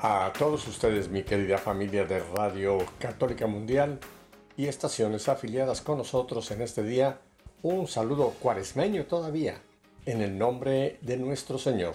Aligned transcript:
A 0.00 0.32
todos 0.38 0.68
ustedes, 0.68 1.08
mi 1.08 1.24
querida 1.24 1.58
familia 1.58 2.04
de 2.04 2.20
Radio 2.20 2.78
Católica 3.00 3.48
Mundial 3.48 3.98
y 4.56 4.66
estaciones 4.66 5.28
afiliadas 5.28 5.80
con 5.80 5.98
nosotros 5.98 6.52
en 6.52 6.62
este 6.62 6.84
día, 6.84 7.18
un 7.62 7.88
saludo 7.88 8.32
cuaresmeño 8.38 9.06
todavía, 9.06 9.60
en 10.06 10.22
el 10.22 10.38
nombre 10.38 11.00
de 11.02 11.16
nuestro 11.16 11.58
Señor. 11.58 11.94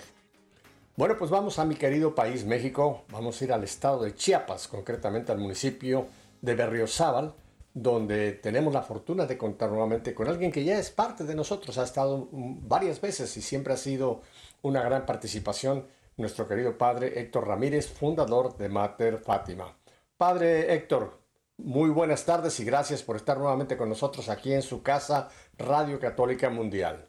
Bueno, 0.98 1.16
pues 1.18 1.32
vamos 1.32 1.60
a 1.60 1.66
mi 1.66 1.76
querido 1.76 2.14
país 2.14 2.44
México, 2.44 3.04
vamos 3.10 3.42
a 3.42 3.46
ir 3.46 3.54
al 3.54 3.64
estado 3.64 4.04
de 4.04 4.14
Chiapas, 4.14 4.68
concretamente 4.68 5.32
al 5.32 5.38
municipio 5.38 6.08
de 6.42 6.56
Berriozábal, 6.56 7.34
donde 7.74 8.34
tenemos 8.34 8.74
la 8.74 8.82
fortuna 8.82 9.26
de 9.26 9.38
contar 9.38 9.70
nuevamente 9.70 10.14
con 10.14 10.28
alguien 10.28 10.52
que 10.52 10.66
ya 10.66 10.78
es 10.78 10.90
parte 10.90 11.24
de 11.24 11.36
nosotros, 11.36 11.78
ha 11.78 11.86
estado 11.86 12.28
varias 12.34 13.00
veces 13.00 13.38
y 13.38 13.42
siempre 13.42 13.72
ha 13.72 13.78
sido 13.78 14.24
una 14.62 14.84
gran 14.84 15.06
participación, 15.06 15.88
nuestro 16.18 16.48
querido 16.48 16.78
padre 16.78 17.20
Héctor 17.20 17.48
Ramírez, 17.48 17.92
fundador 17.92 18.58
de 18.58 18.70
Mater 18.70 19.18
Fátima. 19.18 19.76
Padre 20.18 20.74
Héctor, 20.74 21.20
muy 21.58 21.90
buenas 21.90 22.26
tardes 22.26 22.60
y 22.60 22.66
gracias 22.66 23.04
por 23.04 23.16
estar 23.16 23.38
nuevamente 23.38 23.78
con 23.78 23.90
nosotros 23.90 24.30
aquí 24.30 24.54
en 24.54 24.62
su 24.62 24.84
casa, 24.84 25.30
Radio 25.58 26.00
Católica 26.00 26.50
Mundial. 26.50 27.08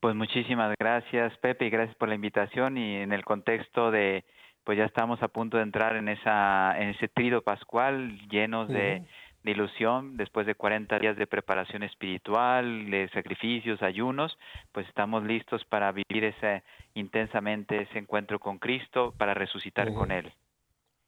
Pues 0.00 0.14
muchísimas 0.14 0.74
gracias, 0.78 1.36
Pepe, 1.38 1.66
y 1.66 1.70
gracias 1.70 1.96
por 1.96 2.08
la 2.08 2.14
invitación 2.14 2.78
y 2.78 2.96
en 2.96 3.12
el 3.12 3.24
contexto 3.24 3.90
de, 3.90 4.24
pues 4.62 4.78
ya 4.78 4.84
estamos 4.84 5.22
a 5.22 5.28
punto 5.28 5.56
de 5.56 5.64
entrar 5.64 5.96
en 5.96 6.08
esa, 6.08 6.78
en 6.78 6.90
ese 6.90 7.08
trido 7.08 7.42
pascual 7.42 8.16
llenos 8.28 8.68
de, 8.68 9.02
de 9.48 9.52
ilusión, 9.52 10.18
después 10.18 10.46
de 10.46 10.54
40 10.54 10.98
días 10.98 11.16
de 11.16 11.26
preparación 11.26 11.82
espiritual, 11.82 12.90
de 12.90 13.08
sacrificios, 13.14 13.82
ayunos, 13.82 14.36
pues 14.72 14.86
estamos 14.88 15.24
listos 15.24 15.64
para 15.64 15.90
vivir 15.90 16.24
ese 16.24 16.62
intensamente 16.94 17.82
ese 17.82 17.98
encuentro 17.98 18.38
con 18.38 18.58
Cristo, 18.58 19.14
para 19.16 19.32
resucitar 19.32 19.94
con 19.94 20.10
Él. 20.10 20.30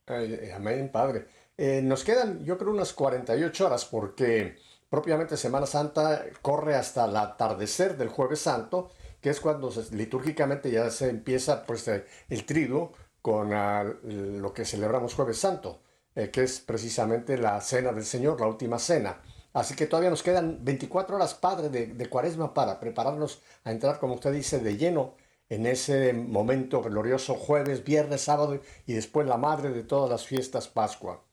Ay, 0.06 0.38
amén, 0.55 0.91
Padre. 0.91 1.27
Eh, 1.58 1.82
nos 1.82 2.02
quedan, 2.02 2.42
yo 2.42 2.56
creo, 2.56 2.70
unas 2.70 2.94
48 2.94 3.66
horas 3.66 3.84
porque 3.84 4.56
propiamente 4.88 5.36
Semana 5.36 5.66
Santa 5.66 6.25
corre 6.41 6.77
hasta 6.77 7.04
el 7.04 7.16
atardecer 7.16 7.98
del 7.98 8.08
jueves 8.08 8.41
santo, 8.41 8.91
que 9.20 9.28
es 9.28 9.41
cuando 9.41 9.70
se, 9.70 9.94
litúrgicamente 9.94 10.70
ya 10.70 10.88
se 10.91 11.10
empieza 11.10 11.66
pues, 11.66 11.86
el 11.88 12.47
triduo 12.47 12.92
con 13.20 13.52
ah, 13.52 13.84
lo 14.04 14.54
que 14.54 14.64
celebramos 14.64 15.14
jueves 15.14 15.36
santo, 15.36 15.82
eh, 16.14 16.30
que 16.30 16.42
es 16.42 16.61
precisamente 16.61 17.39
la 17.39 17.61
cena 17.61 17.92
del 17.92 18.05
Señor, 18.05 18.41
la 18.41 18.47
última 18.47 18.78
cena. 18.78 19.20
Así 19.53 19.75
que 19.75 19.86
todavía 19.86 20.11
nos 20.11 20.22
quedan 20.22 20.64
24 20.64 21.16
horas, 21.16 21.34
Padre, 21.34 21.69
de, 21.69 22.08
cuaresma 22.08 22.55
para 22.55 22.78
prepararnos 22.78 23.42
a 23.64 23.72
entrar, 23.72 23.98
como 23.98 24.14
usted 24.14 24.33
dice, 24.33 24.61
de 24.61 24.77
lleno 24.77 25.14
en 25.48 25.66
ese 25.66 26.12
momento 26.12 26.83
glorioso 26.83 27.34
jueves, 27.34 27.84
viernes, 27.84 28.20
sábado 28.22 28.61
y 28.86 28.92
después 28.92 29.27
la 29.27 29.36
madre 29.36 29.70
de 29.70 29.83
todas 29.83 30.08
las 30.08 30.25
fiestas 30.25 30.69
Pascua. 30.69 31.25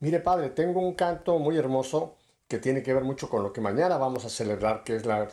Mire, 0.00 0.20
Padre, 0.20 0.50
tengo 0.50 0.80
un 0.80 0.94
canto 0.94 1.38
muy 1.38 1.56
hermoso 1.56 2.16
que 2.46 2.58
tiene 2.58 2.82
que 2.82 2.92
ver 2.92 3.04
mucho 3.04 3.30
con 3.30 3.42
lo 3.42 3.52
que 3.54 3.62
mañana 3.62 3.96
vamos 3.96 4.26
a 4.26 4.28
celebrar, 4.28 4.84
que 4.84 4.96
es 4.96 5.06
la, 5.06 5.28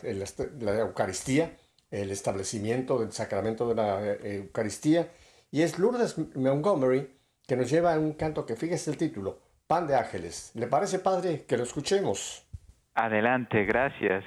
la 0.60 0.78
Eucaristía, 0.80 1.58
el 1.90 2.10
establecimiento 2.10 2.98
del 2.98 3.12
sacramento 3.12 3.68
de 3.68 3.74
la 3.74 4.02
eh, 4.02 4.36
Eucaristía, 4.36 5.10
y 5.50 5.60
es 5.60 5.78
Lourdes 5.78 6.16
Montgomery 6.34 7.14
que 7.46 7.56
nos 7.56 7.70
lleva 7.70 7.94
a 7.94 7.98
un 7.98 8.12
canto 8.14 8.46
que 8.46 8.56
fíjese 8.56 8.90
el 8.90 8.96
título, 8.96 9.38
Pan 9.66 9.86
de 9.86 9.96
Ángeles. 9.96 10.52
¿Le 10.54 10.66
parece, 10.66 10.98
Padre, 10.98 11.44
que 11.46 11.56
lo 11.56 11.64
escuchemos? 11.64 12.46
Adelante, 12.94 13.64
gracias. 13.64 14.24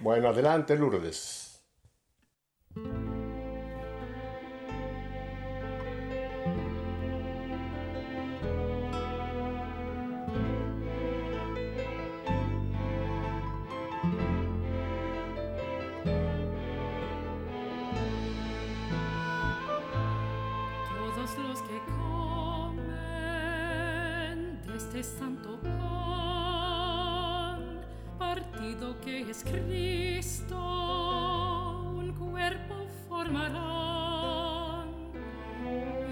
Bueno, 0.00 0.28
adelante, 0.28 0.76
Lourdes. 0.76 1.64
Es 29.22 29.44
Cristo, 29.44 30.56
un 31.96 32.12
cuerpo 32.12 32.86
formarán. 33.08 34.90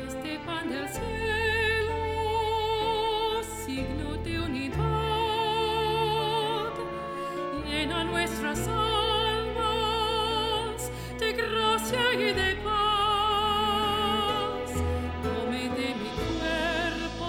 Este 0.08 0.38
pan 0.46 0.70
del 0.70 0.88
cielo, 0.88 1.92
signo 3.66 4.14
de 4.24 4.40
unidad, 4.40 4.80
llena 7.66 8.04
nuestras 8.04 8.66
almas 8.68 9.60
de 11.20 11.32
gracia 11.34 12.14
y 12.14 12.32
de 12.32 12.56
paz. 12.64 14.72
Tome 15.22 15.68
de 15.68 15.94
mi 15.94 16.08
cuerpo, 16.38 17.28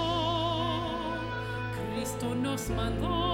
Cristo 1.94 2.34
nos 2.34 2.70
mandó. 2.70 3.25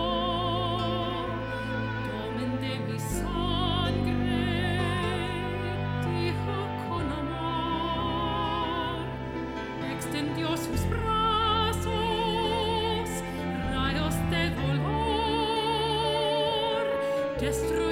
Destroy. 17.41 17.91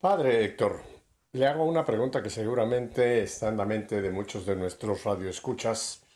Padre 0.00 0.44
Héctor, 0.44 0.80
le 1.32 1.46
hago 1.46 1.64
una 1.64 1.84
pregunta 1.84 2.22
que 2.22 2.30
seguramente 2.30 3.22
está 3.22 3.48
en 3.48 3.58
la 3.58 3.66
mente 3.66 4.00
de 4.00 4.10
muchos 4.10 4.46
de 4.46 4.56
nuestros 4.56 5.04
radioescuchas. 5.04 6.06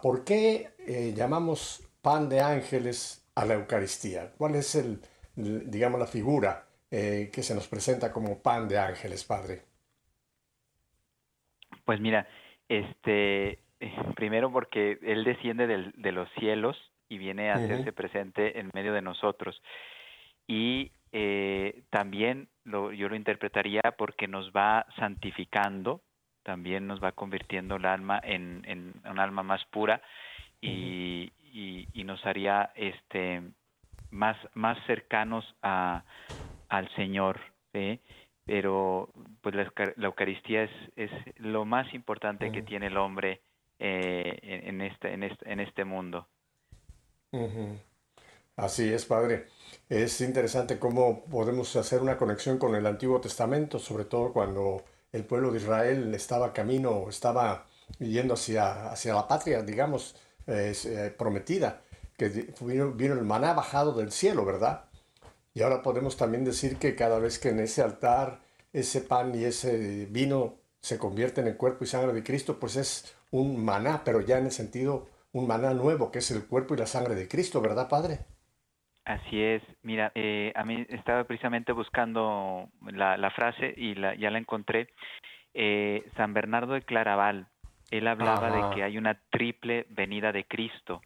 ¿Por 0.00 0.24
qué 0.24 0.70
eh, 0.78 1.12
llamamos 1.14 1.86
pan 2.00 2.30
de 2.30 2.40
ángeles 2.40 3.30
a 3.34 3.44
la 3.44 3.54
Eucaristía? 3.54 4.32
¿Cuál 4.38 4.54
es 4.54 4.74
el, 4.76 5.00
digamos, 5.34 6.00
la 6.00 6.06
figura 6.06 6.66
eh, 6.90 7.30
que 7.32 7.42
se 7.42 7.54
nos 7.54 7.68
presenta 7.68 8.12
como 8.12 8.38
pan 8.40 8.66
de 8.66 8.78
ángeles, 8.78 9.24
Padre? 9.24 9.62
Pues 11.84 12.00
mira, 12.00 12.26
este, 12.68 13.58
primero 14.14 14.50
porque 14.50 14.98
Él 15.02 15.24
desciende 15.24 15.66
del- 15.66 15.92
de 15.96 16.12
los 16.12 16.30
cielos 16.38 16.78
y 17.10 17.18
viene 17.18 17.50
a 17.50 17.56
hacerse 17.56 17.92
presente 17.92 18.58
en 18.58 18.70
medio 18.72 18.94
de 18.94 19.02
nosotros. 19.02 19.60
Y 20.46 20.92
eh, 21.12 21.82
también 21.90 22.48
lo, 22.64 22.92
yo 22.92 23.08
lo 23.08 23.16
interpretaría 23.16 23.82
porque 23.96 24.26
nos 24.28 24.50
va 24.52 24.86
santificando, 24.96 26.00
también 26.42 26.86
nos 26.86 27.02
va 27.02 27.12
convirtiendo 27.12 27.76
el 27.76 27.84
alma 27.86 28.20
en, 28.24 28.62
en 28.66 28.94
un 29.08 29.18
alma 29.18 29.42
más 29.42 29.64
pura 29.66 30.02
y, 30.60 31.32
y- 31.52 31.88
y 31.92 32.04
nos 32.04 32.24
haría 32.24 32.72
este 32.74 33.42
más, 34.10 34.36
más 34.54 34.78
cercanos 34.86 35.44
a, 35.62 36.02
al 36.68 36.88
Señor. 36.96 37.40
¿sí? 37.72 38.00
Pero 38.44 39.08
pues 39.40 39.54
la, 39.54 39.64
Eucar- 39.64 39.94
la 39.96 40.06
Eucaristía 40.06 40.64
es, 40.64 40.70
es 40.96 41.10
lo 41.38 41.64
más 41.64 41.92
importante 41.94 42.50
que 42.50 42.62
tiene 42.62 42.86
el 42.88 42.96
hombre 42.96 43.40
eh, 43.78 44.38
en, 44.42 44.80
en 44.80 44.80
este, 44.90 45.12
en, 45.12 45.22
este, 45.22 45.52
en 45.52 45.60
este 45.60 45.84
mundo. 45.84 46.26
Así 48.56 48.92
es, 48.92 49.06
Padre. 49.06 49.46
Es 49.88 50.20
interesante 50.20 50.78
cómo 50.78 51.24
podemos 51.24 51.74
hacer 51.76 52.02
una 52.02 52.16
conexión 52.16 52.58
con 52.58 52.74
el 52.74 52.86
Antiguo 52.86 53.20
Testamento, 53.20 53.78
sobre 53.78 54.04
todo 54.04 54.32
cuando 54.32 54.84
el 55.12 55.24
pueblo 55.24 55.50
de 55.50 55.58
Israel 55.58 56.14
estaba 56.14 56.52
camino, 56.52 57.08
estaba 57.08 57.66
yendo 57.98 58.34
hacia, 58.34 58.90
hacia 58.90 59.14
la 59.14 59.26
patria, 59.28 59.62
digamos, 59.62 60.16
eh, 60.46 61.14
prometida, 61.18 61.82
que 62.16 62.28
vino, 62.60 62.92
vino 62.92 63.14
el 63.14 63.22
maná 63.24 63.54
bajado 63.54 63.92
del 63.92 64.12
cielo, 64.12 64.44
¿verdad? 64.44 64.84
Y 65.54 65.62
ahora 65.62 65.82
podemos 65.82 66.16
también 66.16 66.44
decir 66.44 66.78
que 66.78 66.94
cada 66.94 67.18
vez 67.18 67.38
que 67.38 67.50
en 67.50 67.60
ese 67.60 67.82
altar 67.82 68.40
ese 68.72 69.00
pan 69.02 69.34
y 69.34 69.44
ese 69.44 70.06
vino 70.10 70.56
se 70.80 70.98
convierten 70.98 71.46
en 71.46 71.54
cuerpo 71.56 71.84
y 71.84 71.86
sangre 71.86 72.12
de 72.12 72.22
Cristo, 72.22 72.58
pues 72.58 72.76
es 72.76 73.14
un 73.30 73.62
maná, 73.64 74.02
pero 74.04 74.20
ya 74.20 74.38
en 74.38 74.46
el 74.46 74.52
sentido, 74.52 75.08
un 75.32 75.46
maná 75.46 75.74
nuevo, 75.74 76.10
que 76.10 76.18
es 76.20 76.30
el 76.30 76.46
cuerpo 76.46 76.74
y 76.74 76.78
la 76.78 76.86
sangre 76.86 77.14
de 77.14 77.28
Cristo, 77.28 77.60
¿verdad, 77.60 77.88
Padre? 77.88 78.20
Así 79.04 79.42
es. 79.42 79.62
Mira, 79.82 80.12
eh, 80.14 80.52
a 80.54 80.64
mí 80.64 80.86
estaba 80.88 81.24
precisamente 81.24 81.72
buscando 81.72 82.68
la, 82.86 83.16
la 83.16 83.30
frase 83.30 83.74
y 83.76 83.94
la, 83.94 84.14
ya 84.14 84.30
la 84.30 84.38
encontré. 84.38 84.88
Eh, 85.54 86.04
San 86.16 86.32
Bernardo 86.32 86.74
de 86.74 86.82
Claraval, 86.82 87.46
él 87.90 88.06
hablaba 88.06 88.48
Ajá. 88.48 88.68
de 88.68 88.74
que 88.74 88.84
hay 88.84 88.98
una 88.98 89.18
triple 89.30 89.86
venida 89.90 90.32
de 90.32 90.44
Cristo. 90.44 91.02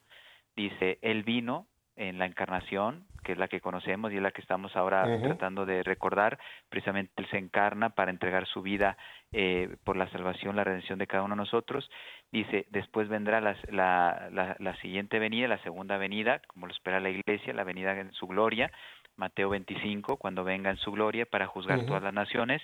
Dice, 0.55 0.99
él 1.03 1.23
vino 1.23 1.67
en 1.97 2.19
la 2.19 2.27
encarnación, 2.27 3.07
que 3.25 3.33
es 3.33 3.39
la 3.39 3.49
que 3.49 3.61
conocemos 3.61 4.13
y 4.13 4.17
es 4.17 4.23
la 4.23 4.31
que 4.31 4.43
estamos 4.43 4.77
ahora 4.77 5.05
tratando 5.21 5.67
de 5.67 5.83
recordar. 5.83 6.39
Precisamente 6.69 7.13
él 7.17 7.29
se 7.31 7.39
encarna 7.39 7.91
para 7.91 8.11
entregar 8.11 8.47
su 8.47 8.63
vida 8.63 8.97
eh, 9.33 9.77
por 9.85 9.97
la 9.97 10.09
salvación, 10.11 10.57
la 10.57 10.65
redención 10.65 10.99
de 10.99 11.07
cada 11.07 11.23
uno 11.23 11.35
de 11.35 11.43
nosotros. 11.43 11.91
Dice, 12.33 12.67
después 12.71 13.09
vendrá 13.09 13.41
la, 13.41 13.57
la, 13.71 14.57
la 14.59 14.77
siguiente 14.81 15.19
venida, 15.19 15.49
la 15.49 15.63
segunda 15.63 15.99
venida, 15.99 16.41
como 16.47 16.67
lo 16.67 16.73
espera 16.73 17.01
la 17.01 17.11
iglesia, 17.11 17.53
la 17.53 17.65
venida 17.65 17.99
en 17.99 18.13
su 18.13 18.27
gloria, 18.27 18.71
Mateo 19.17 19.49
25, 19.51 20.17
cuando 20.17 20.45
venga 20.45 20.71
en 20.71 20.77
su 20.77 20.93
gloria 20.93 21.27
para 21.27 21.47
juzgar 21.47 21.85
todas 21.87 22.03
las 22.03 22.15
naciones. 22.15 22.63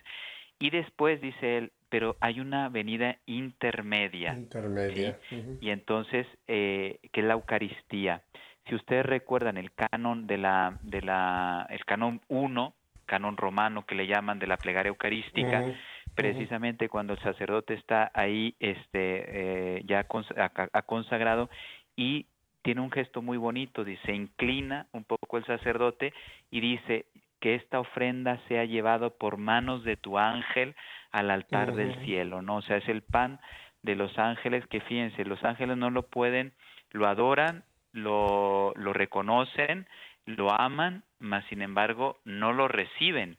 Y 0.58 0.70
después 0.70 1.20
dice 1.20 1.58
él, 1.58 1.72
pero 1.88 2.16
hay 2.20 2.40
una 2.40 2.68
venida 2.68 3.16
intermedia. 3.26 4.34
Intermedia. 4.34 5.18
Y 5.60 5.70
entonces, 5.70 6.26
eh, 6.46 7.00
que 7.12 7.20
es 7.20 7.26
la 7.26 7.34
Eucaristía. 7.34 8.22
Si 8.68 8.76
ustedes 8.76 9.04
recuerdan 9.04 9.56
el 9.56 9.72
canon 9.72 10.26
de 10.26 10.38
la, 10.38 10.78
de 10.82 11.02
la, 11.02 11.66
el 11.68 11.84
canon 11.84 12.20
1, 12.28 12.74
canon 13.06 13.36
romano 13.36 13.84
que 13.84 13.94
le 13.94 14.06
llaman 14.06 14.38
de 14.38 14.46
la 14.46 14.56
plegaria 14.56 14.88
eucarística. 14.88 15.64
Precisamente 16.14 16.88
cuando 16.88 17.14
el 17.14 17.18
sacerdote 17.20 17.74
está 17.74 18.10
ahí 18.14 18.54
este 18.60 19.76
eh, 19.78 19.82
ya 19.86 20.06
cons- 20.08 20.36
a- 20.36 20.68
a- 20.78 20.82
consagrado 20.82 21.48
y 21.96 22.26
tiene 22.62 22.80
un 22.80 22.90
gesto 22.92 23.22
muy 23.22 23.38
bonito, 23.38 23.84
dice, 23.84 24.02
se 24.06 24.14
inclina 24.14 24.86
un 24.92 25.04
poco 25.04 25.36
el 25.38 25.44
sacerdote 25.44 26.12
y 26.50 26.60
dice 26.60 27.06
que 27.40 27.56
esta 27.56 27.80
ofrenda 27.80 28.38
sea 28.46 28.64
llevado 28.64 29.10
por 29.16 29.36
manos 29.36 29.82
de 29.82 29.96
tu 29.96 30.16
ángel 30.18 30.76
al 31.10 31.30
altar 31.30 31.74
del 31.74 31.94
cielo, 32.04 32.40
¿no? 32.40 32.56
O 32.58 32.62
sea, 32.62 32.76
es 32.76 32.88
el 32.88 33.02
pan 33.02 33.40
de 33.82 33.96
los 33.96 34.16
ángeles 34.16 34.64
que 34.68 34.80
fíjense, 34.80 35.24
los 35.24 35.42
ángeles 35.42 35.76
no 35.76 35.90
lo 35.90 36.02
pueden, 36.04 36.52
lo 36.92 37.08
adoran, 37.08 37.64
lo, 37.92 38.72
lo 38.76 38.92
reconocen, 38.92 39.88
lo 40.26 40.52
aman, 40.52 41.02
mas 41.18 41.44
sin 41.46 41.62
embargo 41.62 42.20
no 42.24 42.52
lo 42.52 42.68
reciben. 42.68 43.38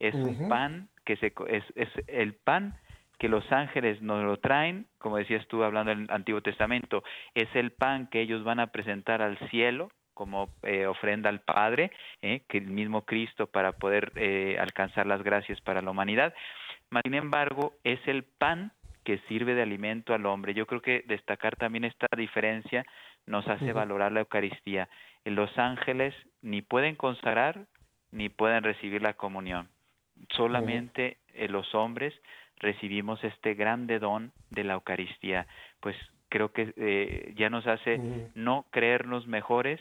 Es 0.00 0.14
un 0.14 0.48
pan 0.48 0.88
que 1.04 1.16
se 1.16 1.32
es, 1.48 1.64
es 1.74 1.88
el 2.06 2.34
pan 2.34 2.74
que 3.18 3.28
los 3.28 3.50
ángeles 3.52 4.02
nos 4.02 4.24
lo 4.24 4.38
traen, 4.38 4.86
como 4.98 5.16
decías 5.16 5.46
tú 5.46 5.62
hablando 5.62 5.94
del 5.94 6.06
Antiguo 6.10 6.40
Testamento, 6.40 7.04
es 7.34 7.48
el 7.54 7.70
pan 7.70 8.08
que 8.08 8.20
ellos 8.20 8.42
van 8.42 8.58
a 8.58 8.68
presentar 8.68 9.22
al 9.22 9.38
cielo 9.48 9.90
como 10.14 10.50
eh, 10.62 10.86
ofrenda 10.86 11.28
al 11.28 11.40
Padre, 11.40 11.90
eh, 12.20 12.42
que 12.48 12.58
el 12.58 12.68
mismo 12.68 13.02
Cristo 13.02 13.46
para 13.46 13.72
poder 13.72 14.12
eh, 14.16 14.56
alcanzar 14.60 15.06
las 15.06 15.22
gracias 15.22 15.60
para 15.60 15.82
la 15.82 15.90
humanidad. 15.90 16.34
Sin 17.04 17.14
embargo, 17.14 17.74
es 17.84 18.00
el 18.06 18.24
pan 18.24 18.72
que 19.04 19.18
sirve 19.28 19.54
de 19.54 19.62
alimento 19.62 20.14
al 20.14 20.26
hombre. 20.26 20.54
Yo 20.54 20.66
creo 20.66 20.82
que 20.82 21.02
destacar 21.06 21.56
también 21.56 21.84
esta 21.84 22.06
diferencia 22.16 22.84
nos 23.26 23.46
hace 23.48 23.72
valorar 23.72 24.12
la 24.12 24.20
Eucaristía. 24.20 24.88
Los 25.24 25.56
ángeles 25.58 26.14
ni 26.42 26.60
pueden 26.60 26.96
consagrar 26.96 27.66
ni 28.10 28.28
pueden 28.28 28.62
recibir 28.62 29.00
la 29.00 29.14
comunión. 29.14 29.68
Solamente 30.30 31.18
eh, 31.34 31.48
los 31.48 31.74
hombres 31.74 32.14
recibimos 32.56 33.22
este 33.24 33.54
grande 33.54 33.98
don 33.98 34.32
de 34.50 34.64
la 34.64 34.74
Eucaristía. 34.74 35.46
Pues 35.80 35.96
creo 36.28 36.52
que 36.52 36.72
eh, 36.76 37.34
ya 37.36 37.50
nos 37.50 37.66
hace 37.66 38.00
no 38.34 38.66
creernos 38.70 39.26
mejores, 39.26 39.80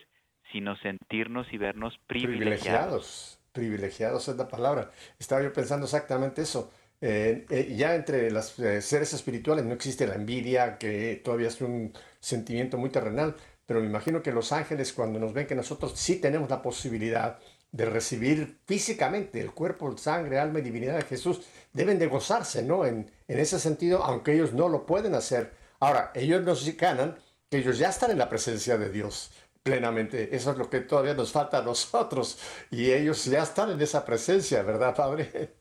sino 0.51 0.75
sentirnos 0.77 1.48
y 1.53 1.57
vernos 1.57 1.98
privilegiados. 2.07 2.60
Privilegiados. 2.60 3.38
Privilegiados 3.53 4.27
es 4.27 4.36
la 4.38 4.48
palabra. 4.48 4.91
Estaba 5.19 5.41
yo 5.41 5.53
pensando 5.53 5.86
exactamente 5.86 6.41
eso. 6.41 6.71
Eh, 7.00 7.45
eh, 7.50 7.74
ya 7.75 7.95
entre 7.95 8.29
los 8.29 8.45
seres 8.45 9.13
espirituales 9.13 9.65
no 9.65 9.74
existe 9.74 10.05
la 10.05 10.15
envidia, 10.15 10.77
que 10.77 11.19
todavía 11.24 11.48
es 11.48 11.60
un 11.62 11.93
sentimiento 12.19 12.77
muy 12.77 12.89
terrenal, 12.89 13.36
pero 13.65 13.81
me 13.81 13.88
imagino 13.88 14.21
que 14.21 14.31
los 14.31 14.51
ángeles 14.51 14.93
cuando 14.93 15.19
nos 15.19 15.33
ven 15.33 15.48
que 15.48 15.55
nosotros 15.55 15.93
sí 15.95 16.21
tenemos 16.21 16.50
la 16.50 16.62
posibilidad 16.62 17.39
de 17.72 17.86
recibir 17.86 18.58
físicamente 18.66 19.40
el 19.40 19.51
cuerpo, 19.51 19.96
sangre, 19.98 20.40
alma 20.40 20.60
y 20.60 20.62
divinidad 20.63 20.96
de 20.98 21.04
Jesús, 21.04 21.48
deben 21.72 21.98
de 22.00 22.08
gozarse, 22.08 22.63
¿no? 22.63 22.86
En, 22.86 23.10
en 23.28 23.40
ese 23.40 23.60
sentido, 23.60 24.04
aunque 24.04 24.34
ellos 24.34 24.54
no 24.54 24.68
lo 24.70 24.86
pueden 24.86 25.16
hacer. 25.16 25.51
Ahora, 25.80 26.12
ellos 26.16 26.44
nos 26.44 26.66
ganan 26.78 27.16
que 27.50 27.58
ellos 27.60 27.78
ya 27.78 27.90
están 27.90 28.12
en 28.12 28.18
la 28.18 28.30
presencia 28.30 28.78
de 28.78 28.90
Dios 28.92 29.32
plenamente. 29.63 30.36
Eso 30.36 30.51
es 30.51 30.58
lo 30.58 30.70
que 30.70 30.82
todavía 30.82 31.13
nos 31.13 31.32
falta 31.32 31.60
a 31.60 31.62
nosotros. 31.62 32.40
Y 32.72 32.92
ellos 32.92 33.24
ya 33.25 33.44
están 33.44 33.70
en 33.72 33.80
esa 33.82 34.04
presencia, 34.06 34.63
¿verdad, 34.63 34.96
Padre? 34.96 35.51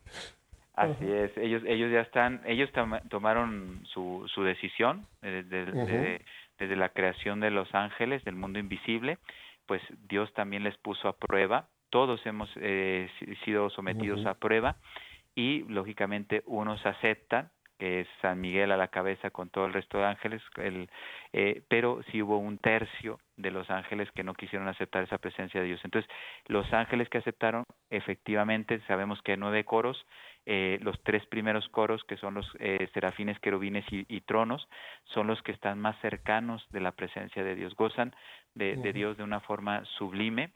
Así 0.75 1.12
es, 1.12 1.31
ellos, 1.37 1.62
ellos 1.67 1.93
ya 1.93 2.00
están, 2.00 2.40
ellos 2.47 2.71
toma- 2.73 3.02
tomaron 3.11 3.83
su, 3.93 4.26
su 4.35 4.43
decisión 4.43 5.07
eh, 5.23 5.45
desde, 5.47 5.73
desde- 5.73 6.25
desde 6.59 6.76
la 6.76 6.88
creación 6.90 7.40
de 7.40 7.50
los 7.50 7.69
ángeles, 7.75 8.25
del 8.25 8.35
mundo 8.35 8.59
invisible, 8.59 9.19
pues 9.67 9.81
Dios 10.09 10.33
también 10.35 10.62
les 10.62 10.76
puso 10.79 11.09
a 11.09 11.17
prueba, 11.17 11.69
todos 11.90 12.25
hemos 12.26 12.49
eh, 12.56 13.09
si- 13.18 13.35
sido 13.44 13.70
sometidos 13.70 14.25
a 14.26 14.35
prueba 14.35 14.76
y 15.35 15.64
lógicamente 15.68 16.42
unos 16.47 16.85
aceptan 16.87 17.50
que 17.78 18.00
es 18.00 18.09
San 18.20 18.38
Miguel 18.42 18.73
a 18.73 18.76
la 18.76 18.88
cabeza 18.88 19.30
con 19.30 19.49
todo 19.49 19.64
el 19.64 19.73
resto 19.73 19.97
de 19.97 20.04
ángeles, 20.04 20.42
el, 20.56 20.90
eh, 21.32 21.62
pero 21.68 22.02
sí 22.12 22.20
hubo 22.20 22.37
un 22.37 22.59
tercio 22.59 23.18
de 23.38 23.50
los 23.50 23.70
ángeles 23.70 24.12
que 24.12 24.23
no 24.23 24.35
quisieron 24.35 24.68
aceptar 24.68 25.02
esa 25.02 25.16
presencia 25.16 25.62
de 25.62 25.66
Dios. 25.66 25.80
Entonces, 25.82 26.11
los 26.47 26.70
ángeles 26.75 27.09
que 27.09 27.16
aceptaron, 27.16 27.64
efectivamente, 27.88 28.80
sabemos 28.87 29.23
que 29.23 29.32
hay 29.32 29.38
nueve 29.38 29.64
coros, 29.64 30.06
eh, 30.44 30.78
los 30.82 31.02
tres 31.04 31.25
primeros 31.26 31.66
coros, 31.70 32.04
que 32.04 32.18
son 32.18 32.35
los 32.35 32.47
eh, 32.59 32.87
serafines, 32.92 33.40
querubines 33.40 33.87
y, 33.90 34.20
tronos, 34.20 34.68
son 35.04 35.26
los 35.26 35.40
que 35.42 35.52
están 35.52 35.80
más 35.80 35.99
cercanos 36.02 36.62
de 36.73 36.80
la 36.80 36.92
presencia 36.92 37.42
de 37.42 37.54
Dios, 37.54 37.75
gozan 37.76 38.14
de, 38.54 38.76
Dios 38.92 39.16
de 39.16 39.23
una 39.25 39.40
forma 39.40 39.85
sublime, 39.97 40.52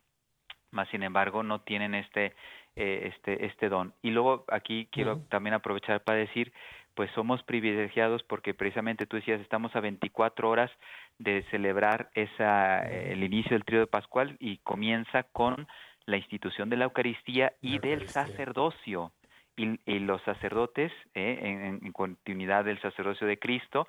más 0.75 0.89
sin 0.89 1.03
embargo 1.03 1.43
no 1.43 1.61
tienen 1.61 1.95
este, 1.95 2.35
eh, 2.77 3.13
este, 3.15 3.47
este 3.47 3.69
don. 3.69 3.95
Y 4.03 4.11
luego 4.11 4.45
aquí 4.49 4.89
quiero 4.91 5.21
también 5.29 5.55
aprovechar 5.55 6.03
para 6.03 6.19
decir, 6.19 6.53
pues 6.95 7.11
somos 7.13 7.43
privilegiados 7.43 8.23
porque 8.25 8.55
precisamente 8.55 9.07
tú 9.07 9.17
decías, 9.17 9.41
estamos 9.41 9.75
a 9.77 9.81
24 9.81 10.49
horas 10.49 10.71
de 11.19 11.45
celebrar 11.51 12.11
esa, 12.15 12.83
el 12.89 13.23
inicio 13.23 13.53
del 13.53 13.65
trío 13.65 13.81
de 13.81 13.87
Pascual 13.87 14.37
y 14.41 14.59
comienza 14.59 15.25
con 15.25 15.67
la 16.07 16.17
institución 16.17 16.71
de 16.71 16.77
la 16.77 16.85
Eucaristía 16.85 17.53
y 17.61 17.79
del 17.79 18.09
sacerdocio. 18.09 19.13
Y, 19.57 19.79
los 20.01 20.21
sacerdotes, 20.23 20.91
eh, 21.15 21.79
en, 21.81 21.93
continuidad 21.93 22.65
del 22.65 22.81
sacerdocio 22.81 23.25
de 23.25 23.39
Cristo, 23.39 23.87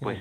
pues 0.00 0.18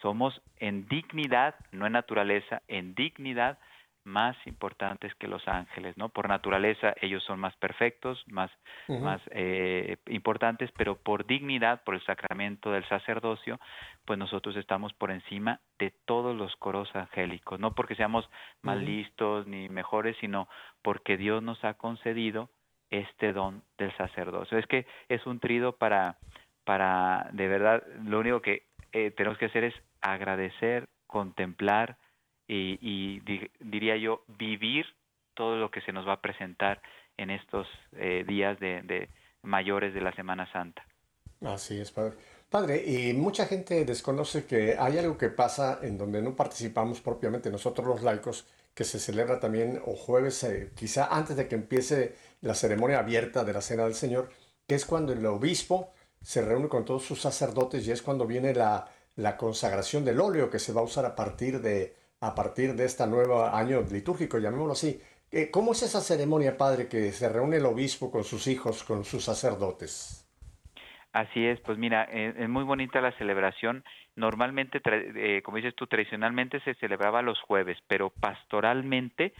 somos 0.00 0.40
en 0.56 0.88
dignidad, 0.88 1.54
no 1.72 1.86
en 1.86 1.92
naturaleza, 1.92 2.62
en 2.66 2.94
dignidad 2.94 3.58
más 4.04 4.36
importantes 4.46 5.14
que 5.16 5.28
los 5.28 5.46
ángeles, 5.46 5.96
¿no? 5.96 6.08
Por 6.08 6.28
naturaleza 6.28 6.94
ellos 7.00 7.22
son 7.24 7.38
más 7.38 7.54
perfectos, 7.56 8.24
más, 8.28 8.50
más 8.88 9.20
eh, 9.30 9.98
importantes, 10.06 10.70
pero 10.76 10.96
por 10.96 11.26
dignidad, 11.26 11.82
por 11.84 11.94
el 11.94 12.04
sacramento 12.04 12.72
del 12.72 12.86
sacerdocio, 12.88 13.60
pues 14.04 14.18
nosotros 14.18 14.56
estamos 14.56 14.92
por 14.94 15.10
encima 15.10 15.60
de 15.78 15.92
todos 16.04 16.36
los 16.36 16.54
coros 16.56 16.88
angélicos, 16.94 17.60
no 17.60 17.74
porque 17.74 17.94
seamos 17.94 18.28
más 18.62 18.78
listos 18.78 19.46
ni 19.46 19.68
mejores, 19.68 20.16
sino 20.20 20.48
porque 20.82 21.16
Dios 21.16 21.42
nos 21.42 21.62
ha 21.64 21.74
concedido 21.74 22.50
este 22.90 23.32
don 23.32 23.62
del 23.78 23.96
sacerdocio. 23.96 24.58
Es 24.58 24.66
que 24.66 24.86
es 25.08 25.24
un 25.26 25.40
trido 25.40 25.76
para, 25.76 26.18
para 26.64 27.28
de 27.32 27.48
verdad, 27.48 27.82
lo 28.04 28.18
único 28.18 28.40
que 28.40 28.64
eh, 28.92 29.10
tenemos 29.12 29.38
que 29.38 29.46
hacer 29.46 29.64
es 29.64 29.74
agradecer, 30.00 30.88
contemplar, 31.06 31.96
y, 32.50 33.20
diría 33.60 33.96
yo 33.96 34.24
vivir 34.26 34.86
todo 35.34 35.56
lo 35.56 35.70
que 35.70 35.80
se 35.82 35.92
nos 35.92 36.06
va 36.06 36.14
a 36.14 36.20
presentar 36.20 36.82
en 37.16 37.30
estos 37.30 37.66
eh, 37.92 38.24
días 38.26 38.58
de, 38.60 39.08
mayores 39.42 39.94
de 39.94 40.00
la 40.00 40.12
Semana 40.12 40.50
Santa. 40.52 40.84
Así 41.42 41.80
es, 41.80 41.90
padre. 41.90 42.16
Padre, 42.50 42.84
y 42.84 43.12
mucha 43.14 43.46
gente 43.46 43.84
desconoce 43.84 44.44
que 44.44 44.76
hay 44.76 44.98
algo 44.98 45.16
que 45.16 45.28
pasa 45.28 45.78
en 45.82 45.96
donde 45.96 46.20
no 46.20 46.34
participamos 46.34 47.00
propiamente 47.00 47.50
nosotros 47.50 47.86
los 47.86 48.02
laicos, 48.02 48.46
que 48.74 48.84
se 48.84 48.98
celebra 48.98 49.38
también 49.38 49.80
o 49.86 49.94
jueves, 49.94 50.42
eh, 50.44 50.72
quizá 50.74 51.06
antes 51.06 51.36
de 51.36 51.48
que 51.48 51.54
empiece 51.54 52.16
la 52.40 52.54
ceremonia 52.54 52.98
abierta 52.98 53.44
de 53.44 53.52
la 53.52 53.60
Cena 53.60 53.84
del 53.84 53.94
Señor, 53.94 54.30
que 54.66 54.74
es 54.74 54.84
cuando 54.84 55.12
el 55.12 55.24
obispo 55.26 55.92
se 56.22 56.42
reúne 56.42 56.68
con 56.68 56.84
todos 56.84 57.04
sus 57.04 57.20
sacerdotes 57.20 57.86
y 57.86 57.92
es 57.92 58.02
cuando 58.02 58.26
viene 58.26 58.52
la, 58.54 58.88
la 59.16 59.36
consagración 59.36 60.04
del 60.04 60.20
óleo 60.20 60.50
que 60.50 60.58
se 60.58 60.72
va 60.72 60.80
a 60.80 60.84
usar 60.84 61.04
a 61.04 61.14
partir 61.14 61.60
de, 61.60 61.94
a 62.20 62.34
partir 62.34 62.74
de 62.74 62.84
este 62.84 63.06
nuevo 63.06 63.44
año 63.44 63.82
litúrgico, 63.90 64.38
llamémoslo 64.38 64.72
así. 64.72 65.00
Eh, 65.32 65.50
¿Cómo 65.50 65.72
es 65.72 65.82
esa 65.82 66.00
ceremonia, 66.00 66.56
padre, 66.56 66.88
que 66.88 67.12
se 67.12 67.28
reúne 67.28 67.56
el 67.56 67.66
obispo 67.66 68.10
con 68.10 68.24
sus 68.24 68.46
hijos, 68.46 68.84
con 68.84 69.04
sus 69.04 69.24
sacerdotes? 69.24 70.26
Así 71.12 71.44
es, 71.44 71.60
pues 71.60 71.78
mira, 71.78 72.04
eh, 72.10 72.34
es 72.36 72.48
muy 72.48 72.64
bonita 72.64 73.00
la 73.00 73.16
celebración. 73.18 73.84
Normalmente, 74.20 74.82
eh, 74.84 75.40
como 75.42 75.56
dices 75.56 75.74
tú, 75.74 75.86
tradicionalmente 75.86 76.60
se 76.60 76.74
celebraba 76.74 77.22
los 77.22 77.40
jueves, 77.40 77.78
pero 77.88 78.10
pastoralmente 78.10 79.32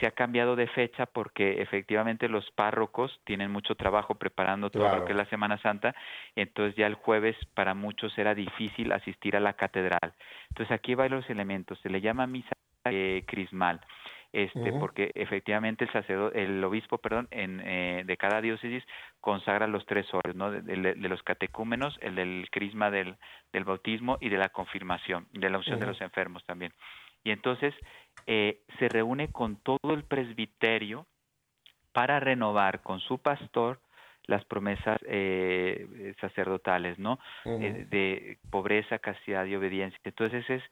se 0.00 0.08
ha 0.08 0.10
cambiado 0.10 0.56
de 0.56 0.66
fecha 0.66 1.06
porque 1.06 1.62
efectivamente 1.62 2.28
los 2.28 2.50
párrocos 2.50 3.20
tienen 3.24 3.52
mucho 3.52 3.76
trabajo 3.76 4.16
preparando 4.16 4.70
todo 4.70 4.88
lo 4.88 5.04
que 5.04 5.12
es 5.12 5.16
la 5.16 5.26
Semana 5.26 5.58
Santa, 5.58 5.94
entonces 6.34 6.74
ya 6.74 6.88
el 6.88 6.94
jueves 6.94 7.36
para 7.54 7.74
muchos 7.74 8.18
era 8.18 8.34
difícil 8.34 8.90
asistir 8.90 9.36
a 9.36 9.40
la 9.40 9.52
catedral. 9.52 10.14
Entonces 10.48 10.72
aquí 10.72 10.96
hay 10.98 11.08
los 11.08 11.30
elementos, 11.30 11.78
se 11.78 11.88
le 11.88 12.00
llama 12.00 12.26
misa 12.26 12.50
eh, 12.86 13.22
crismal 13.26 13.80
este, 14.34 14.72
porque 14.72 15.12
efectivamente 15.14 15.84
el 15.84 15.92
sacerdote, 15.92 16.42
el 16.42 16.62
obispo, 16.64 16.98
perdón, 16.98 17.28
en, 17.30 17.60
eh, 17.64 18.02
de 18.04 18.16
cada 18.16 18.40
diócesis 18.40 18.82
consagra 19.20 19.68
los 19.68 19.86
tres 19.86 20.06
óleos, 20.12 20.34
¿no? 20.34 20.50
De, 20.50 20.76
los 20.96 21.22
catecúmenos, 21.22 21.96
el 22.02 22.16
del 22.16 22.48
crisma 22.50 22.90
del, 22.90 23.14
del, 23.52 23.62
bautismo 23.62 24.18
y 24.20 24.30
de 24.30 24.38
la 24.38 24.48
confirmación, 24.48 25.28
de 25.32 25.50
la 25.50 25.58
unción 25.58 25.78
de 25.78 25.86
los 25.86 26.00
enfermos 26.00 26.44
también. 26.46 26.72
Y 27.22 27.30
entonces 27.30 27.74
eh, 28.26 28.58
se 28.80 28.88
reúne 28.88 29.28
con 29.28 29.56
todo 29.56 29.94
el 29.94 30.02
presbiterio 30.02 31.06
para 31.92 32.18
renovar 32.18 32.82
con 32.82 32.98
su 32.98 33.18
pastor 33.18 33.78
las 34.26 34.44
promesas 34.46 34.98
eh, 35.06 36.14
sacerdotales, 36.20 36.98
¿no? 36.98 37.18
Eh, 37.44 37.86
de 37.88 38.38
pobreza, 38.50 38.98
castidad 38.98 39.44
y 39.44 39.54
obediencia. 39.54 40.00
Entonces 40.02 40.48
es 40.48 40.62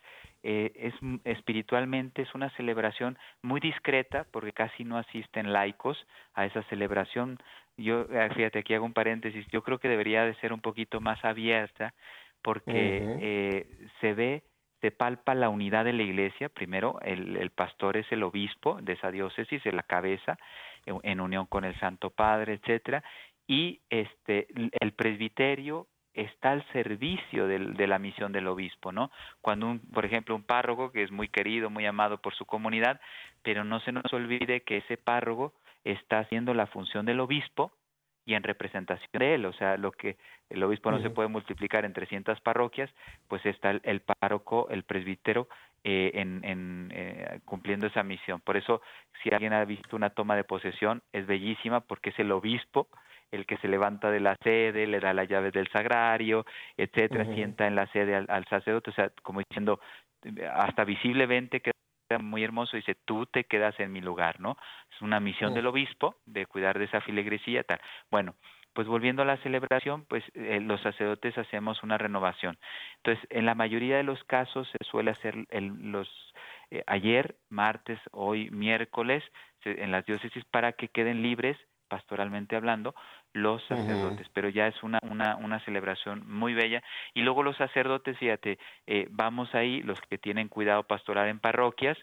eh, 0.42 0.72
es 0.74 0.94
espiritualmente 1.24 2.22
es 2.22 2.34
una 2.34 2.50
celebración 2.56 3.16
muy 3.42 3.60
discreta 3.60 4.26
porque 4.30 4.52
casi 4.52 4.84
no 4.84 4.98
asisten 4.98 5.52
laicos 5.52 6.06
a 6.34 6.46
esa 6.46 6.62
celebración. 6.64 7.38
Yo 7.76 8.06
eh, 8.10 8.30
fíjate 8.34 8.58
aquí 8.58 8.74
hago 8.74 8.84
un 8.84 8.92
paréntesis. 8.92 9.46
Yo 9.52 9.62
creo 9.62 9.78
que 9.78 9.88
debería 9.88 10.24
de 10.24 10.34
ser 10.36 10.52
un 10.52 10.60
poquito 10.60 11.00
más 11.00 11.24
abierta 11.24 11.94
porque 12.42 13.16
eh, 13.20 13.88
se 14.00 14.14
ve 14.14 14.42
se 14.80 14.90
palpa 14.90 15.36
la 15.36 15.48
unidad 15.48 15.84
de 15.84 15.92
la 15.92 16.02
iglesia. 16.02 16.48
Primero, 16.48 17.00
el, 17.02 17.36
el, 17.36 17.50
pastor 17.50 17.96
es 17.96 18.10
el 18.10 18.24
obispo 18.24 18.80
de 18.82 18.94
esa 18.94 19.12
diócesis, 19.12 19.64
es 19.64 19.72
la 19.72 19.84
cabeza, 19.84 20.38
en, 20.86 20.98
en 21.04 21.20
unión 21.20 21.46
con 21.46 21.64
el 21.64 21.78
Santo 21.78 22.10
Padre, 22.10 22.54
etcétera, 22.54 23.04
y 23.46 23.80
este 23.90 24.48
el 24.80 24.92
presbiterio 24.92 25.86
está 26.14 26.52
al 26.52 26.64
servicio 26.72 27.46
de 27.46 27.86
la 27.86 27.98
misión 27.98 28.32
del 28.32 28.48
obispo, 28.48 28.92
¿no? 28.92 29.10
Cuando, 29.40 29.66
un, 29.66 29.80
por 29.80 30.04
ejemplo, 30.04 30.34
un 30.34 30.42
párroco 30.42 30.92
que 30.92 31.02
es 31.02 31.10
muy 31.10 31.28
querido, 31.28 31.70
muy 31.70 31.86
amado 31.86 32.18
por 32.18 32.34
su 32.34 32.44
comunidad, 32.44 33.00
pero 33.42 33.64
no 33.64 33.80
se 33.80 33.92
nos 33.92 34.12
olvide 34.12 34.62
que 34.62 34.78
ese 34.78 34.96
párroco 34.96 35.54
está 35.84 36.20
haciendo 36.20 36.54
la 36.54 36.66
función 36.66 37.06
del 37.06 37.20
obispo 37.20 37.72
y 38.24 38.34
en 38.34 38.42
representación 38.42 39.08
de 39.12 39.34
él, 39.34 39.46
o 39.46 39.52
sea, 39.52 39.76
lo 39.76 39.90
que 39.90 40.16
el 40.48 40.62
obispo 40.62 40.90
no 40.90 41.00
se 41.00 41.10
puede 41.10 41.28
multiplicar 41.28 41.84
en 41.84 41.92
300 41.92 42.40
parroquias, 42.40 42.90
pues 43.26 43.44
está 43.46 43.70
el, 43.70 44.00
párroco, 44.00 44.68
el 44.70 44.84
presbítero, 44.84 45.48
eh, 45.82 46.12
en, 46.14 46.90
eh, 46.92 47.40
cumpliendo 47.44 47.88
esa 47.88 48.04
misión. 48.04 48.40
Por 48.40 48.56
eso, 48.56 48.80
si 49.22 49.30
alguien 49.30 49.52
ha 49.52 49.64
visto 49.64 49.96
una 49.96 50.10
toma 50.10 50.36
de 50.36 50.44
posesión, 50.44 51.02
es 51.12 51.26
bellísima 51.26 51.80
porque 51.80 52.10
es 52.10 52.18
el 52.20 52.30
obispo 52.30 52.86
el 53.32 53.46
que 53.46 53.56
se 53.56 53.68
levanta 53.68 54.10
de 54.10 54.20
la 54.20 54.36
sede, 54.42 54.86
le 54.86 55.00
da 55.00 55.12
las 55.12 55.28
llaves 55.28 55.52
del 55.52 55.68
sagrario, 55.68 56.46
etcétera, 56.76 57.24
sienta 57.34 57.66
en 57.66 57.74
la 57.74 57.86
sede 57.88 58.14
al, 58.14 58.44
sacerdote, 58.46 58.90
o 58.90 58.94
sea, 58.94 59.10
como 59.22 59.40
diciendo, 59.40 59.80
hasta 60.54 60.84
visiblemente 60.84 61.60
que 61.60 61.72
muy 62.20 62.44
hermoso, 62.44 62.76
dice, 62.76 62.94
tú 63.06 63.24
te 63.24 63.44
quedas 63.44 63.78
en 63.80 63.90
mi 63.90 64.02
lugar, 64.02 64.38
¿no? 64.38 64.58
Es 64.94 65.00
una 65.00 65.18
misión 65.18 65.54
del 65.54 65.66
obispo 65.66 66.16
de 66.26 66.44
cuidar 66.44 66.78
de 66.78 66.84
esa 66.84 67.00
filigresía, 67.00 67.62
tal. 67.64 67.80
Bueno, 68.10 68.34
pues 68.74 68.86
volviendo 68.86 69.22
a 69.22 69.26
la 69.26 69.36
celebración, 69.38 70.04
pues 70.06 70.24
eh, 70.34 70.60
los 70.60 70.80
sacerdotes 70.82 71.36
hacemos 71.38 71.82
una 71.82 71.98
renovación. 71.98 72.58
Entonces, 72.96 73.26
en 73.30 73.46
la 73.46 73.54
mayoría 73.54 73.96
de 73.96 74.02
los 74.02 74.22
casos 74.24 74.68
se 74.68 74.78
suele 74.90 75.10
hacer 75.10 75.46
el, 75.50 75.90
los 75.90 76.08
eh, 76.70 76.82
ayer, 76.86 77.36
martes, 77.50 77.98
hoy, 78.12 78.50
miércoles, 78.50 79.22
en 79.64 79.92
las 79.92 80.04
diócesis 80.06 80.44
para 80.46 80.72
que 80.72 80.88
queden 80.88 81.22
libres 81.22 81.56
pastoralmente 81.92 82.56
hablando, 82.56 82.94
los 83.34 83.62
sacerdotes, 83.64 84.26
pero 84.32 84.48
ya 84.48 84.66
es 84.66 84.82
una, 84.82 84.98
una, 85.10 85.36
una 85.36 85.62
celebración 85.66 86.24
muy 86.26 86.54
bella. 86.54 86.82
Y 87.12 87.20
luego 87.20 87.42
los 87.42 87.54
sacerdotes, 87.58 88.16
fíjate, 88.16 88.58
eh, 88.86 89.08
vamos 89.10 89.54
ahí, 89.54 89.82
los 89.82 90.00
que 90.08 90.16
tienen 90.16 90.48
cuidado 90.48 90.84
pastoral 90.84 91.28
en 91.28 91.38
parroquias, 91.38 91.98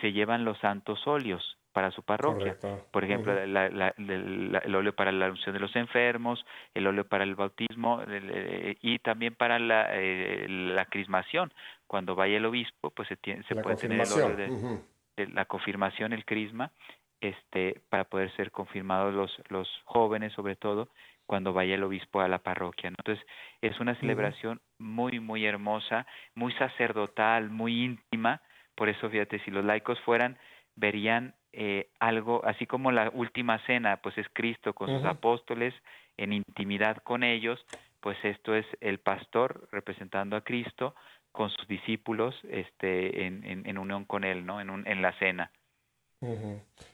se 0.00 0.10
llevan 0.10 0.44
los 0.44 0.58
santos 0.58 1.06
óleos 1.06 1.56
para 1.72 1.92
su 1.92 2.02
parroquia. 2.02 2.56
Por 2.90 3.04
ejemplo, 3.04 3.32
el 3.38 4.74
óleo 4.74 4.96
para 4.96 5.12
la 5.12 5.30
unción 5.30 5.54
de 5.54 5.60
los 5.60 5.76
enfermos, 5.76 6.44
el 6.74 6.88
óleo 6.88 7.06
para 7.06 7.22
el 7.22 7.36
bautismo 7.36 8.02
eh, 8.08 8.74
y 8.82 8.98
también 8.98 9.36
para 9.36 9.60
la, 9.60 9.90
eh, 9.92 10.46
la 10.48 10.86
crismación. 10.86 11.52
Cuando 11.86 12.16
vaya 12.16 12.36
el 12.36 12.46
obispo, 12.46 12.90
pues 12.90 13.06
se, 13.06 13.16
tiene, 13.16 13.44
se 13.44 13.54
puede 13.54 13.76
tener 13.76 14.00
el 14.00 14.12
óleo 14.12 14.36
de, 14.36 15.26
la 15.32 15.44
confirmación, 15.44 16.12
el 16.12 16.24
crisma, 16.24 16.72
este, 17.20 17.80
para 17.88 18.04
poder 18.04 18.34
ser 18.36 18.50
confirmados 18.50 19.14
los, 19.14 19.30
los 19.48 19.68
jóvenes, 19.84 20.32
sobre 20.32 20.56
todo, 20.56 20.88
cuando 21.26 21.52
vaya 21.52 21.76
el 21.76 21.84
obispo 21.84 22.20
a 22.20 22.28
la 22.28 22.38
parroquia. 22.38 22.88
Entonces, 22.88 23.24
es 23.60 23.78
una 23.78 23.94
celebración 24.00 24.60
muy, 24.78 25.20
muy 25.20 25.46
hermosa, 25.46 26.06
muy 26.34 26.52
sacerdotal, 26.54 27.50
muy 27.50 27.84
íntima. 27.84 28.40
Por 28.74 28.88
eso, 28.88 29.08
fíjate, 29.08 29.38
si 29.44 29.50
los 29.50 29.64
laicos 29.64 30.00
fueran, 30.00 30.38
verían 30.74 31.34
eh, 31.52 31.88
algo, 32.00 32.44
así 32.44 32.66
como 32.66 32.90
la 32.90 33.10
última 33.10 33.58
cena, 33.66 33.98
pues 33.98 34.16
es 34.18 34.26
Cristo 34.32 34.72
con 34.72 34.88
sus 34.88 35.04
apóstoles, 35.04 35.74
en 36.16 36.32
intimidad 36.32 36.96
con 36.98 37.22
ellos, 37.22 37.64
pues 38.00 38.16
esto 38.24 38.54
es 38.54 38.66
el 38.80 38.98
pastor 38.98 39.68
representando 39.70 40.36
a 40.36 40.42
Cristo 40.42 40.94
con 41.32 41.50
sus 41.50 41.68
discípulos 41.68 42.34
este, 42.50 43.26
en, 43.26 43.78
unión 43.78 44.04
con 44.04 44.24
él, 44.24 44.44
¿no? 44.44 44.60
En, 44.60 44.68
en 44.86 45.02
la 45.02 45.12
cena. 45.18 45.50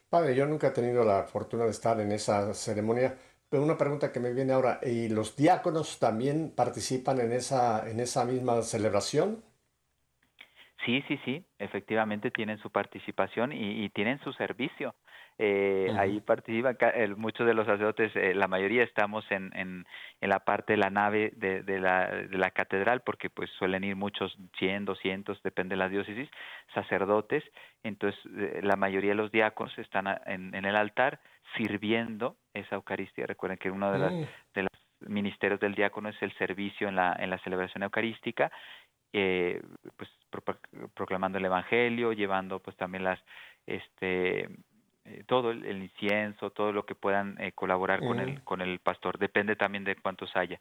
Padre, 0.09 0.35
yo 0.35 0.47
nunca 0.47 0.69
he 0.69 0.71
tenido 0.71 1.05
la 1.05 1.25
fortuna 1.25 1.65
de 1.65 1.71
estar 1.71 2.01
en 2.01 2.13
esa 2.13 2.55
ceremonia, 2.55 3.17
pero 3.49 3.63
una 3.63 3.77
pregunta 3.77 4.13
que 4.13 4.21
me 4.21 4.33
viene 4.33 4.53
ahora, 4.53 4.81
¿y 4.83 5.09
los 5.09 5.37
diáconos 5.37 5.99
también 5.99 6.53
participan 6.55 7.21
en 7.21 7.33
esa, 7.33 7.89
en 7.91 8.01
esa 8.01 8.25
misma 8.25 8.63
celebración? 8.63 9.43
Sí, 10.85 11.03
sí, 11.09 11.19
sí, 11.25 11.45
efectivamente 11.59 12.31
tienen 12.31 12.59
su 12.59 12.71
participación 12.71 13.53
y, 13.53 13.89
tienen 13.91 14.21
su 14.21 14.33
servicio. 14.35 14.95
Eh, 15.39 15.95
Ahí 15.99 16.21
participan 16.21 16.79
muchos 17.19 17.47
de 17.47 17.53
los 17.53 17.67
sacerdotes, 17.67 18.15
eh, 18.17 18.35
la 18.35 18.49
mayoría 18.49 18.83
estamos 18.83 19.25
en, 19.31 19.51
en, 19.55 19.85
en, 20.21 20.29
la 20.31 20.41
parte 20.41 20.73
de 20.73 20.79
la 20.79 20.89
nave 20.89 21.33
de, 21.37 21.63
de, 21.63 21.79
la, 21.79 22.07
de 22.07 22.39
la 22.39 22.51
catedral, 22.51 23.03
porque 23.03 23.29
pues 23.29 23.51
suelen 23.59 23.85
ir 23.85 23.97
muchos, 23.97 24.35
100, 24.59 24.87
200, 24.87 25.43
depende 25.43 25.75
de 25.75 25.79
la 25.79 25.91
diócesis, 25.91 26.31
sacerdotes. 26.73 27.45
Entonces, 27.83 28.19
eh, 28.39 28.61
la 28.63 28.77
mayoría 28.77 29.11
de 29.11 29.17
los 29.17 29.31
diáconos 29.31 29.77
están 29.79 30.07
en, 30.25 30.55
en, 30.55 30.65
el 30.65 30.75
altar 30.75 31.21
sirviendo 31.57 32.37
esa 32.55 32.77
Eucaristía. 32.77 33.27
Recuerden 33.27 33.59
que 33.59 33.71
uno 33.71 33.93
de, 33.93 33.99
las, 33.99 34.13
mm. 34.13 34.25
de 34.55 34.63
los 34.63 34.73
ministerios 35.01 35.61
del 35.61 35.75
diácono 35.75 36.09
es 36.09 36.23
el 36.23 36.33
servicio 36.39 36.89
en 36.89 36.97
la, 36.97 37.15
en 37.19 37.29
la 37.29 37.39
celebración 37.41 37.83
eucarística 37.83 38.51
eh, 39.13 39.63
pues 39.97 40.11
proclamando 40.95 41.39
el 41.39 41.45
evangelio, 41.45 42.13
llevando 42.13 42.61
pues 42.61 42.77
también 42.77 43.05
las 43.05 43.19
este 43.67 44.49
eh, 45.07 45.25
todo 45.27 45.51
el, 45.51 45.83
incienso, 45.83 46.51
todo 46.51 46.73
lo 46.73 46.85
que 46.85 46.95
puedan 46.95 47.41
eh, 47.41 47.53
colaborar 47.53 48.01
con 48.01 48.21
el 48.21 48.43
con 48.43 48.61
el 48.61 48.79
pastor, 48.79 49.19
depende 49.19 49.57
también 49.57 49.85
de 49.85 49.97
cuántos 49.97 50.35
haya 50.37 50.59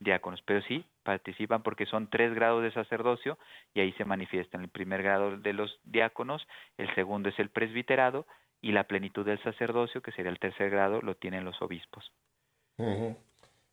diáconos, 0.00 0.42
pero 0.44 0.62
sí 0.62 0.84
participan 1.02 1.62
porque 1.62 1.86
son 1.86 2.08
tres 2.08 2.34
grados 2.34 2.62
de 2.62 2.72
sacerdocio 2.72 3.38
y 3.74 3.80
ahí 3.80 3.92
se 3.92 4.04
manifiestan 4.04 4.62
el 4.62 4.68
primer 4.68 5.02
grado 5.02 5.36
de 5.36 5.52
los 5.52 5.78
diáconos, 5.84 6.46
el 6.76 6.94
segundo 6.94 7.28
es 7.28 7.38
el 7.38 7.50
presbiterado 7.50 8.26
y 8.60 8.72
la 8.72 8.84
plenitud 8.84 9.24
del 9.24 9.42
sacerdocio, 9.42 10.02
que 10.02 10.12
sería 10.12 10.30
el 10.30 10.38
tercer 10.38 10.70
grado, 10.70 11.00
lo 11.00 11.16
tienen 11.16 11.44
los 11.44 11.60
obispos. 11.62 12.12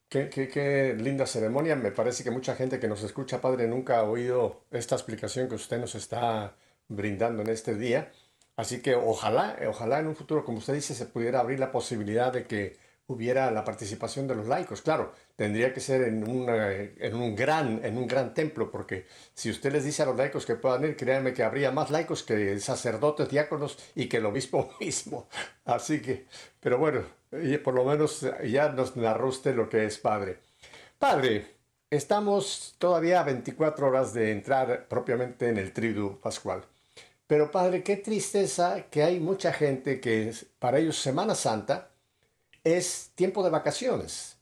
Qué, 0.10 0.96
linda 0.98 1.26
ceremonia. 1.26 1.76
Me 1.76 1.92
parece 1.92 2.24
que 2.24 2.32
mucha 2.32 2.56
gente 2.56 2.80
que 2.80 2.88
nos 2.88 3.04
escucha, 3.04 3.42
Padre, 3.42 3.68
nunca 3.68 4.00
ha 4.00 4.04
oído 4.04 4.64
esta 4.72 4.96
explicación 4.96 5.50
que 5.50 5.56
usted 5.56 5.80
nos 5.80 5.96
está 5.96 6.56
brindando 6.88 7.42
en 7.42 7.50
este 7.50 7.76
día. 7.76 8.12
Así 8.56 8.82
que 8.82 8.96
ojalá, 8.96 9.58
ojalá 9.68 10.00
en 10.00 10.08
un 10.08 10.16
futuro, 10.16 10.46
como 10.46 10.60
usted 10.60 10.74
dice, 10.74 10.94
se 10.96 11.06
pudiera 11.06 11.40
abrir 11.40 11.60
la 11.60 11.72
posibilidad 11.72 12.32
de 12.32 12.46
que 12.48 12.78
hubiera 13.08 13.52
la 13.52 13.64
participación 13.64 14.28
de 14.28 14.36
los 14.36 14.48
laicos. 14.48 14.82
Claro, 14.82 15.14
tendría 15.36 15.74
que 15.74 15.80
ser 15.80 16.02
en, 16.04 16.24
en, 16.24 17.16
un, 17.16 17.36
gran, 17.36 17.84
en 17.84 17.98
un 17.98 18.08
gran 18.08 18.34
templo, 18.34 18.72
porque 18.72 19.06
si 19.34 19.50
usted 19.50 19.72
les 19.74 19.84
dice 19.84 20.04
a 20.04 20.06
los 20.08 20.16
laicos 20.16 20.46
que 20.46 20.56
puedan 20.56 20.86
ir, 20.86 20.96
créanme 20.96 21.34
que 21.34 21.44
habría 21.44 21.72
más 21.72 21.92
laicos 21.92 22.24
que 22.24 22.60
sacerdotes, 22.60 23.30
diáconos 23.30 23.78
y 23.94 24.08
que 24.08 24.18
el 24.18 24.26
obispo 24.26 24.74
mismo. 24.80 25.28
Así 25.66 26.02
que, 26.02 26.26
pero 26.60 26.78
bueno, 26.78 27.04
por 27.64 27.74
lo 27.74 27.86
menos 27.86 28.26
ya 28.46 28.70
nos 28.70 28.96
narró 28.96 29.28
usted 29.28 29.56
lo 29.56 29.70
que 29.70 29.86
es 29.86 29.98
Padre. 29.98 30.40
Padre, 30.98 31.56
estamos 31.90 32.76
todavía 32.80 33.20
a 33.20 33.24
24 33.24 33.88
horas 33.88 34.14
de 34.14 34.32
entrar 34.32 34.88
propiamente 34.88 35.50
en 35.50 35.58
el 35.58 35.74
triduo 35.74 36.20
pascual. 36.20 36.66
Pero 37.28 37.52
Padre, 37.52 37.84
qué 37.84 37.98
tristeza 37.98 38.86
que 38.92 39.04
hay 39.04 39.20
mucha 39.20 39.52
gente 39.52 40.00
que 40.00 40.34
para 40.60 40.78
ellos 40.80 40.98
Semana 41.00 41.34
Santa 41.36 41.90
es 42.64 43.12
tiempo 43.16 43.44
de 43.44 43.50
vacaciones. 43.50 44.38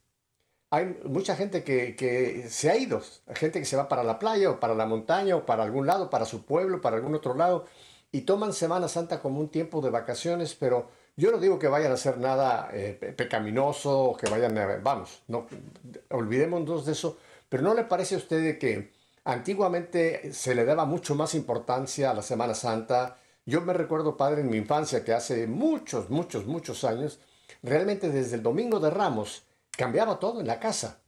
Hay 0.69 0.97
mucha 1.05 1.35
gente 1.35 1.63
que, 1.63 1.95
que 1.95 2.49
se 2.49 2.69
ha 2.69 2.75
ido, 2.75 3.01
gente 3.35 3.59
que 3.59 3.65
se 3.65 3.77
va 3.77 3.87
para 3.87 4.03
la 4.03 4.19
playa 4.19 4.49
o 4.49 4.59
para 4.59 4.73
la 4.73 4.85
montaña 4.85 5.35
o 5.35 5.45
para 5.45 5.63
algún 5.63 5.85
lado, 5.85 6.09
para 6.09 6.25
su 6.25 6.45
pueblo, 6.45 6.81
para 6.81 6.97
algún 6.97 7.15
otro 7.15 7.35
lado, 7.35 7.65
y 8.11 8.21
toman 8.21 8.53
Semana 8.53 8.87
Santa 8.87 9.21
como 9.21 9.39
un 9.39 9.49
tiempo 9.49 9.81
de 9.81 9.91
vacaciones, 9.91 10.55
pero 10.55 10.89
yo 11.15 11.31
no 11.31 11.37
digo 11.37 11.59
que 11.59 11.67
vayan 11.67 11.91
a 11.91 11.95
hacer 11.95 12.17
nada 12.17 12.69
eh, 12.73 13.13
pecaminoso, 13.15 14.17
que 14.19 14.29
vayan 14.29 14.57
a... 14.57 14.77
Vamos, 14.77 15.21
no, 15.27 15.47
olvidémonos 16.09 16.85
de 16.85 16.93
eso, 16.93 17.17
pero 17.49 17.63
¿no 17.63 17.75
le 17.75 17.83
parece 17.83 18.15
a 18.15 18.17
usted 18.17 18.57
que 18.57 18.91
antiguamente 19.25 20.33
se 20.33 20.55
le 20.55 20.65
daba 20.65 20.85
mucho 20.85 21.15
más 21.15 21.35
importancia 21.35 22.11
a 22.11 22.13
la 22.13 22.21
Semana 22.21 22.53
Santa? 22.53 23.17
Yo 23.45 23.61
me 23.61 23.73
recuerdo, 23.73 24.17
padre, 24.17 24.41
en 24.41 24.49
mi 24.49 24.57
infancia, 24.57 25.03
que 25.03 25.13
hace 25.13 25.47
muchos, 25.47 26.09
muchos, 26.09 26.45
muchos 26.45 26.83
años, 26.83 27.19
realmente 27.61 28.09
desde 28.09 28.35
el 28.35 28.43
Domingo 28.43 28.79
de 28.79 28.89
Ramos 28.89 29.43
cambiaba 29.71 30.19
todo 30.19 30.41
en 30.41 30.47
la 30.47 30.59
casa. 30.59 30.99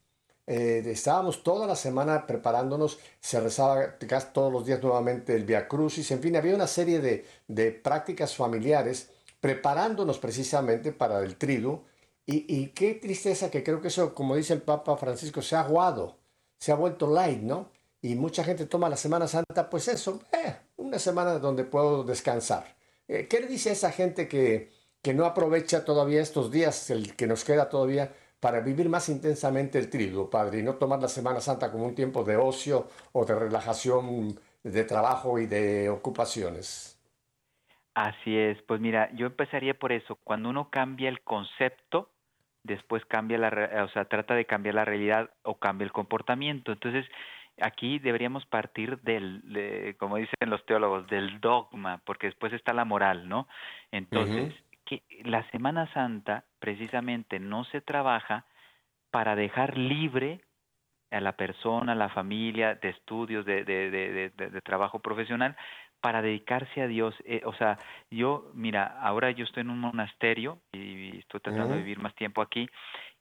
Eh, 0.48 0.84
estábamos 0.86 1.44
toda 1.44 1.66
la 1.66 1.76
semana 1.76 2.28
preparándonos, 2.28 3.00
se 3.20 3.40
rezaba 3.40 3.98
todos 4.32 4.54
los 4.54 4.66
días 4.66 4.82
nuevamente 4.84 5.36
el 5.36 5.44
Via 5.44 5.68
Crucis, 5.68 6.12
en 6.12 6.22
fin, 6.22 6.36
había 6.36 6.54
una 6.54 6.68
serie 6.68 7.00
de, 7.00 7.26
de 7.48 7.72
prácticas 7.72 8.36
familiares 8.36 9.10
preparándonos 9.40 10.18
precisamente 10.18 10.92
para 10.92 11.20
el 11.20 11.36
triduo. 11.36 11.84
Y, 12.28 12.70
qué 12.70 12.96
tristeza 12.96 13.52
que 13.52 13.64
creo 13.64 13.80
que 13.80 13.90
eso, 13.90 14.16
como 14.16 14.36
dice 14.36 14.54
el 14.54 14.64
Papa 14.64 14.98
Francisco, 14.98 15.44
se 15.44 15.56
ha 15.56 15.60
aguado, 15.60 16.18
se 16.58 16.72
ha 16.72 16.76
vuelto 16.76 17.06
light, 17.06 17.42
¿no? 17.42 17.70
Y 18.06 18.14
mucha 18.14 18.44
gente 18.44 18.68
toma 18.68 18.88
la 18.88 18.98
Semana 18.98 19.26
Santa, 19.26 19.68
pues 19.68 19.88
eso, 19.88 20.22
eh, 20.32 20.56
una 20.78 21.00
semana 21.00 21.40
donde 21.40 21.64
puedo 21.64 22.04
descansar. 22.04 22.76
Eh, 23.08 23.28
¿Qué 23.28 23.40
le 23.40 23.48
dice 23.48 23.72
a 23.72 23.74
esa 23.74 23.92
gente 23.92 24.28
que, 24.28 24.70
que 25.02 25.16
no 25.16 25.26
aprovecha 25.26 25.84
todavía 25.84 26.22
estos 26.22 26.52
días, 26.52 26.92
el 26.92 27.16
que 27.16 27.26
nos 27.26 27.44
queda 27.44 27.68
todavía, 27.68 28.14
para 28.40 28.60
vivir 28.60 28.90
más 28.90 29.10
intensamente 29.10 29.80
el 29.80 29.90
triduo, 29.90 30.30
Padre, 30.30 30.60
y 30.60 30.62
no 30.62 30.76
tomar 30.76 31.02
la 31.02 31.08
Semana 31.08 31.42
Santa 31.42 31.72
como 31.72 31.88
un 31.88 31.96
tiempo 31.96 32.24
de 32.24 32.38
ocio 32.38 32.90
o 33.12 33.26
de 33.26 33.34
relajación, 33.34 34.40
de 34.62 34.84
trabajo 34.84 35.40
y 35.40 35.48
de 35.48 35.90
ocupaciones? 35.90 37.02
Así 37.96 38.38
es, 38.38 38.62
pues 38.68 38.80
mira, 38.80 39.10
yo 39.16 39.26
empezaría 39.26 39.74
por 39.74 39.92
eso, 39.92 40.20
cuando 40.24 40.50
uno 40.50 40.70
cambia 40.70 41.10
el 41.10 41.24
concepto, 41.24 42.12
después 42.62 43.04
cambia 43.06 43.40
la, 43.40 43.84
o 43.84 43.90
sea, 43.90 44.06
trata 44.06 44.36
de 44.36 44.46
cambiar 44.46 44.76
la 44.76 44.86
realidad 44.86 45.32
o 45.42 45.58
cambia 45.58 45.86
el 45.86 45.92
comportamiento. 45.92 46.72
Entonces, 46.72 47.06
aquí 47.62 48.00
deberíamos 48.00 48.46
partir 48.46 49.00
del, 49.02 49.96
como 49.98 50.18
dicen 50.18 50.50
los 50.50 50.66
teólogos, 50.66 51.08
del 51.08 51.40
dogma, 51.40 52.02
porque 52.06 52.28
después 52.28 52.54
está 52.54 52.74
la 52.74 52.86
moral, 52.86 53.28
¿no? 53.30 53.48
Entonces, 53.92 54.54
que 54.86 55.04
la 55.24 55.50
Semana 55.52 55.92
Santa 55.94 56.46
precisamente 56.60 57.40
no 57.40 57.64
se 57.66 57.82
trabaja 57.82 58.46
para 59.12 59.36
dejar 59.36 59.78
libre 59.78 60.42
a 61.12 61.22
la 61.22 61.34
persona, 61.34 61.94
a 61.94 61.96
la 61.96 62.10
familia, 62.10 62.76
de 62.76 62.90
estudios, 62.90 63.46
de, 63.46 63.64
de, 63.64 63.90
de, 63.90 64.30
de 64.30 64.62
trabajo 64.62 65.00
profesional, 65.00 65.56
para 66.06 66.22
dedicarse 66.22 66.84
a 66.84 66.88
Dios. 66.88 67.16
Eh, 67.26 67.42
o 67.46 67.54
sea, 67.56 67.80
yo, 68.12 68.52
mira, 68.54 69.00
ahora 69.02 69.32
yo 69.32 69.44
estoy 69.44 69.62
en 69.62 69.72
un 69.72 69.80
monasterio 69.80 70.60
y 70.72 71.18
estoy 71.18 71.40
tratando 71.40 71.74
de 71.74 71.80
vivir 71.80 72.00
más 72.00 72.14
tiempo 72.14 72.44
aquí 72.44 72.70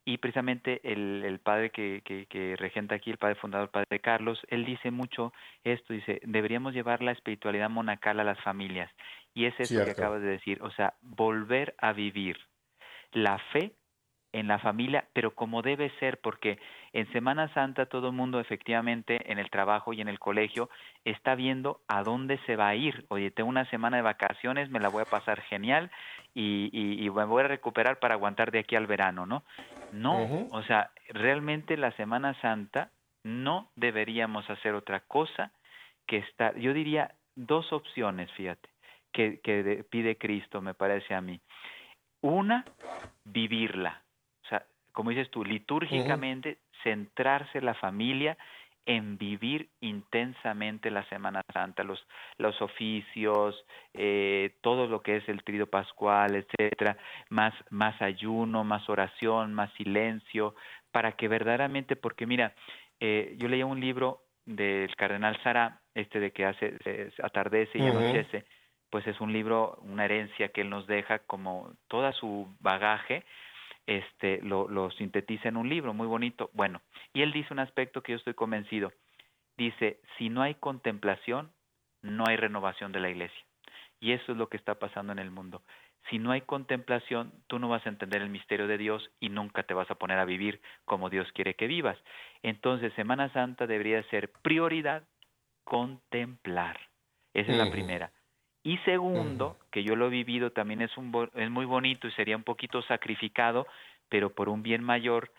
y 0.05 0.19
precisamente 0.19 0.81
el, 0.85 1.23
el 1.25 1.39
padre 1.39 1.71
que, 1.71 2.03
que, 2.05 2.27
que, 2.27 2.57
regenta 2.57 2.95
aquí, 2.95 3.11
el 3.11 3.17
padre 3.17 3.37
fundador, 3.37 3.69
el 3.69 3.71
padre 3.71 4.01
Carlos, 4.01 4.39
él 4.49 4.65
dice 4.65 4.91
mucho 4.91 5.33
esto, 5.65 5.95
dice, 5.95 6.21
deberíamos 6.25 6.75
llevar 6.75 7.03
la 7.03 7.13
espiritualidad 7.13 7.71
monacal 7.71 8.21
a 8.21 8.25
las 8.25 8.41
familias. 8.43 8.91
Y 9.33 9.47
es 9.47 9.55
eso 9.59 9.85
que 9.85 9.91
acabas 9.91 10.21
de 10.21 10.29
decir, 10.29 10.63
o 10.63 10.71
sea, 10.73 10.95
volver 11.01 11.75
a 11.79 11.93
vivir 11.93 12.39
la 13.13 13.39
fe 13.53 13.73
en 14.35 14.49
la 14.49 14.59
familia, 14.59 15.07
pero 15.13 15.35
como 15.35 15.63
debe 15.63 15.91
ser, 16.01 16.21
porque 16.21 16.59
en 16.93 17.11
Semana 17.13 17.53
Santa 17.55 17.87
todo 17.87 18.09
el 18.09 18.15
mundo 18.15 18.41
efectivamente 18.41 19.31
en 19.31 19.39
el 19.39 19.49
trabajo 19.49 19.93
y 19.93 20.01
en 20.01 20.09
el 20.09 20.19
colegio 20.19 20.69
está 21.05 21.37
viendo 21.37 21.81
a 21.87 22.03
dónde 22.03 22.39
se 22.45 22.57
va 22.57 22.69
a 22.69 22.75
ir. 22.75 23.07
Oye, 23.09 23.31
tengo 23.31 23.49
una 23.49 23.71
semana 23.71 23.97
de 23.97 24.03
vacaciones, 24.03 24.71
me 24.71 24.81
la 24.81 24.89
voy 24.89 25.03
a 25.03 25.11
pasar 25.11 25.41
genial 25.43 25.89
y, 26.35 26.69
y, 26.73 27.09
me 27.11 27.25
voy 27.25 27.45
a 27.45 27.49
recuperar 27.49 28.01
para 28.01 28.15
aguantar 28.15 28.51
de 28.51 28.59
aquí 28.59 28.75
al 28.75 28.89
verano, 28.89 29.25
¿no? 29.25 29.45
No, 29.95 30.49
o 30.51 30.63
sea, 30.65 30.91
realmente 31.09 31.77
la 31.77 31.93
Semana 31.93 32.35
Santa 32.41 32.91
no 33.23 33.71
deberíamos 33.77 34.49
hacer 34.51 34.75
otra 34.75 35.01
cosa 35.01 35.53
que 36.07 36.19
estar, 36.19 36.57
yo 36.59 36.75
diría 36.75 37.15
dos 37.37 37.73
opciones, 37.73 38.31
fíjate, 38.33 38.69
que, 39.13 39.41
que 39.41 39.85
pide 39.89 40.19
Cristo, 40.19 40.61
me 40.61 40.75
parece 40.75 41.15
a 41.15 41.21
mí. 41.21 41.41
Una, 42.23 42.65
vivirla. 43.25 44.03
Como 44.95 45.11
dices 45.11 45.29
tú, 45.31 45.45
litúrgicamente 45.45 46.59
centrarse 46.85 47.61
la 47.61 47.75
familia 47.75 48.39
en 48.87 49.17
vivir 49.17 49.71
intensamente 49.81 50.91
la 50.91 51.09
Semana 51.09 51.43
Santa, 51.53 51.85
los, 51.85 52.07
los 52.39 52.61
oficios, 52.61 53.65
eh, 53.95 54.57
todo 54.61 54.87
lo 54.87 55.03
que 55.03 55.17
es 55.17 55.29
el 55.29 55.43
trido 55.43 55.67
pascual, 55.67 56.35
etcétera, 56.35 56.97
más, 57.31 57.55
más 57.71 58.01
ayuno, 58.03 58.65
más 58.65 58.89
oración, 58.89 59.55
más 59.55 59.73
silencio, 59.75 60.55
para 60.93 61.13
que 61.13 61.29
verdaderamente, 61.29 61.97
porque 61.97 62.27
mira, 62.27 62.55
eh, 63.01 63.35
yo 63.39 63.49
leía 63.49 63.67
un 63.67 63.81
libro 63.81 64.23
del 64.45 64.95
cardenal 64.97 65.41
Sara, 65.43 65.81
este 65.95 66.21
de 66.21 66.33
que 66.33 66.45
hace 66.45 66.77
atardece 67.23 67.79
y 67.79 67.83
anochece, 67.83 68.45
pues 68.91 69.07
es 69.07 69.21
un 69.21 69.33
libro, 69.33 69.79
una 69.83 70.05
herencia 70.05 70.51
que 70.51 70.61
él 70.61 70.71
nos 70.71 70.87
deja 70.87 71.21
como 71.21 71.73
toda 71.89 72.13
su 72.13 72.55
bagaje, 72.61 73.25
este, 73.87 74.41
lo, 74.43 74.69
lo 74.69 74.91
sintetiza 74.93 75.49
en 75.49 75.57
un 75.57 75.69
libro 75.69 75.95
muy 75.95 76.07
bonito. 76.07 76.51
Bueno, 76.53 76.81
y 77.13 77.23
él 77.23 77.33
dice 77.33 77.53
un 77.53 77.59
aspecto 77.59 78.03
que 78.03 78.13
yo 78.13 78.19
estoy 78.19 78.35
convencido. 78.35 78.93
Dice, 79.57 80.01
si 80.19 80.29
no 80.29 80.43
hay 80.43 80.55
contemplación, 80.57 81.53
no 82.03 82.25
hay 82.27 82.37
renovación 82.37 82.93
de 82.93 83.01
la 83.01 83.11
iglesia. 83.11 83.45
Y 84.01 84.13
eso 84.13 84.33
es 84.33 84.39
lo 84.39 84.49
que 84.49 84.57
está 84.57 84.79
pasando 84.79 85.13
en 85.13 85.19
el 85.19 85.31
mundo. 85.31 85.63
Si 86.11 86.19
no 86.19 86.33
hay 86.33 86.43
contemplación, 86.43 87.33
tú 87.47 87.59
no 87.59 87.69
vas 87.69 87.87
a 87.87 87.89
entender 87.89 88.21
el 88.21 88.29
misterio 88.29 88.67
de 88.67 88.77
Dios 88.77 89.11
y 89.21 89.31
nunca 89.31 89.63
te 89.63 89.73
vas 89.73 89.91
a 89.91 89.95
poner 89.95 90.19
a 90.19 90.27
vivir 90.27 90.61
como 90.85 91.09
Dios 91.09 91.31
quiere 91.33 91.55
que 91.55 91.67
vivas. 91.67 91.99
Entonces, 92.43 92.93
Semana 92.95 93.33
Santa 93.33 93.67
debería 93.67 94.03
ser 94.11 94.31
prioridad 94.43 95.05
contemplar. 95.65 96.79
Esa 97.33 97.53
es 97.53 97.59
la 97.59 97.71
primera. 97.71 98.13
Y 98.65 98.79
segundo, 98.79 99.59
que 99.71 99.85
yo 99.85 99.95
lo 99.95 100.07
he 100.07 100.11
vivido, 100.11 100.51
también 100.51 100.81
es, 100.81 100.97
un, 100.97 101.31
es 101.35 101.51
muy 101.51 101.67
bonito 101.67 102.09
y 102.09 102.13
sería 102.13 102.35
un 102.35 102.45
poquito 102.45 102.81
sacrificado, 102.83 103.67
pero 104.09 104.31
por 104.31 104.49
un 104.49 104.63
bien 104.63 104.83
mayor, 104.83 105.31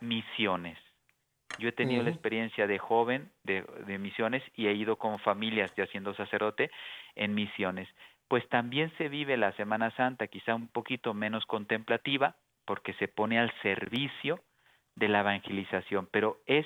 misiones. 0.00 0.78
Yo 1.58 1.68
he 1.68 1.72
tenido 1.72 2.02
la 2.04 2.10
experiencia 2.10 2.66
de 2.68 2.78
joven 2.78 3.30
de, 3.42 3.62
de, 3.86 3.98
misiones 3.98 4.42
y 4.56 4.68
he 4.68 4.74
ido 4.74 4.96
con 4.96 5.18
familias 5.18 5.74
ya 5.76 5.86
siendo 5.88 6.14
sacerdote 6.14 6.70
en 7.16 7.34
misiones. 7.34 7.88
Pues 8.28 8.48
también 8.48 8.90
se 8.96 9.08
vive 9.08 9.36
la 9.36 9.52
Semana 9.52 9.90
Santa 9.96 10.28
quizá 10.28 10.54
un 10.54 10.68
poquito 10.68 11.12
menos 11.12 11.44
contemplativa 11.44 12.36
porque 12.64 12.94
se 12.94 13.08
pone 13.08 13.38
al 13.38 13.52
servicio 13.60 14.40
de 14.94 15.08
la 15.08 15.20
evangelización, 15.20 16.08
pero 16.10 16.38
es 16.46 16.64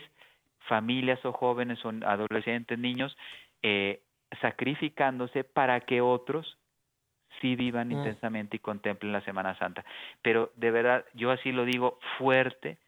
familias 0.68 1.24
o 1.24 1.32
jóvenes 1.32 1.84
o 1.84 1.92
adolescentes, 2.04 2.78
niños, 2.78 3.16
eh, 3.62 4.02
sacrificándose 4.40 5.44
para 5.44 5.80
que 5.80 6.00
otros 6.00 6.58
sí 7.40 7.56
vivan 7.56 7.88
mm. 7.88 7.92
intensamente 7.92 8.56
y 8.56 8.60
contemplen 8.60 9.12
la 9.12 9.20
Semana 9.22 9.58
Santa. 9.58 9.84
Pero 10.22 10.52
de 10.56 10.70
verdad, 10.70 11.04
yo 11.14 11.30
así 11.30 11.52
lo 11.52 11.64
digo 11.64 11.98
fuerte, 12.18 12.78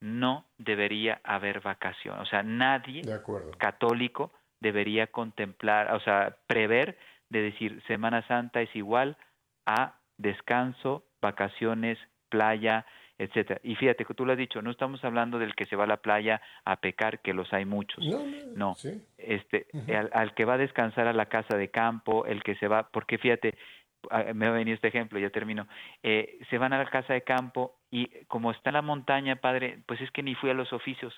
no 0.00 0.46
debería 0.58 1.20
haber 1.24 1.60
vacación. 1.60 2.18
O 2.20 2.26
sea, 2.26 2.42
nadie 2.42 3.02
católico 3.58 4.32
debería 4.60 5.08
contemplar, 5.08 5.94
o 5.94 6.00
sea, 6.00 6.36
prever 6.46 6.98
de 7.30 7.42
decir 7.42 7.82
Semana 7.86 8.26
Santa 8.26 8.60
es 8.60 8.74
igual 8.74 9.16
a 9.66 9.98
descanso, 10.16 11.04
vacaciones, 11.20 11.98
playa, 12.28 12.86
etcétera. 13.18 13.60
Y 13.62 13.74
fíjate 13.74 14.04
que 14.04 14.14
tú 14.14 14.24
lo 14.24 14.32
has 14.32 14.38
dicho, 14.38 14.62
no 14.62 14.70
estamos 14.70 15.04
hablando 15.04 15.38
del 15.38 15.54
que 15.54 15.66
se 15.66 15.76
va 15.76 15.84
a 15.84 15.88
la 15.88 15.98
playa 15.98 16.40
a 16.64 16.76
pecar, 16.76 17.20
que 17.20 17.34
los 17.34 17.52
hay 17.52 17.64
muchos. 17.64 18.04
No, 18.54 18.76
este, 19.18 19.66
al, 20.12 20.34
que 20.34 20.44
va 20.44 20.54
a 20.54 20.58
descansar 20.58 21.06
a 21.08 21.12
la 21.12 21.26
casa 21.26 21.56
de 21.56 21.68
campo, 21.68 22.26
el 22.26 22.42
que 22.42 22.54
se 22.56 22.68
va, 22.68 22.88
porque 22.90 23.18
fíjate, 23.18 23.54
me 24.34 24.46
ha 24.46 24.50
venido 24.50 24.76
este 24.76 24.88
ejemplo, 24.88 25.18
ya 25.18 25.30
termino, 25.30 25.66
eh, 26.02 26.38
se 26.48 26.58
van 26.58 26.72
a 26.72 26.78
la 26.78 26.88
casa 26.88 27.12
de 27.12 27.22
campo 27.22 27.74
y 27.90 28.06
como 28.26 28.52
está 28.52 28.70
en 28.70 28.74
la 28.74 28.82
montaña, 28.82 29.36
padre, 29.36 29.80
pues 29.86 30.00
es 30.00 30.10
que 30.12 30.22
ni 30.22 30.34
fui 30.36 30.50
a 30.50 30.54
los 30.54 30.72
oficios 30.72 31.12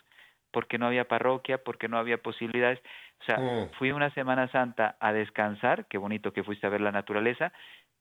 porque 0.51 0.79
no 0.79 0.87
había 0.87 1.07
parroquia, 1.07 1.59
porque 1.59 1.89
no 1.89 1.99
había 1.99 2.19
posibilidades. 2.19 2.81
O 3.21 3.25
sea, 3.25 3.39
mm. 3.39 3.71
fui 3.79 3.93
una 3.93 4.11
Semana 4.15 4.49
Santa 4.49 4.97
a 4.99 5.13
descansar, 5.13 5.87
qué 5.87 5.99
bonito 5.99 6.33
que 6.33 6.43
fuiste 6.43 6.67
a 6.67 6.71
ver 6.71 6.81
la 6.81 6.91
naturaleza, 6.91 7.53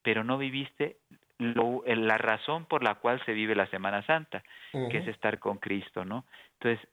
pero 0.02 0.24
no 0.24 0.38
viviste 0.38 0.98
lo, 1.40 1.84
la 1.86 2.18
razón 2.18 2.66
por 2.66 2.84
la 2.84 2.96
cual 2.96 3.24
se 3.26 3.34
vive 3.34 3.56
la 3.56 3.70
Semana 3.72 4.06
Santa, 4.06 4.44
que 4.72 5.00
es 5.00 5.08
estar 5.08 5.40
con 5.40 5.58
Cristo, 5.58 6.06
¿no? 6.06 6.26
Entonces, 6.60 6.88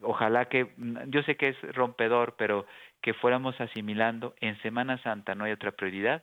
ojalá 0.00 0.46
que, 0.46 0.74
yo 1.06 1.22
sé 1.22 1.36
que 1.36 1.50
es 1.50 1.62
rompedor, 1.74 2.34
pero 2.36 2.66
que 3.00 3.14
fuéramos 3.14 3.60
asimilando, 3.60 4.34
en 4.40 4.60
Semana 4.62 5.00
Santa 5.02 5.34
no 5.34 5.44
hay 5.44 5.52
otra 5.52 5.72
prioridad 5.72 6.22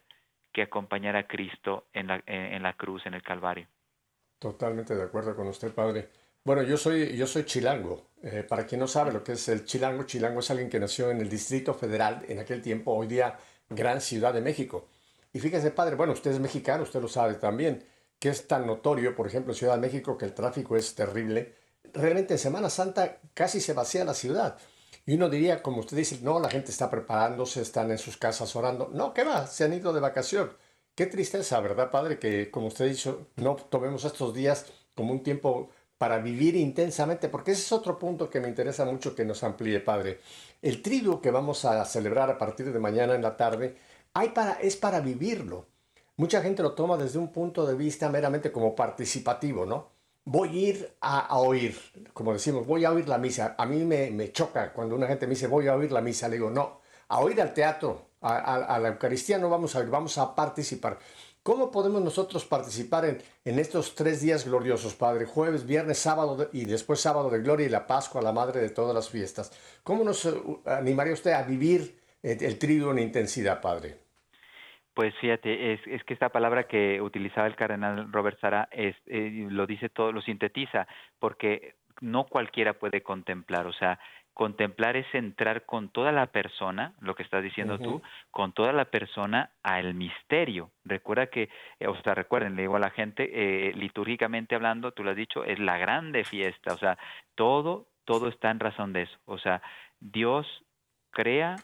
que 0.52 0.64
acompañar 0.64 1.16
a 1.16 1.28
Cristo 1.28 1.86
en 1.94 2.08
la, 2.08 2.22
en 2.26 2.62
la 2.64 2.74
cruz, 2.74 3.06
en 3.06 3.14
el 3.14 3.22
Calvario. 3.22 3.68
Totalmente 4.40 4.96
de 4.96 5.04
acuerdo 5.04 5.36
con 5.36 5.48
usted, 5.48 5.74
Padre. 5.74 6.10
Bueno, 6.44 6.64
yo 6.64 6.78
soy, 6.78 7.16
yo 7.16 7.28
soy 7.28 7.44
chilango. 7.44 8.08
Eh, 8.24 8.44
para 8.48 8.66
quien 8.66 8.80
no 8.80 8.88
sabe 8.88 9.14
lo 9.14 9.24
que 9.24 9.34
es 9.34 9.48
el 9.50 9.66
chilango, 9.66 10.04
chilango 10.04 10.40
es 10.40 10.50
alguien 10.50 10.70
que 10.70 10.80
nació 10.80 11.12
en 11.12 11.22
el 11.22 11.30
Distrito 11.30 11.74
Federal, 11.74 12.26
en 12.28 12.40
aquel 12.40 12.62
tiempo, 12.62 12.94
hoy 12.94 13.08
día, 13.08 13.38
Gran 13.70 14.02
Ciudad 14.02 14.34
de 14.34 14.42
México. 14.42 14.88
Y 15.32 15.40
fíjese, 15.40 15.72
padre, 15.72 15.96
bueno, 15.96 16.14
usted 16.14 16.32
es 16.32 16.40
mexicano, 16.40 16.84
usted 16.84 17.02
lo 17.02 17.08
sabe 17.08 17.36
también, 17.36 17.86
que 18.18 18.30
es 18.30 18.48
tan 18.48 18.66
notorio, 18.66 19.16
por 19.16 19.28
ejemplo, 19.28 19.54
en 19.54 19.58
Ciudad 19.58 19.76
de 19.76 19.82
México, 19.82 20.18
que 20.18 20.26
el 20.26 20.34
tráfico 20.34 20.76
es 20.76 20.96
terrible. 20.96 21.56
Realmente 21.94 22.34
en 22.34 22.40
Semana 22.40 22.70
Santa 22.70 23.20
casi 23.34 23.62
se 23.62 23.74
vacía 23.74 24.04
la 24.04 24.14
ciudad. 24.14 24.58
Y 25.06 25.16
uno 25.16 25.30
diría, 25.30 25.64
como 25.64 25.80
usted 25.80 25.98
dice, 25.98 26.20
no, 26.22 26.40
la 26.40 26.50
gente 26.50 26.72
está 26.72 26.90
preparándose, 26.90 27.62
están 27.62 27.92
en 27.92 27.98
sus 27.98 28.18
casas 28.18 28.56
orando. 28.56 28.90
No, 28.94 29.14
¿qué 29.14 29.24
va? 29.24 29.48
Se 29.48 29.64
han 29.64 29.74
ido 29.74 29.94
de 29.94 30.00
vacación. 30.00 30.52
Qué 30.96 31.06
tristeza, 31.06 31.60
¿verdad, 31.62 31.92
padre? 31.92 32.20
Que, 32.20 32.52
como 32.52 32.68
usted 32.68 32.86
ha 32.86 32.90
dicho, 32.90 33.28
no 33.38 33.56
tomemos 33.56 34.04
estos 34.06 34.34
días 34.34 34.66
como 34.94 35.14
un 35.14 35.24
tiempo 35.24 35.70
para 35.98 36.20
vivir 36.20 36.56
intensamente, 36.56 37.30
porque 37.30 37.52
ese 37.52 37.62
es 37.62 37.72
otro 37.72 37.98
punto 37.98 38.30
que 38.30 38.40
me 38.40 38.48
interesa 38.48 38.86
mucho 38.86 39.16
que 39.16 39.26
nos 39.26 39.44
amplíe, 39.44 39.80
padre. 39.80 40.20
El 40.62 40.82
triduo 40.82 41.22
que 41.22 41.32
vamos 41.32 41.66
a 41.66 41.84
celebrar 41.86 42.30
a 42.30 42.38
partir 42.38 42.72
de 42.72 42.80
mañana 42.80 43.16
en 43.16 43.22
la 43.22 43.36
tarde 43.38 43.78
hay 44.14 44.30
para, 44.30 44.54
es 44.54 44.76
para 44.76 45.00
vivirlo. 45.02 45.68
Mucha 46.18 46.42
gente 46.42 46.62
lo 46.62 46.74
toma 46.74 46.98
desde 46.98 47.18
un 47.18 47.32
punto 47.32 47.66
de 47.66 47.76
vista 47.76 48.10
meramente 48.10 48.52
como 48.52 48.76
participativo, 48.76 49.66
¿no? 49.66 49.90
Voy 50.26 50.50
a 50.50 50.70
ir 50.70 50.98
a, 51.00 51.38
oír, 51.40 51.78
como 52.14 52.34
decimos, 52.34 52.68
voy 52.68 52.86
a 52.86 52.92
oír 52.92 53.08
la 53.08 53.18
misa. 53.18 53.56
A 53.58 53.66
mí 53.66 53.86
me, 53.86 54.12
me, 54.12 54.32
choca 54.32 54.74
cuando 54.74 54.96
una 54.96 55.08
gente 55.08 55.26
me 55.26 55.32
dice, 55.32 55.48
voy 55.48 55.68
a 55.68 55.76
oír 55.76 55.92
la 55.92 56.02
misa. 56.02 56.28
Le 56.28 56.36
digo, 56.36 56.50
no, 56.50 56.82
a 57.08 57.20
oír 57.20 57.42
al 57.42 57.54
teatro, 57.54 58.10
a, 58.22 58.36
a, 58.56 58.80
la 58.80 58.90
Eucaristía 58.90 59.38
no 59.38 59.50
vamos 59.50 59.76
a 59.76 59.80
oír, 59.80 59.90
vamos 59.90 60.18
a 60.18 60.36
participar. 60.36 61.00
¿Cómo 61.42 61.72
podemos 61.72 62.02
nosotros 62.02 62.46
participar 62.46 63.06
en, 63.06 63.24
en, 63.46 63.58
estos 63.58 63.96
tres 63.96 64.22
días 64.22 64.46
gloriosos, 64.46 64.94
Padre? 64.94 65.26
Jueves, 65.26 65.66
viernes, 65.66 66.00
sábado 66.00 66.50
y 66.52 66.66
después 66.66 67.00
sábado 67.00 67.30
de 67.30 67.40
gloria 67.40 67.66
y 67.66 67.70
la 67.70 67.88
Pascua, 67.88 68.22
la 68.22 68.34
madre 68.34 68.60
de 68.60 68.70
todas 68.70 68.94
las 68.94 69.10
fiestas. 69.10 69.52
¿Cómo 69.84 70.04
nos 70.04 70.26
eh, 70.26 70.34
animaría 70.66 71.14
usted 71.14 71.32
a 71.32 71.44
vivir 71.44 71.99
el, 72.24 72.44
el 72.44 72.60
trigo 72.60 72.92
en 72.92 73.00
intensidad, 73.00 73.62
Padre? 73.62 73.98
Pues 74.94 75.16
fíjate, 75.22 75.74
es, 75.74 75.80
es, 75.88 76.04
que 76.04 76.14
esta 76.14 76.30
palabra 76.30 76.66
que 76.66 77.02
utilizaba 77.02 77.48
el 77.48 77.56
cardenal 77.56 78.12
Robert 78.12 78.40
Sara 78.42 78.68
es, 78.72 78.96
eh, 79.06 79.48
lo 79.50 79.66
dice 79.66 79.88
todo, 79.88 80.12
lo 80.12 80.22
sintetiza, 80.22 80.88
porque 81.20 81.76
no 82.02 82.26
cualquiera 82.26 82.74
puede 82.74 83.02
contemplar, 83.02 83.66
o 83.66 83.74
sea, 83.74 84.00
contemplar 84.34 84.96
es 84.96 85.06
entrar 85.14 85.66
con 85.66 85.90
toda 85.90 86.12
la 86.12 86.28
persona, 86.28 86.94
lo 87.02 87.14
que 87.16 87.24
estás 87.24 87.44
diciendo 87.44 87.78
tú, 87.78 88.02
con 88.32 88.54
toda 88.54 88.74
la 88.74 88.86
persona 88.86 89.52
al 89.64 89.94
misterio. 89.94 90.72
Recuerda 90.86 91.28
que, 91.28 91.50
eh, 91.80 91.88
o 91.88 92.02
sea, 92.02 92.16
recuerden, 92.16 92.56
le 92.56 92.64
digo 92.64 92.76
a 92.76 92.80
la 92.80 92.90
gente, 92.90 93.30
eh, 93.34 93.74
litúrgicamente 93.74 94.56
hablando, 94.56 94.92
tú 94.92 95.04
lo 95.04 95.12
has 95.12 95.18
dicho, 95.18 95.44
es 95.44 95.60
la 95.60 95.78
grande 95.78 96.24
fiesta, 96.24 96.74
o 96.74 96.78
sea, 96.78 96.98
todo, 97.36 97.88
todo 98.06 98.28
está 98.28 98.50
en 98.50 98.60
razón 98.60 98.94
de 98.94 99.04
eso, 99.04 99.18
o 99.26 99.38
sea, 99.38 99.62
Dios 100.00 100.46
crea 101.12 101.56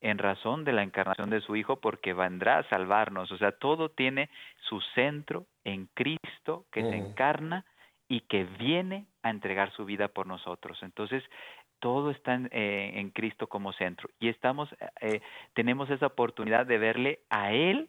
en 0.00 0.18
razón 0.18 0.64
de 0.64 0.72
la 0.72 0.82
encarnación 0.82 1.30
de 1.30 1.40
su 1.40 1.56
Hijo, 1.56 1.76
porque 1.80 2.12
vendrá 2.14 2.58
a 2.58 2.68
salvarnos. 2.68 3.30
O 3.32 3.38
sea, 3.38 3.52
todo 3.52 3.90
tiene 3.90 4.30
su 4.68 4.80
centro 4.94 5.46
en 5.64 5.86
Cristo 5.94 6.66
que 6.70 6.82
se 6.82 6.96
encarna 6.96 7.64
y 8.08 8.20
que 8.22 8.44
viene 8.44 9.06
a 9.22 9.30
entregar 9.30 9.72
su 9.72 9.84
vida 9.84 10.08
por 10.08 10.26
nosotros. 10.26 10.78
Entonces, 10.82 11.22
todo 11.78 12.10
está 12.10 12.34
en, 12.34 12.48
eh, 12.50 13.10
Cristo 13.14 13.48
como 13.48 13.72
centro 13.72 14.08
y 14.18 14.28
estamos, 14.28 14.68
eh, 15.00 15.20
tenemos 15.54 15.90
esa 15.90 16.06
oportunidad 16.06 16.66
de 16.66 16.78
verle 16.78 17.20
a 17.30 17.52
Él 17.52 17.88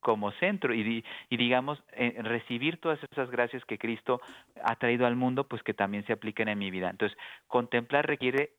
como 0.00 0.32
centro 0.32 0.74
y, 0.74 1.04
y 1.28 1.36
digamos 1.36 1.82
eh, 1.92 2.16
recibir 2.22 2.80
todas 2.80 2.98
esas 3.10 3.30
gracias 3.30 3.64
que 3.64 3.78
Cristo 3.78 4.20
ha 4.62 4.76
traído 4.76 5.06
al 5.06 5.16
mundo, 5.16 5.46
pues 5.46 5.62
que 5.62 5.74
también 5.74 6.04
se 6.06 6.12
apliquen 6.12 6.48
en 6.48 6.58
mi 6.58 6.70
vida. 6.70 6.88
Entonces, 6.90 7.16
contemplar 7.46 8.06
requiere 8.06 8.52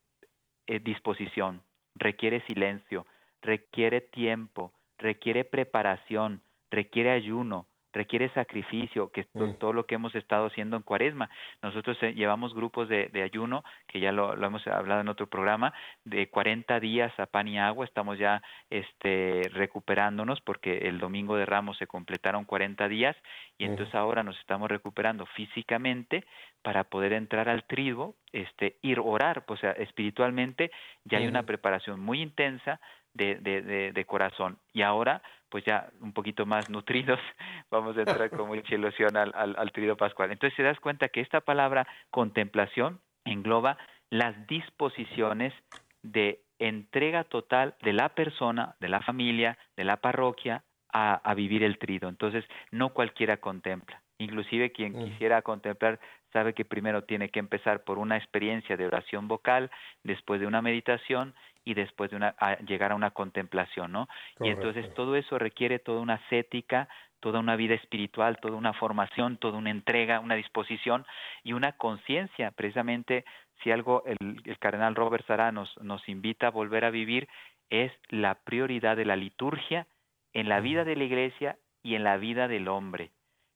disposición, 0.84 1.64
requiere 1.96 2.42
silencio, 2.48 3.06
requiere 3.42 4.02
tiempo, 4.02 4.74
requiere 4.98 5.46
preparación, 5.46 6.42
requiere 6.70 7.12
ayuno, 7.12 7.68
requiere 7.94 8.30
sacrificio, 8.30 9.12
que 9.12 9.22
es 9.22 9.28
mm. 9.34 9.54
todo 9.60 9.74
lo 9.74 9.86
que 9.86 9.96
hemos 9.96 10.14
estado 10.16 10.48
haciendo 10.48 10.78
en 10.78 10.84
Cuaresma. 10.84 11.30
Nosotros 11.62 11.98
eh, 12.02 12.14
llevamos 12.14 12.54
grupos 12.54 12.90
de, 12.90 13.10
ayuno, 13.24 13.64
que 13.88 14.00
ya 14.00 14.12
lo, 14.12 14.34
hemos 14.34 14.66
hablado 14.68 15.02
en 15.02 15.10
otro 15.10 15.28
programa, 15.28 15.74
de 16.04 16.30
40 16.30 16.80
días 16.80 17.18
a 17.20 17.26
pan 17.26 17.48
y 17.48 17.60
agua. 17.60 17.86
Estamos 17.86 18.18
ya 18.18 18.42
este, 18.70 19.50
recuperándonos 19.54 20.42
porque 20.42 20.78
el 20.90 21.00
domingo 21.00 21.36
de 21.36 21.46
Ramos 21.46 21.78
se 21.78 21.88
completaron 21.88 22.46
40 22.46 22.88
días 22.88 23.16
y 23.58 23.66
mm. 23.66 23.72
entonces 23.72 23.96
ahora 23.96 24.24
nos 24.24 24.38
estamos 24.40 24.70
recuperando 24.70 25.26
físicamente 25.26 26.26
para 26.62 26.84
poder 26.84 27.14
entrar 27.14 27.48
al 27.48 27.64
trigo, 27.64 28.16
este, 28.34 28.78
ir 28.82 29.00
orar, 29.00 29.46
pues, 29.46 29.60
o 29.60 29.62
sea, 29.62 29.72
espiritualmente 29.72 30.72
ya 31.06 31.18
hay 31.18 31.28
una 31.28 31.44
preparación 31.44 32.00
muy 32.00 32.22
intensa 32.22 32.80
de, 33.14 33.36
de, 33.36 33.92
de 33.92 34.06
corazón. 34.06 34.58
Y 34.74 34.82
ahora 34.82 35.22
pues 35.50 35.66
ya 35.66 35.90
un 36.00 36.14
poquito 36.14 36.46
más 36.46 36.70
nutridos, 36.70 37.20
vamos 37.72 37.98
a 37.98 38.02
entrar 38.02 38.30
con 38.30 38.48
mucha 38.48 38.76
ilusión 38.76 39.18
al, 39.18 39.34
al, 39.36 39.56
al 39.58 39.98
pascual. 39.98 40.32
Entonces 40.32 40.56
te 40.56 40.64
das 40.64 40.80
cuenta 40.80 41.10
que 41.10 41.22
esta 41.22 41.42
palabra 41.42 41.88
contemplación 42.12 43.02
engloba 43.26 43.78
las 44.10 44.48
disposiciones 44.48 45.54
de 46.02 46.42
entrega 46.60 47.24
total 47.24 47.76
de 47.82 47.94
la 47.94 48.10
persona, 48.10 48.76
de 48.80 48.90
la 48.90 49.02
familia, 49.02 49.58
de 49.76 49.84
la 49.84 49.98
parroquia, 49.98 50.64
a, 50.92 51.16
a, 51.16 51.34
vivir 51.36 51.64
el 51.64 51.78
trido. 51.78 52.10
Entonces, 52.10 52.44
no 52.72 52.90
cualquiera 52.90 53.38
contempla. 53.38 54.02
Inclusive 54.20 54.72
quien 54.72 54.94
mm. 54.94 55.06
quisiera 55.06 55.42
contemplar 55.42 56.00
sabe 56.32 56.54
que 56.54 56.66
primero 56.66 57.04
tiene 57.04 57.30
que 57.30 57.40
empezar 57.40 57.84
por 57.84 57.98
una 57.98 58.18
experiencia 58.18 58.78
de 58.78 58.86
oración 58.86 59.28
vocal, 59.28 59.72
después 60.04 60.40
de 60.40 60.46
una 60.46 60.62
meditación 60.62 61.34
y 61.66 61.74
después 61.74 62.12
de 62.12 62.18
una, 62.18 62.36
llegar 62.68 62.92
a 62.92 62.96
una 62.96 63.12
contemplación, 63.12 63.92
¿no? 63.92 64.08
Y 64.40 64.50
entonces 64.50 64.94
todo 64.94 65.16
eso 65.16 65.40
requiere 65.40 65.80
toda 65.80 66.02
una 66.02 66.16
ascética, 66.16 66.88
toda 67.20 67.40
una 67.40 67.56
vida 67.56 67.76
espiritual, 67.76 68.38
toda 68.40 68.56
una 68.56 68.74
formación, 68.74 69.38
toda 69.38 69.58
una 69.58 69.72
entrega, 69.72 70.20
una 70.20 70.36
disposición 70.36 71.06
y 71.44 71.54
una 71.54 71.74
conciencia. 71.74 72.52
Precisamente, 72.52 73.26
si 73.64 73.72
algo 73.72 74.04
el, 74.06 74.42
el 74.46 74.60
cardenal 74.60 74.96
Robert 74.96 75.26
Sara 75.26 75.52
nos, 75.52 75.76
nos 75.82 76.08
invita 76.08 76.48
a 76.48 76.52
volver 76.52 76.86
a 76.86 76.92
vivir, 76.92 77.28
es 77.70 77.92
la 78.10 78.36
prioridad 78.36 78.98
de 78.98 79.06
la 79.06 79.16
liturgia 79.16 79.88
en 80.34 80.50
la 80.50 80.60
vida 80.60 80.84
de 80.86 80.96
la 80.96 81.04
iglesia 81.04 81.58
y 81.84 81.96
en 81.96 82.04
la 82.04 82.18
vida 82.18 82.48
del 82.48 82.68
hombre. 82.68 83.12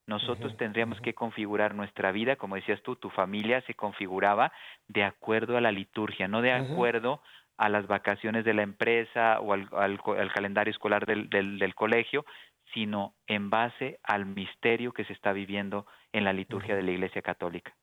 Nosotros 0.05 0.55
tendríamos 0.57 0.99
que 0.99 1.13
configurar 1.13 1.75
nuestra 1.75 2.11
vida, 2.11 2.35
como 2.35 2.55
decías 2.55 2.81
tú, 2.83 2.97
tu 2.97 3.09
familia 3.09 3.61
se 3.67 3.73
configuraba 3.73 4.51
de 4.87 5.03
acuerdo 5.03 5.55
a 5.55 5.61
la 5.61 5.71
liturgia, 5.71 6.27
no 6.27 6.41
de 6.41 6.51
acuerdo 6.51 7.21
a 7.57 7.69
las 7.69 7.87
vacaciones 7.87 8.43
de 8.43 8.53
la 8.53 8.63
empresa 8.63 9.39
o 9.39 9.53
al, 9.53 10.31
calendario 10.33 10.71
escolar 10.71 11.05
del, 11.05 11.29
del, 11.29 11.75
colegio, 11.75 12.25
sino 12.73 13.15
en 13.27 13.49
base 13.49 13.99
al 14.03 14.25
misterio 14.25 14.91
que 14.91 15.05
se 15.05 15.13
está 15.13 15.31
viviendo 15.31 15.85
en 16.11 16.25
la 16.25 16.33
liturgia 16.33 16.75
de 16.75 16.83
la 16.83 16.91
Iglesia 16.91 17.21
Católica. 17.21 17.73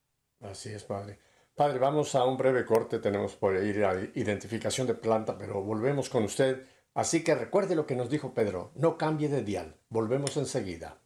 Así 0.41 0.69
es, 0.69 0.83
Padre. 0.83 1.19
Padre, 1.55 1.79
vamos 1.79 2.13
a 2.15 2.25
un 2.25 2.37
breve 2.37 2.65
corte, 2.65 2.99
tenemos 2.99 3.35
por 3.35 3.55
ir 3.55 3.83
a 3.83 3.93
identificación 4.15 4.87
de 4.87 4.93
planta, 4.93 5.37
pero 5.37 5.61
volvemos 5.63 6.09
con 6.09 6.23
usted. 6.23 6.67
Así 6.93 7.23
que 7.23 7.35
recuerde 7.35 7.75
lo 7.75 7.85
que 7.85 7.95
nos 7.95 8.09
dijo 8.09 8.33
Pedro, 8.33 8.71
no 8.75 8.97
cambie 8.97 9.29
de 9.29 9.43
dial, 9.43 9.77
volvemos 9.89 10.37
enseguida. 10.37 11.01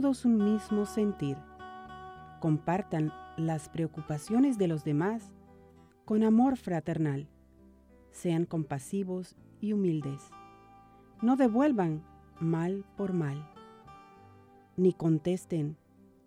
Todos 0.00 0.24
un 0.24 0.36
mismo 0.36 0.86
sentir. 0.86 1.36
Compartan 2.38 3.12
las 3.36 3.68
preocupaciones 3.68 4.56
de 4.56 4.68
los 4.68 4.84
demás 4.84 5.32
con 6.04 6.22
amor 6.22 6.56
fraternal. 6.56 7.26
Sean 8.12 8.44
compasivos 8.44 9.34
y 9.60 9.72
humildes. 9.72 10.22
No 11.20 11.34
devuelvan 11.34 12.04
mal 12.38 12.84
por 12.96 13.12
mal. 13.12 13.44
Ni 14.76 14.92
contesten 14.92 15.76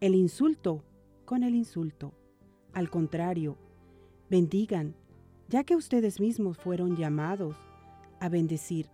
el 0.02 0.16
insulto 0.16 0.84
con 1.24 1.42
el 1.44 1.56
insulto. 1.56 2.14
Al 2.74 2.90
contrario, 2.90 3.58
bendigan, 4.30 4.96
ya 5.48 5.64
que 5.64 5.78
ustedes 5.78 6.20
mismos 6.20 6.58
fueron 6.58 6.98
llamados 6.98 7.56
a 8.20 8.28
bendecir. 8.28 8.90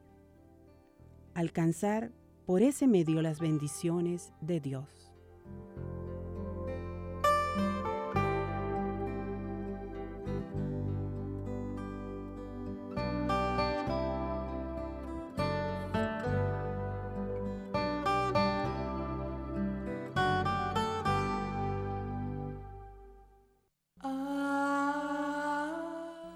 Alcanzar 1.33 2.11
por 2.47 2.61
ese 2.61 2.87
medio 2.87 3.21
las 3.21 3.41
bendiciones 3.41 4.31
de 4.39 4.61
Dios. 4.61 5.11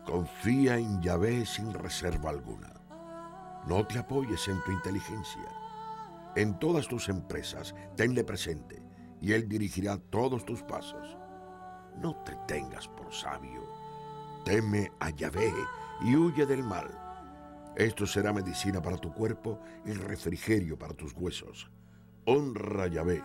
Confía 0.06 0.78
en 0.78 1.02
Yahvé 1.02 1.46
sin 1.46 1.74
reserva 1.74 2.32
alguna. 2.32 2.74
No 3.66 3.88
te 3.88 3.98
apoyes 3.98 4.46
en 4.50 4.62
tu 4.66 4.74
inteligencia 4.74 5.62
en 6.36 6.58
todas 6.60 6.88
tus 6.88 7.10
empresas, 7.10 7.76
tenle 7.96 8.24
presente 8.24 8.82
y 9.20 9.34
Él 9.34 9.48
dirigirá 9.48 9.98
todos 9.98 10.46
tus 10.46 10.64
pasos. 10.64 11.18
No 11.98 12.16
te 12.24 12.36
tengas 12.48 12.88
por 12.88 13.14
sabio. 13.14 13.62
Teme 14.46 14.92
a 15.00 15.10
Yahvé 15.12 15.54
y 16.02 16.16
huye 16.16 16.46
del 16.46 16.64
mal. 16.64 16.90
Esto 17.76 18.06
será 18.06 18.34
medicina 18.34 18.82
para 18.82 18.98
tu 18.98 19.14
cuerpo 19.14 19.60
y 19.86 19.94
refrigerio 19.94 20.78
para 20.78 20.94
tus 20.94 21.14
huesos. 21.14 21.70
Honra 22.26 22.84
a 22.84 22.88
Yahvé, 22.88 23.24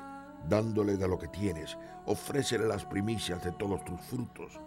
dándole 0.49 0.97
de 0.97 1.09
lo 1.09 1.19
que 1.19 1.29
tienes, 1.29 1.77
ofrécele 2.05 2.67
las 2.67 2.85
primicias 2.85 3.43
de 3.43 3.53
todos 3.53 3.85
tus 3.85 4.01
frutos. 4.03 4.61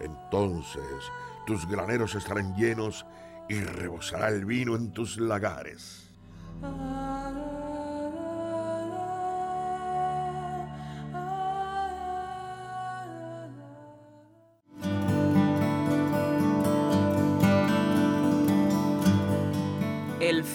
Entonces 0.00 1.10
tus 1.46 1.66
graneros 1.66 2.14
estarán 2.14 2.54
llenos 2.54 3.06
y 3.48 3.60
rebosará 3.60 4.28
el 4.28 4.44
vino 4.44 4.76
en 4.76 4.92
tus 4.92 5.18
lagares. 5.18 6.10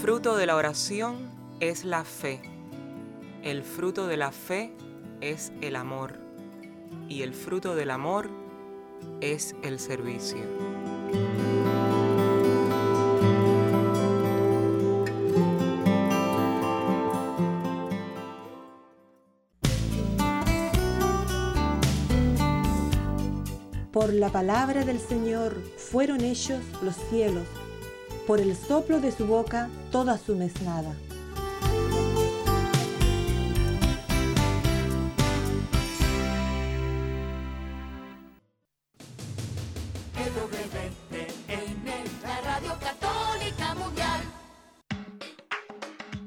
Fruto 0.02 0.36
de 0.36 0.48
la 0.48 0.56
oración 0.56 1.30
es 1.60 1.86
la 1.86 2.04
fe. 2.04 2.42
El 3.44 3.62
fruto 3.62 4.08
de 4.08 4.18
la 4.18 4.32
fe 4.32 4.74
es 5.22 5.54
el 5.62 5.76
amor. 5.76 6.14
Y 7.08 7.22
el 7.22 7.36
fruto 7.36 7.76
del 7.76 7.92
amor 7.92 8.28
es 9.20 9.56
el 9.62 9.78
servicio. 9.80 10.40
Por 23.92 24.14
la 24.14 24.30
palabra 24.30 24.84
del 24.84 25.00
Señor 25.00 25.62
fueron 25.78 26.22
hechos 26.22 26.64
los 26.82 26.96
cielos 27.12 27.46
por 28.28 28.40
el 28.40 28.56
soplo 28.56 29.00
de 29.00 29.12
su 29.12 29.26
boca 29.26 29.70
toda 29.92 30.18
su 30.18 30.36
mesnada. 30.36 30.96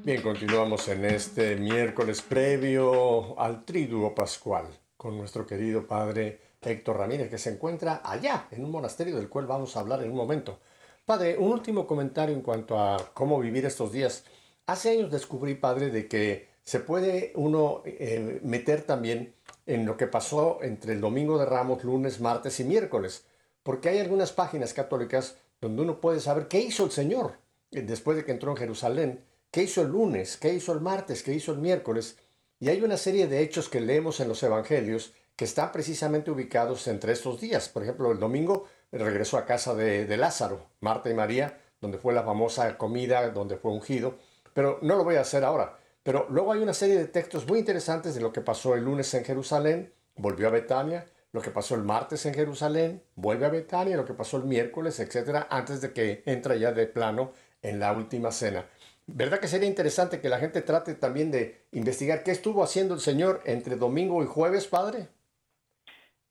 Bien, 0.03 0.21
continuamos 0.21 0.87
en 0.89 1.03
este 1.03 1.55
miércoles 1.55 2.21
previo 2.21 3.39
al 3.39 3.65
Triduo 3.65 4.13
Pascual 4.13 4.67
con 4.95 5.17
nuestro 5.17 5.47
querido 5.47 5.87
padre 5.87 6.41
Héctor 6.61 6.97
Ramírez, 6.97 7.29
que 7.29 7.37
se 7.37 7.51
encuentra 7.51 8.01
allá, 8.03 8.47
en 8.51 8.63
un 8.63 8.71
monasterio 8.71 9.15
del 9.15 9.29
cual 9.29 9.47
vamos 9.47 9.75
a 9.75 9.79
hablar 9.79 10.03
en 10.03 10.11
un 10.11 10.17
momento. 10.17 10.59
Padre, 11.05 11.37
un 11.37 11.51
último 11.51 11.85
comentario 11.85 12.33
en 12.33 12.41
cuanto 12.41 12.79
a 12.79 12.97
cómo 13.13 13.39
vivir 13.39 13.63
estos 13.63 13.91
días. 13.91 14.23
Hace 14.65 14.89
años 14.89 15.11
descubrí, 15.11 15.53
padre, 15.53 15.91
de 15.91 16.07
que 16.07 16.49
se 16.63 16.79
puede 16.79 17.31
uno 17.35 17.83
eh, 17.85 18.39
meter 18.41 18.81
también 18.81 19.35
en 19.67 19.85
lo 19.85 19.97
que 19.97 20.07
pasó 20.07 20.57
entre 20.63 20.93
el 20.93 21.01
domingo 21.01 21.37
de 21.37 21.45
Ramos, 21.45 21.83
lunes, 21.83 22.19
martes 22.21 22.59
y 22.59 22.63
miércoles, 22.63 23.23
porque 23.61 23.89
hay 23.89 23.99
algunas 23.99 24.31
páginas 24.31 24.73
católicas 24.73 25.37
donde 25.61 25.83
uno 25.83 26.01
puede 26.01 26.19
saber 26.19 26.47
qué 26.47 26.59
hizo 26.59 26.85
el 26.85 26.91
Señor 26.91 27.33
eh, 27.69 27.83
después 27.83 28.17
de 28.17 28.25
que 28.25 28.31
entró 28.31 28.49
en 28.49 28.57
Jerusalén, 28.57 29.23
qué 29.51 29.61
hizo 29.61 29.83
el 29.83 29.89
lunes, 29.89 30.37
qué 30.37 30.55
hizo 30.55 30.73
el 30.73 30.81
martes, 30.81 31.21
qué 31.21 31.35
hizo 31.35 31.51
el 31.51 31.59
miércoles, 31.59 32.17
y 32.59 32.69
hay 32.69 32.81
una 32.81 32.97
serie 32.97 33.27
de 33.27 33.41
hechos 33.41 33.69
que 33.69 33.79
leemos 33.79 34.21
en 34.21 34.27
los 34.27 34.41
evangelios 34.41 35.13
que 35.35 35.45
están 35.45 35.71
precisamente 35.71 36.31
ubicados 36.31 36.87
entre 36.87 37.13
estos 37.13 37.39
días. 37.39 37.69
Por 37.69 37.83
ejemplo, 37.83 38.11
el 38.11 38.19
domingo 38.19 38.65
regresó 39.03 39.37
a 39.37 39.45
casa 39.45 39.75
de, 39.75 40.17
Lázaro, 40.17 40.67
Marta 40.79 41.09
y 41.09 41.13
María, 41.13 41.59
donde 41.81 41.97
fue 41.97 42.13
la 42.13 42.23
famosa 42.23 42.77
comida, 42.77 43.29
donde 43.29 43.57
fue 43.57 43.71
ungido, 43.71 44.15
pero 44.53 44.79
no 44.81 44.95
lo 44.95 45.03
voy 45.03 45.15
a 45.15 45.21
hacer 45.21 45.43
ahora. 45.43 45.77
Pero 46.03 46.27
luego 46.29 46.53
hay 46.53 46.61
una 46.61 46.73
serie 46.73 46.97
de 46.97 47.05
textos 47.05 47.47
muy 47.47 47.59
interesantes 47.59 48.15
de 48.15 48.21
lo 48.21 48.31
que 48.31 48.41
pasó 48.41 48.75
el 48.75 48.83
lunes 48.83 49.13
en 49.13 49.25
Jerusalén, 49.25 49.93
volvió 50.15 50.47
a 50.47 50.51
Betania, 50.51 51.05
lo 51.31 51.41
que 51.41 51.51
pasó 51.51 51.75
el 51.75 51.83
martes 51.83 52.25
en 52.25 52.33
Jerusalén, 52.33 53.03
vuelve 53.15 53.45
a 53.45 53.49
Betania, 53.49 53.97
lo 53.97 54.05
que 54.05 54.13
pasó 54.13 54.37
el 54.37 54.45
miércoles, 54.45 54.99
etcétera, 54.99 55.47
antes 55.49 55.81
de 55.81 55.91
que 55.91 56.23
entra 56.25 56.55
ya 56.55 56.71
de 56.71 56.87
plano 56.87 57.33
en 57.61 57.79
la 57.79 57.91
última 57.91 58.31
cena. 58.31 58.65
¿Verdad 59.07 59.39
que 59.39 59.47
sería 59.47 59.67
interesante 59.67 60.21
que 60.21 60.29
la 60.29 60.39
gente 60.39 60.61
trate 60.61 60.95
también 60.95 61.31
de 61.31 61.65
investigar 61.73 62.23
qué 62.23 62.31
estuvo 62.31 62.63
haciendo 62.63 62.93
el 62.93 63.01
Señor 63.01 63.41
entre 63.45 63.75
domingo 63.75 64.23
y 64.23 64.27
jueves, 64.27 64.67
Padre? 64.67 65.09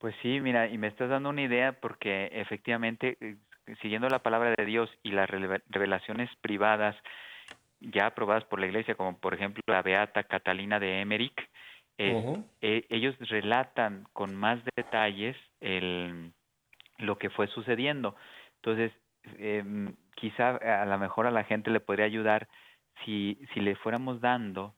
Pues 0.05 0.15
sí, 0.21 0.39
mira, 0.39 0.69
y 0.69 0.77
me 0.77 0.89
estás 0.89 1.09
dando 1.09 1.31
una 1.31 1.41
idea 1.41 1.81
porque 1.81 2.29
efectivamente, 2.31 3.17
eh, 3.23 3.37
siguiendo 3.81 4.07
la 4.11 4.19
palabra 4.19 4.55
de 4.55 4.67
Dios 4.67 4.91
y 5.03 5.13
las 5.13 5.31
revelaciones 5.31 6.29
privadas 6.43 6.95
ya 7.81 8.09
aprobadas 8.09 8.45
por 8.45 8.61
la 8.61 8.67
Iglesia, 8.67 8.97
como 8.97 9.19
por 9.19 9.33
ejemplo 9.33 9.63
la 9.67 9.81
Beata 9.81 10.25
Catalina 10.25 10.79
de 10.79 11.01
Emmerich, 11.01 11.41
eh, 11.97 12.23
eh, 12.61 12.85
ellos 12.91 13.17
relatan 13.31 14.07
con 14.13 14.35
más 14.35 14.59
detalles 14.77 15.39
el, 15.61 16.35
lo 16.99 17.17
que 17.17 17.31
fue 17.31 17.47
sucediendo. 17.47 18.15
Entonces, 18.57 18.93
eh, 19.39 19.65
quizá 20.17 20.57
a 20.83 20.85
lo 20.85 20.99
mejor 20.99 21.27
a 21.27 21.31
la 21.31 21.45
gente 21.45 21.71
le 21.71 21.81
podría 21.81 22.05
ayudar 22.05 22.47
si, 23.07 23.41
si 23.55 23.61
le 23.61 23.75
fuéramos 23.77 24.21
dando 24.21 24.75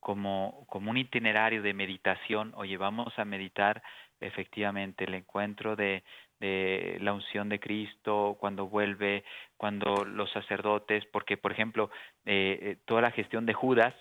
como, 0.00 0.64
como 0.66 0.90
un 0.90 0.96
itinerario 0.96 1.62
de 1.62 1.74
meditación, 1.74 2.52
oye, 2.56 2.78
vamos 2.78 3.12
a 3.18 3.26
meditar 3.26 3.82
efectivamente 4.22 5.04
el 5.04 5.14
encuentro 5.14 5.76
de, 5.76 6.02
de 6.40 6.98
la 7.00 7.12
unción 7.12 7.48
de 7.48 7.60
Cristo, 7.60 8.36
cuando 8.40 8.66
vuelve, 8.66 9.24
cuando 9.56 10.04
los 10.04 10.30
sacerdotes, 10.32 11.04
porque 11.06 11.36
por 11.36 11.52
ejemplo, 11.52 11.90
eh, 12.26 12.78
toda 12.84 13.02
la 13.02 13.10
gestión 13.12 13.46
de 13.46 13.54
Judas 13.54 13.94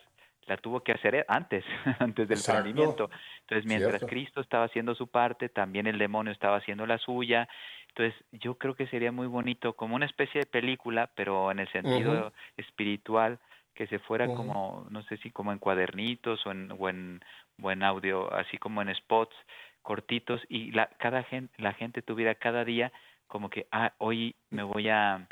la 0.47 0.57
tuvo 0.57 0.81
que 0.81 0.91
hacer 0.91 1.23
antes, 1.27 1.63
antes 1.99 2.27
del 2.27 2.39
prendimiento. 2.43 3.09
Entonces, 3.41 3.65
mientras 3.65 4.03
Cristo 4.05 4.41
estaba 4.41 4.65
haciendo 4.65 4.95
su 4.95 5.07
parte, 5.07 5.49
también 5.49 5.87
el 5.87 5.97
demonio 5.97 6.33
estaba 6.33 6.57
haciendo 6.57 6.85
la 6.85 6.97
suya. 6.97 7.47
Entonces, 7.89 8.15
yo 8.31 8.57
creo 8.57 8.75
que 8.75 8.87
sería 8.87 9.11
muy 9.11 9.27
bonito, 9.27 9.73
como 9.73 9.95
una 9.95 10.05
especie 10.05 10.41
de 10.41 10.45
película, 10.47 11.11
pero 11.15 11.51
en 11.51 11.59
el 11.59 11.71
sentido 11.71 12.33
espiritual, 12.57 13.39
que 13.75 13.87
se 13.87 13.99
fuera 13.99 14.27
como, 14.27 14.87
no 14.89 15.03
sé 15.03 15.17
si 15.17 15.31
como 15.31 15.51
en 15.51 15.59
cuadernitos 15.59 16.45
o 16.45 16.51
en, 16.51 16.73
o 16.77 16.89
en, 16.89 17.21
o 17.61 17.71
en 17.71 17.83
audio, 17.83 18.33
así 18.33 18.57
como 18.57 18.81
en 18.81 18.93
spots 18.95 19.35
cortitos 19.81 20.41
y 20.49 20.71
la, 20.71 20.87
cada 20.97 21.23
gente, 21.23 21.53
la 21.57 21.73
gente 21.73 22.01
tuviera 22.01 22.35
cada 22.35 22.65
día 22.65 22.91
como 23.27 23.49
que, 23.49 23.67
ah, 23.71 23.93
hoy 23.97 24.35
me 24.49 24.63
voy 24.63 24.89
a, 24.89 25.27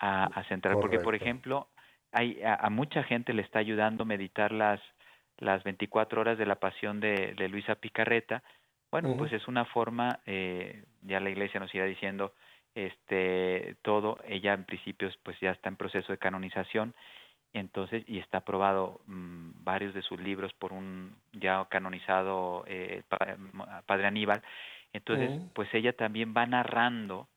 a, 0.00 0.44
centrar, 0.48 0.74
porque 0.80 0.98
por 0.98 1.14
ejemplo, 1.14 1.68
hay, 2.12 2.40
a, 2.44 2.68
mucha 2.70 3.04
gente 3.04 3.32
le 3.32 3.42
está 3.42 3.60
ayudando 3.60 4.02
a 4.02 4.06
meditar 4.06 4.52
las, 4.52 4.80
las 5.38 5.62
24 5.62 6.20
horas 6.20 6.38
de 6.38 6.46
la 6.46 6.56
pasión 6.56 6.98
de, 7.00 7.34
de 7.36 7.48
Luisa 7.48 7.76
Picarreta. 7.76 8.42
Bueno, 8.90 9.14
pues 9.16 9.32
es 9.32 9.46
una 9.46 9.64
forma, 9.64 10.20
eh, 10.26 10.84
ya 11.02 11.20
la 11.20 11.30
iglesia 11.30 11.60
nos 11.60 11.74
irá 11.74 11.84
diciendo, 11.84 12.32
este, 12.74 13.76
todo, 13.82 14.18
ella 14.26 14.52
en 14.52 14.64
principio 14.64 15.10
pues 15.22 15.38
ya 15.40 15.50
está 15.50 15.68
en 15.68 15.76
proceso 15.76 16.12
de 16.12 16.18
canonización, 16.18 16.94
entonces, 17.58 18.04
y 18.06 18.18
está 18.18 18.38
aprobado 18.38 19.00
mm, 19.06 19.64
varios 19.64 19.94
de 19.94 20.02
sus 20.02 20.20
libros 20.20 20.52
por 20.54 20.72
un 20.72 21.16
ya 21.32 21.64
canonizado 21.70 22.64
eh, 22.66 23.02
padre 23.86 24.06
Aníbal, 24.06 24.42
entonces, 24.92 25.30
pues 25.54 25.72
ella 25.74 25.92
también 25.92 26.32
va 26.34 26.46
narrando 26.46 27.28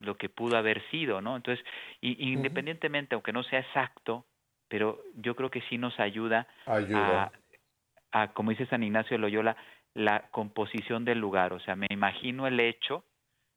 lo 0.00 0.16
que 0.16 0.28
pudo 0.28 0.58
haber 0.58 0.82
sido, 0.90 1.22
¿no? 1.22 1.36
Entonces, 1.36 1.64
y, 2.00 2.32
independientemente, 2.32 3.14
aunque 3.14 3.32
no 3.32 3.42
sea 3.42 3.60
exacto, 3.60 4.26
pero 4.68 5.00
yo 5.14 5.34
creo 5.34 5.50
que 5.50 5.62
sí 5.62 5.78
nos 5.78 5.98
ayuda, 5.98 6.46
A, 6.66 7.30
a, 8.12 8.28
como 8.32 8.50
dice 8.50 8.66
San 8.66 8.82
Ignacio 8.82 9.16
de 9.16 9.20
Loyola, 9.20 9.56
la 9.94 10.28
composición 10.30 11.04
del 11.04 11.18
lugar, 11.18 11.54
o 11.54 11.60
sea, 11.60 11.74
me 11.74 11.86
imagino 11.88 12.46
el 12.46 12.60
hecho, 12.60 13.04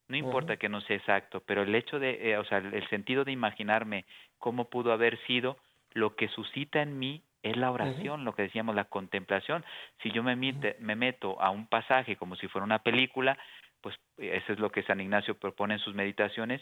no 0.07 0.15
importa 0.15 0.57
que 0.57 0.69
no 0.69 0.81
sea 0.81 0.95
exacto, 0.95 1.43
pero 1.45 1.63
el 1.63 1.75
hecho 1.75 1.99
de, 1.99 2.31
eh, 2.31 2.37
o 2.37 2.45
sea, 2.45 2.59
el 2.59 2.87
sentido 2.89 3.25
de 3.25 3.31
imaginarme 3.31 4.05
cómo 4.37 4.69
pudo 4.69 4.93
haber 4.93 5.19
sido, 5.25 5.57
lo 5.93 6.15
que 6.15 6.27
suscita 6.29 6.81
en 6.81 6.99
mí 6.99 7.23
es 7.43 7.55
la 7.57 7.71
oración, 7.71 8.25
lo 8.25 8.33
que 8.35 8.43
decíamos, 8.43 8.75
la 8.75 8.85
contemplación. 8.85 9.63
Si 10.03 10.11
yo 10.11 10.23
me, 10.23 10.35
me 10.35 10.95
meto 10.95 11.41
a 11.41 11.49
un 11.49 11.67
pasaje 11.67 12.15
como 12.17 12.35
si 12.35 12.47
fuera 12.47 12.65
una 12.65 12.79
película, 12.79 13.37
pues 13.81 13.95
eso 14.17 14.53
es 14.53 14.59
lo 14.59 14.71
que 14.71 14.83
San 14.83 14.99
Ignacio 14.99 15.37
propone 15.37 15.75
en 15.75 15.79
sus 15.79 15.95
meditaciones. 15.95 16.61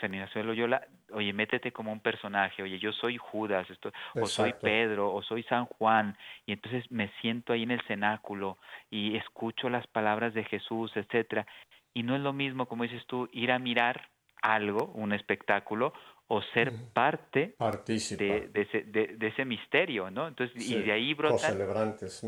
San 0.00 0.14
Ignacio 0.14 0.40
de 0.40 0.46
Loyola, 0.46 0.86
oye, 1.12 1.32
métete 1.32 1.72
como 1.72 1.90
un 1.92 2.00
personaje, 2.00 2.62
oye, 2.62 2.78
yo 2.78 2.92
soy 2.92 3.16
Judas, 3.16 3.68
esto, 3.68 3.92
o 4.14 4.26
soy 4.26 4.52
Pedro, 4.60 5.12
o 5.12 5.22
soy 5.22 5.42
San 5.44 5.66
Juan, 5.66 6.16
y 6.46 6.52
entonces 6.52 6.88
me 6.90 7.08
siento 7.20 7.52
ahí 7.52 7.64
en 7.64 7.72
el 7.72 7.82
cenáculo 7.82 8.58
y 8.90 9.16
escucho 9.16 9.68
las 9.68 9.86
palabras 9.88 10.34
de 10.34 10.44
Jesús, 10.44 10.92
etcétera. 10.96 11.46
Y 11.94 12.04
no 12.04 12.14
es 12.14 12.20
lo 12.20 12.32
mismo, 12.32 12.66
como 12.66 12.84
dices 12.84 13.04
tú, 13.06 13.28
ir 13.32 13.50
a 13.50 13.58
mirar 13.58 14.08
algo, 14.40 14.86
un 14.94 15.12
espectáculo, 15.12 15.92
o 16.28 16.42
ser 16.54 16.72
parte 16.92 17.56
de, 17.58 18.48
de, 18.52 18.60
ese, 18.60 18.82
de, 18.82 19.26
ese, 19.26 19.44
misterio, 19.44 20.10
¿no? 20.10 20.28
Entonces, 20.28 20.70
y 20.70 20.82
de 20.82 20.92
ahí 20.92 21.14
brotan... 21.14 21.52
celebrantes. 21.52 22.22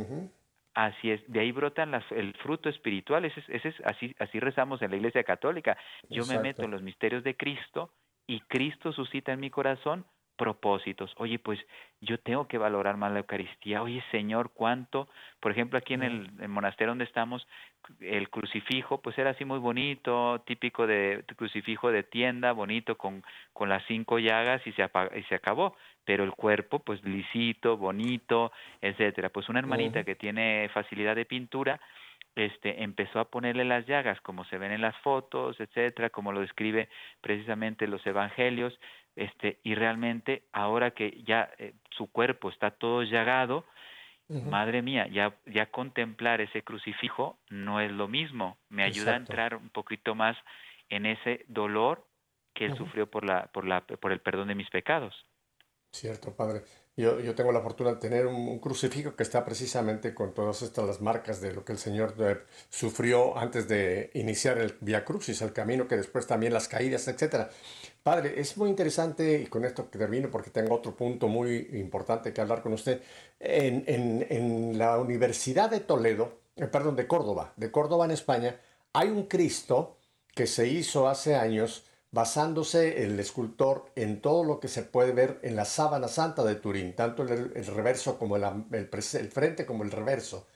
Así 0.73 1.11
es, 1.11 1.21
de 1.27 1.41
ahí 1.41 1.53
brotan 1.53 1.91
las, 1.91 2.05
el 2.13 2.33
fruto 2.35 2.69
espiritual, 2.69 3.25
ese, 3.25 3.43
ese 3.49 3.69
es, 3.69 3.75
así, 3.85 4.15
así 4.19 4.41
rezamos 4.41 4.81
en 4.83 4.91
la 4.91 4.97
Iglesia 4.97 5.23
Católica. 5.25 5.77
Yo 6.09 6.25
me 6.27 6.39
meto 6.39 6.63
en 6.63 6.71
los 6.71 6.83
misterios 6.83 7.23
de 7.25 7.37
Cristo 7.37 7.93
y 8.27 8.41
Cristo 8.43 8.93
suscita 8.93 9.33
en 9.33 9.41
mi 9.41 9.51
corazón 9.51 10.07
propósitos. 10.41 11.13
Oye, 11.19 11.39
pues 11.39 11.61
yo 12.01 12.17
tengo 12.17 12.49
que 12.49 12.57
valorar 12.57 12.97
más 12.97 13.13
la 13.13 13.19
Eucaristía. 13.19 13.83
Oye, 13.83 14.03
Señor, 14.11 14.53
cuánto, 14.55 15.07
por 15.39 15.53
ejemplo, 15.53 15.77
aquí 15.79 15.93
en 15.93 16.03
el, 16.03 16.49
monasterio 16.49 16.93
donde 16.93 17.05
estamos, 17.05 17.47
el 18.01 18.31
crucifijo, 18.31 19.03
pues 19.03 19.19
era 19.19 19.33
así 19.33 19.45
muy 19.45 19.59
bonito, 19.59 20.43
típico 20.47 20.87
de 20.87 21.23
crucifijo 21.37 21.93
de 21.93 22.05
tienda, 22.05 22.53
bonito, 22.53 22.97
con, 22.97 23.23
con 23.53 23.69
las 23.69 23.85
cinco 23.87 24.19
llagas 24.19 24.67
y 24.67 24.73
se, 24.73 24.83
y 24.83 25.23
se 25.25 25.35
acabó. 25.35 25.77
Pero 26.07 26.25
el 26.25 26.33
cuerpo, 26.33 26.79
pues 26.79 27.05
lisito, 27.05 27.77
bonito, 27.77 28.51
etcétera. 28.81 29.29
Pues 29.29 29.51
una 29.51 29.59
hermanita 29.59 30.05
que 30.05 30.15
tiene 30.15 30.71
facilidad 30.73 31.17
de 31.17 31.27
pintura, 31.27 31.79
este, 32.37 32.83
empezó 32.83 33.19
a 33.21 33.27
ponerle 33.27 33.65
las 33.65 33.87
llagas, 33.87 34.21
como 34.21 34.45
se 34.45 34.57
ven 34.57 34.73
en 34.73 34.81
las 34.81 34.97
fotos, 34.99 35.59
etcétera, 35.61 36.11
como 36.11 36.33
lo 36.33 36.41
describe 36.41 36.89
precisamente 37.21 37.87
los 37.87 38.07
evangelios, 38.07 38.79
este 39.17 39.59
y 39.63 39.75
realmente 39.75 40.45
ahora 40.53 40.93
que 40.93 41.23
ya 41.25 41.51
eh, 41.59 41.75
su 41.91 42.11
cuerpo 42.11 42.51
está 42.51 42.71
todo 42.71 43.03
llagado 43.03 43.65
madre 44.31 44.81
mía 44.81 45.09
ya 45.09 45.37
ya 45.47 45.71
contemplar 45.71 46.41
ese 46.41 46.63
crucifijo 46.63 47.39
no 47.49 47.81
es 47.81 47.91
lo 47.91 48.07
mismo. 48.07 48.59
Me 48.69 48.85
ayuda 48.85 49.15
a 49.15 49.17
entrar 49.17 49.57
un 49.57 49.71
poquito 49.71 50.15
más 50.15 50.37
en 50.89 51.07
ese 51.07 51.45
dolor 51.49 52.07
que 52.55 52.67
él 52.67 52.77
sufrió 52.77 53.11
por 53.11 53.25
la 53.25 53.47
por 53.49 53.67
la 53.67 53.81
por 53.81 54.13
el 54.13 54.21
perdón 54.21 54.49
de 54.49 54.55
mis 54.55 54.71
pecados. 54.71 55.15
Cierto 55.93 56.35
padre 56.35 56.63
yo, 57.01 57.21
yo, 57.21 57.35
tengo 57.35 57.53
la 57.53 57.61
fortuna 57.61 57.91
de 57.91 57.97
tener 57.97 58.27
un, 58.27 58.59
crucifijo 58.59 59.17
que 59.17 59.23
está 59.23 59.45
precisamente 59.45 60.15
con 60.15 60.35
todas 60.35 60.63
estas 60.63 60.87
las 60.87 61.01
marcas 61.01 61.41
de 61.41 61.53
lo 61.53 61.65
que 61.65 61.73
el 61.73 61.79
Señor 61.79 62.15
eh, 62.19 62.39
sufrió 62.69 63.37
antes 63.37 63.69
de 63.69 64.11
iniciar 64.15 64.59
el 64.59 64.77
Via 64.81 65.05
Crucis, 65.05 65.43
el 65.43 65.53
camino 65.53 65.89
que 65.89 65.97
después 65.97 66.27
también 66.27 66.53
las 66.53 66.69
caídas, 66.69 67.09
etc. 67.09 67.49
Padre, 68.03 68.41
es 68.41 68.57
muy 68.57 68.71
interesante, 68.71 69.41
y 69.41 69.47
con 69.47 69.65
esto 69.65 69.85
termino 69.85 70.31
porque 70.31 70.51
tengo 70.51 70.75
otro 70.75 70.95
punto 70.95 71.29
muy 71.29 71.71
importante 71.73 72.33
que 72.33 72.41
hablar 72.41 72.63
con 72.63 72.73
usted. 72.73 73.03
En, 73.39 73.85
en, 73.87 74.27
en 74.29 74.79
la 74.79 74.99
Universidad 74.99 75.71
de 75.71 75.81
Toledo, 75.81 76.41
eh, 76.57 76.67
perdón, 76.67 76.97
de 76.97 77.07
Córdoba, 77.07 77.53
de 77.57 77.71
Córdoba 77.71 78.05
en 78.05 78.11
España, 78.13 78.61
hay 78.93 79.09
un 79.09 79.25
Cristo 79.25 79.97
que 80.35 80.47
se 80.47 80.67
hizo 80.69 81.09
hace 81.09 81.35
años 81.35 81.85
basándose 82.13 83.05
el 83.05 83.19
escultor 83.21 83.91
en 83.95 84.21
todo 84.21 84.45
lo 84.45 84.61
que 84.61 84.69
se 84.69 84.83
puede 84.83 85.13
ver 85.13 85.39
en 85.43 85.57
la 85.57 85.65
sábana 85.65 86.09
santa 86.09 86.43
de 86.45 86.57
Turín, 86.57 86.95
tanto 86.95 87.23
el, 87.23 87.67
reverso 87.67 88.19
como 88.19 88.37
el, 88.37 88.89
frente 89.31 89.65
como 89.67 89.85
el 89.85 89.91
reverso. 89.91 90.47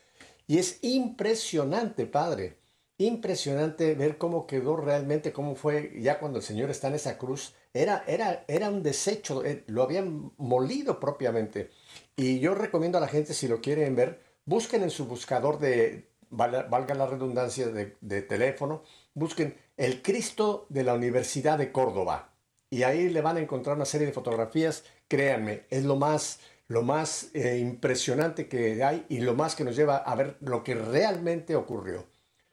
Y 0.47 0.57
es 0.57 0.79
impresionante, 0.81 2.05
padre, 2.05 2.57
impresionante 2.97 3.95
ver 3.95 4.17
cómo 4.17 4.47
quedó 4.47 4.75
realmente, 4.75 5.31
cómo 5.31 5.55
fue 5.55 5.93
ya 5.99 6.19
cuando 6.19 6.39
el 6.39 6.43
Señor 6.43 6.69
está 6.69 6.89
en 6.89 6.95
esa 6.95 7.17
cruz. 7.17 7.55
Era, 7.73 8.03
era, 8.07 8.43
era 8.47 8.69
un 8.69 8.83
desecho, 8.83 9.43
eh, 9.43 9.63
lo 9.67 9.83
habían 9.83 10.31
molido 10.37 10.99
propiamente. 10.99 11.71
Y 12.15 12.39
yo 12.39 12.53
recomiendo 12.53 12.97
a 12.97 13.01
la 13.01 13.07
gente, 13.07 13.33
si 13.33 13.47
lo 13.47 13.61
quieren 13.61 13.95
ver, 13.95 14.21
busquen 14.45 14.83
en 14.83 14.91
su 14.91 15.05
buscador 15.05 15.59
de, 15.59 16.09
valga 16.29 16.95
la 16.95 17.07
redundancia, 17.07 17.67
de 17.67 18.21
teléfono, 18.21 18.83
busquen 19.15 19.55
el 19.77 20.03
Cristo 20.03 20.67
de 20.69 20.83
la 20.83 20.93
Universidad 20.93 21.57
de 21.57 21.71
Córdoba. 21.71 22.29
Y 22.69 22.83
ahí 22.83 23.09
le 23.09 23.21
van 23.21 23.37
a 23.37 23.39
encontrar 23.39 23.75
una 23.75 23.85
serie 23.85 24.07
de 24.07 24.13
fotografías. 24.13 24.83
Créanme, 25.07 25.63
es 25.69 25.83
lo 25.83 25.95
más, 25.95 26.39
lo 26.67 26.83
más 26.83 27.29
eh, 27.33 27.57
impresionante 27.57 28.47
que 28.47 28.83
hay 28.83 29.05
y 29.09 29.19
lo 29.19 29.33
más 29.33 29.55
que 29.55 29.63
nos 29.63 29.75
lleva 29.75 29.97
a 29.97 30.15
ver 30.15 30.37
lo 30.41 30.63
que 30.63 30.75
realmente 30.75 31.55
ocurrió. 31.55 32.05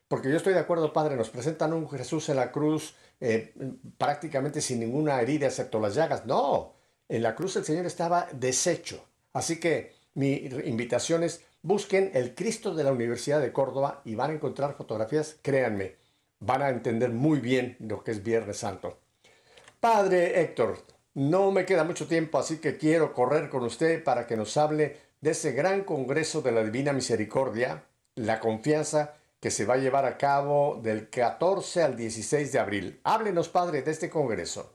Porque 0.09 0.31
yo 0.31 0.37
estoy 0.37 0.53
de 0.53 0.61
acuerdo, 0.61 0.93
Padre, 0.93 1.17
nos 1.17 1.31
presentan 1.31 1.73
un 1.73 1.89
Jesús 1.89 2.29
en 2.29 2.37
la 2.37 2.53
cruz 2.53 2.95
eh, 3.21 3.55
prácticamente 3.99 4.61
sin 4.61 4.81
ninguna 4.81 5.21
herida 5.21 5.47
excepto 5.47 5.81
las 5.81 5.95
llagas. 5.95 6.27
No, 6.27 6.75
en 7.09 7.23
la 7.23 7.35
cruz 7.35 7.57
el 7.57 7.65
Señor 7.65 7.87
estaba 7.87 8.29
deshecho. 8.33 9.05
Así 9.33 9.59
que 9.59 9.93
mi 10.15 10.35
invitación 10.65 11.23
es, 11.23 11.43
busquen 11.63 12.11
el 12.15 12.35
Cristo 12.35 12.75
de 12.75 12.85
la 12.85 12.93
Universidad 12.93 13.41
de 13.41 13.53
Córdoba 13.53 14.03
y 14.05 14.15
van 14.15 14.31
a 14.31 14.35
encontrar 14.35 14.75
fotografías, 14.77 15.37
créanme, 15.41 16.02
van 16.45 16.63
a 16.63 16.69
entender 16.69 17.11
muy 17.11 17.41
bien 17.41 17.77
lo 17.81 18.03
que 18.03 18.11
es 18.11 18.23
Viernes 18.23 18.59
Santo. 18.59 18.99
Padre 19.81 20.41
Héctor, 20.41 20.79
no 21.15 21.51
me 21.51 21.65
queda 21.65 21.85
mucho 21.85 22.07
tiempo, 22.07 22.39
así 22.39 22.61
que 22.61 22.77
quiero 22.77 23.13
correr 23.13 23.49
con 23.49 23.63
usted 23.65 24.03
para 24.03 24.27
que 24.27 24.37
nos 24.37 24.57
hable 24.57 24.97
de 25.21 25.31
ese 25.31 25.53
gran 25.53 25.85
Congreso 25.85 26.43
de 26.43 26.53
la 26.53 26.65
Divina 26.65 26.93
Misericordia, 26.93 27.85
la 28.17 28.41
confianza 28.41 29.15
que 29.41 29.51
se 29.51 29.67
va 29.67 29.75
a 29.75 29.79
llevar 29.79 30.05
a 30.05 30.19
cabo 30.19 30.81
del 30.83 31.11
14 31.11 31.83
al 31.83 31.97
16 31.97 32.53
de 32.53 32.59
abril. 32.59 33.01
Háblenos, 33.05 33.49
padre, 33.49 33.83
de 33.83 33.91
este 33.91 34.09
congreso. 34.09 34.73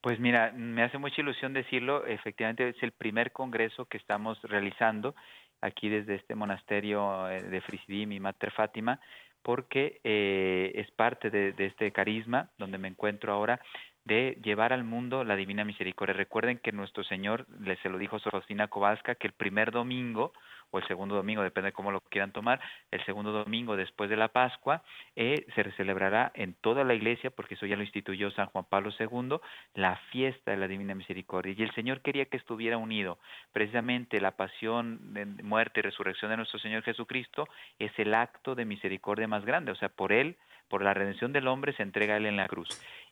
Pues 0.00 0.20
mira, 0.20 0.52
me 0.52 0.82
hace 0.82 0.98
mucha 0.98 1.22
ilusión 1.22 1.54
decirlo, 1.54 2.04
efectivamente 2.06 2.68
es 2.68 2.82
el 2.82 2.92
primer 2.92 3.32
congreso 3.32 3.86
que 3.86 3.96
estamos 3.96 4.38
realizando 4.42 5.14
aquí 5.62 5.88
desde 5.88 6.16
este 6.16 6.34
monasterio 6.34 7.28
eh, 7.30 7.42
de 7.42 7.60
Frisidim 7.62 8.12
y 8.12 8.20
Mater 8.20 8.52
Fátima, 8.52 9.00
porque 9.44 10.00
eh, 10.04 10.72
es 10.74 10.90
parte 10.92 11.30
de, 11.30 11.54
este 11.58 11.92
carisma 11.92 12.50
donde 12.58 12.78
me 12.78 12.88
encuentro 12.88 13.32
ahora 13.32 13.60
de 14.04 14.38
llevar 14.42 14.72
al 14.72 14.84
mundo 14.84 15.24
la 15.24 15.36
divina 15.36 15.64
misericordia. 15.64 16.14
Recuerden 16.14 16.58
que 16.58 16.72
nuestro 16.72 17.04
Señor, 17.04 17.46
le 17.60 17.76
se 17.76 17.88
lo 17.88 17.98
dijo 17.98 18.18
Sor 18.18 18.32
Faustina 18.32 18.68
Kowalska, 18.68 19.14
que 19.14 19.26
el 19.26 19.32
primer 19.32 19.70
domingo 19.70 20.32
o 20.74 20.78
el 20.78 20.86
segundo 20.88 21.14
domingo, 21.14 21.42
depende 21.42 21.68
de 21.68 21.72
cómo 21.72 21.92
lo 21.92 22.00
quieran 22.00 22.32
tomar, 22.32 22.60
el 22.90 23.04
segundo 23.04 23.30
domingo 23.30 23.76
después 23.76 24.10
de 24.10 24.16
la 24.16 24.28
Pascua, 24.28 24.82
eh, 25.14 25.46
se 25.54 25.70
celebrará 25.72 26.32
en 26.34 26.54
toda 26.54 26.82
la 26.82 26.94
iglesia, 26.94 27.30
porque 27.30 27.54
eso 27.54 27.64
ya 27.64 27.76
lo 27.76 27.84
instituyó 27.84 28.32
San 28.32 28.46
Juan 28.46 28.64
Pablo 28.68 28.90
II, 28.98 29.38
la 29.74 29.96
fiesta 30.10 30.50
de 30.50 30.56
la 30.56 30.66
Divina 30.66 30.96
Misericordia. 30.96 31.54
Y 31.56 31.62
el 31.62 31.72
Señor 31.74 32.00
quería 32.00 32.24
que 32.24 32.36
estuviera 32.36 32.76
unido. 32.76 33.18
Precisamente 33.52 34.20
la 34.20 34.32
pasión, 34.32 35.14
muerte 35.44 35.78
y 35.78 35.82
resurrección 35.84 36.32
de 36.32 36.38
nuestro 36.38 36.58
Señor 36.58 36.82
Jesucristo 36.82 37.46
es 37.78 37.92
el 37.98 38.12
acto 38.12 38.56
de 38.56 38.64
misericordia 38.64 39.28
más 39.28 39.44
grande. 39.44 39.70
O 39.70 39.76
sea, 39.76 39.90
por 39.90 40.12
Él, 40.12 40.36
por 40.68 40.82
la 40.82 40.92
redención 40.92 41.32
del 41.32 41.46
hombre, 41.46 41.72
se 41.74 41.84
entrega 41.84 42.16
Él 42.16 42.26
en 42.26 42.36
la 42.36 42.48
cruz. 42.48 42.68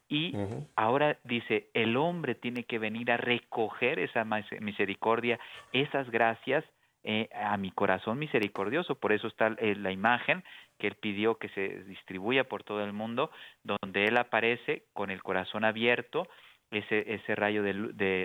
Y 0.08 0.36
ahora 0.76 1.18
dice, 1.24 1.70
el 1.72 1.96
hombre 1.96 2.34
tiene 2.34 2.64
que 2.64 2.78
venir 2.78 3.10
a 3.10 3.16
recoger 3.16 3.98
esa 3.98 4.24
misericordia, 4.60 5.38
esas 5.72 6.10
gracias, 6.10 6.64
eh, 7.04 7.28
a 7.34 7.56
mi 7.56 7.72
corazón 7.72 8.20
misericordioso. 8.20 8.94
Por 8.94 9.12
eso 9.12 9.26
está 9.26 9.56
eh, 9.58 9.74
la 9.74 9.90
imagen 9.90 10.44
que 10.78 10.86
él 10.86 10.94
pidió 10.94 11.34
que 11.36 11.48
se 11.48 11.82
distribuya 11.82 12.44
por 12.44 12.62
todo 12.62 12.84
el 12.84 12.92
mundo, 12.92 13.32
donde 13.64 14.04
él 14.04 14.16
aparece 14.16 14.84
con 14.92 15.10
el 15.10 15.20
corazón 15.20 15.64
abierto, 15.64 16.28
ese, 16.70 17.12
ese 17.12 17.34
rayo 17.34 17.64
de, 17.64 17.72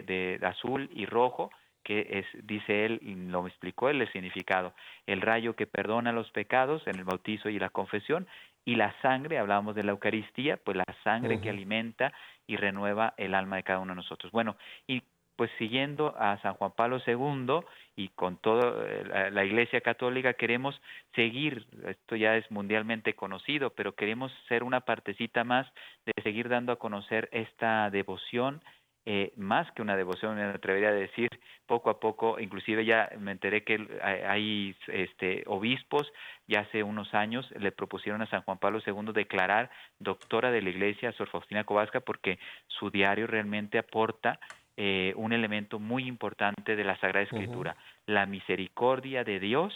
de, 0.04 0.40
azul 0.46 0.92
y 0.94 1.08
rojo, 1.08 1.50
que 1.84 2.08
es, 2.20 2.46
dice 2.46 2.86
él, 2.86 3.00
y 3.02 3.16
lo 3.16 3.48
explicó 3.48 3.90
él 3.90 4.00
el 4.00 4.12
significado, 4.12 4.76
el 5.08 5.22
rayo 5.22 5.56
que 5.56 5.66
perdona 5.66 6.12
los 6.12 6.30
pecados 6.30 6.86
en 6.86 6.98
el 6.98 7.04
bautizo 7.04 7.50
y 7.50 7.58
la 7.58 7.70
confesión, 7.70 8.28
y 8.68 8.76
la 8.76 8.94
sangre, 9.02 9.40
hablábamos 9.40 9.76
de 9.76 9.84
la 9.84 9.94
Eucaristía, 9.94 10.58
pues 10.58 10.76
la 10.76 10.84
sangre 11.02 11.40
que 11.40 11.50
alimenta 11.50 12.12
y 12.48 12.58
renueva 12.58 13.14
el 13.16 13.34
alma 13.34 13.56
de 13.56 13.64
cada 13.64 13.80
uno 13.80 13.94
de 13.94 13.96
nosotros. 13.96 14.30
Bueno, 14.34 14.58
y 14.86 15.04
pues 15.38 15.50
siguiendo 15.58 16.14
a 16.20 16.38
San 16.42 16.56
Juan 16.56 16.74
Pablo 16.76 17.02
II 17.08 17.66
y 17.96 18.10
con 18.10 18.36
toda 18.36 18.86
eh, 18.86 19.32
la 19.32 19.46
Iglesia 19.46 19.80
Católica 19.80 20.34
queremos 20.34 20.82
seguir, 21.16 21.66
esto 21.88 22.18
ya 22.18 22.36
es 22.36 22.52
mundialmente 22.52 23.14
conocido, 23.14 23.70
pero 23.70 23.96
queremos 23.96 24.34
ser 24.50 24.64
una 24.64 24.82
partecita 24.82 25.46
más 25.46 25.66
de 26.06 26.12
seguir 26.22 26.50
dando 26.50 26.74
a 26.74 26.80
conocer 26.80 27.30
esta 27.32 27.90
devoción, 27.90 28.62
eh, 29.10 29.32
más 29.38 29.72
que 29.72 29.82
una 29.82 29.96
devoción, 29.96 30.36
me 30.36 30.44
atrevería 30.44 30.90
a 30.90 30.92
decir, 30.92 31.30
poco 31.66 31.90
a 31.90 31.98
poco, 31.98 32.42
inclusive 32.42 32.84
ya 32.84 33.10
me 33.18 33.32
enteré 33.32 33.64
que 33.64 33.88
hay 34.04 34.76
este, 34.88 35.46
obispos, 35.48 36.12
ya 36.46 36.60
hace 36.60 36.84
unos 36.84 37.14
años 37.14 37.50
le 37.58 37.72
propusieron 37.72 38.22
a 38.22 38.30
San 38.30 38.42
Juan 38.42 38.58
Pablo 38.58 38.82
II 38.86 39.14
declarar 39.14 39.72
doctora 40.00 40.52
de 40.52 40.62
la 40.62 40.72
Iglesia, 40.72 41.14
Sor 41.14 41.30
Faustina 41.30 41.64
Kowalska, 41.64 42.02
porque 42.02 42.38
su 42.68 42.90
diario 42.90 43.28
realmente 43.28 43.78
aporta 43.78 44.42
eh, 44.76 45.14
un 45.16 45.32
elemento 45.32 45.80
muy 45.80 46.06
importante 46.06 46.76
de 46.76 46.84
la 46.84 47.00
Sagrada 47.00 47.24
Escritura, 47.24 47.78
la 48.08 48.26
misericordia 48.26 49.24
de 49.24 49.40
Dios 49.40 49.74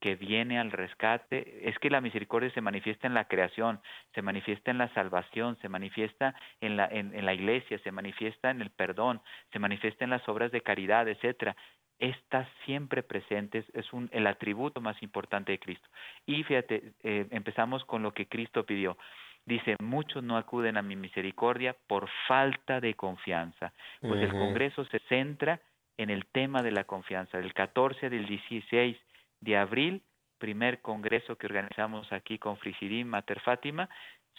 que 0.00 0.16
viene 0.16 0.58
al 0.58 0.72
rescate, 0.72 1.68
es 1.68 1.78
que 1.78 1.90
la 1.90 2.00
misericordia 2.00 2.50
se 2.50 2.60
manifiesta 2.60 3.06
en 3.06 3.14
la 3.14 3.26
creación, 3.26 3.80
se 4.14 4.22
manifiesta 4.22 4.70
en 4.70 4.78
la 4.78 4.92
salvación, 4.94 5.58
se 5.60 5.68
manifiesta 5.68 6.34
en 6.60 6.76
la, 6.76 6.86
en, 6.86 7.24
la 7.24 7.34
iglesia, 7.34 7.78
se 7.80 7.92
manifiesta 7.92 8.50
en 8.50 8.62
el 8.62 8.70
perdón, 8.70 9.20
se 9.52 9.58
manifiesta 9.58 10.04
en 10.04 10.10
las 10.10 10.26
obras 10.28 10.50
de 10.52 10.62
caridad, 10.62 11.06
etcétera. 11.06 11.54
Está 11.98 12.48
siempre 12.64 13.02
presente, 13.02 13.62
es 13.74 13.92
un, 13.92 14.08
el 14.12 14.26
atributo 14.26 14.80
más 14.80 15.00
importante 15.02 15.52
de 15.52 15.58
Cristo. 15.58 15.86
Y 16.24 16.42
fíjate, 16.44 16.94
eh, 17.02 17.26
empezamos 17.30 17.84
con 17.84 18.02
lo 18.02 18.12
que 18.12 18.26
Cristo 18.26 18.64
pidió. 18.64 18.96
Dice, 19.44 19.76
muchos 19.80 20.22
no 20.22 20.38
acuden 20.38 20.78
a 20.78 20.82
mi 20.82 20.96
misericordia 20.96 21.76
por 21.86 22.08
falta 22.26 22.80
de 22.80 22.94
confianza. 22.94 23.72
Pues 24.00 24.22
el 24.22 24.30
Congreso 24.30 24.84
se 24.86 24.98
centra 25.08 25.60
en 25.98 26.08
el 26.08 26.24
tema 26.26 26.62
de 26.62 26.70
la 26.70 26.84
confianza. 26.84 27.36
Del 27.38 27.52
14 27.52 28.08
del 28.08 28.26
16 28.26 28.96
de 29.40 29.56
abril, 29.56 30.02
primer 30.38 30.80
Congreso 30.80 31.36
que 31.36 31.46
organizamos 31.46 32.12
aquí 32.12 32.38
con 32.38 32.56
Frisidim 32.58 33.08
Mater 33.08 33.40
Fátima, 33.40 33.88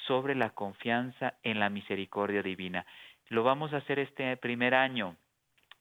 sobre 0.08 0.36
la 0.36 0.52
confianza 0.52 1.36
en 1.44 1.60
la 1.60 1.70
misericordia 1.70 2.42
divina. 2.42 2.86
Lo 3.28 3.44
vamos 3.44 3.74
a 3.74 3.78
hacer 3.78 4.00
este 4.00 4.36
primer 4.38 4.74
año 4.74 5.16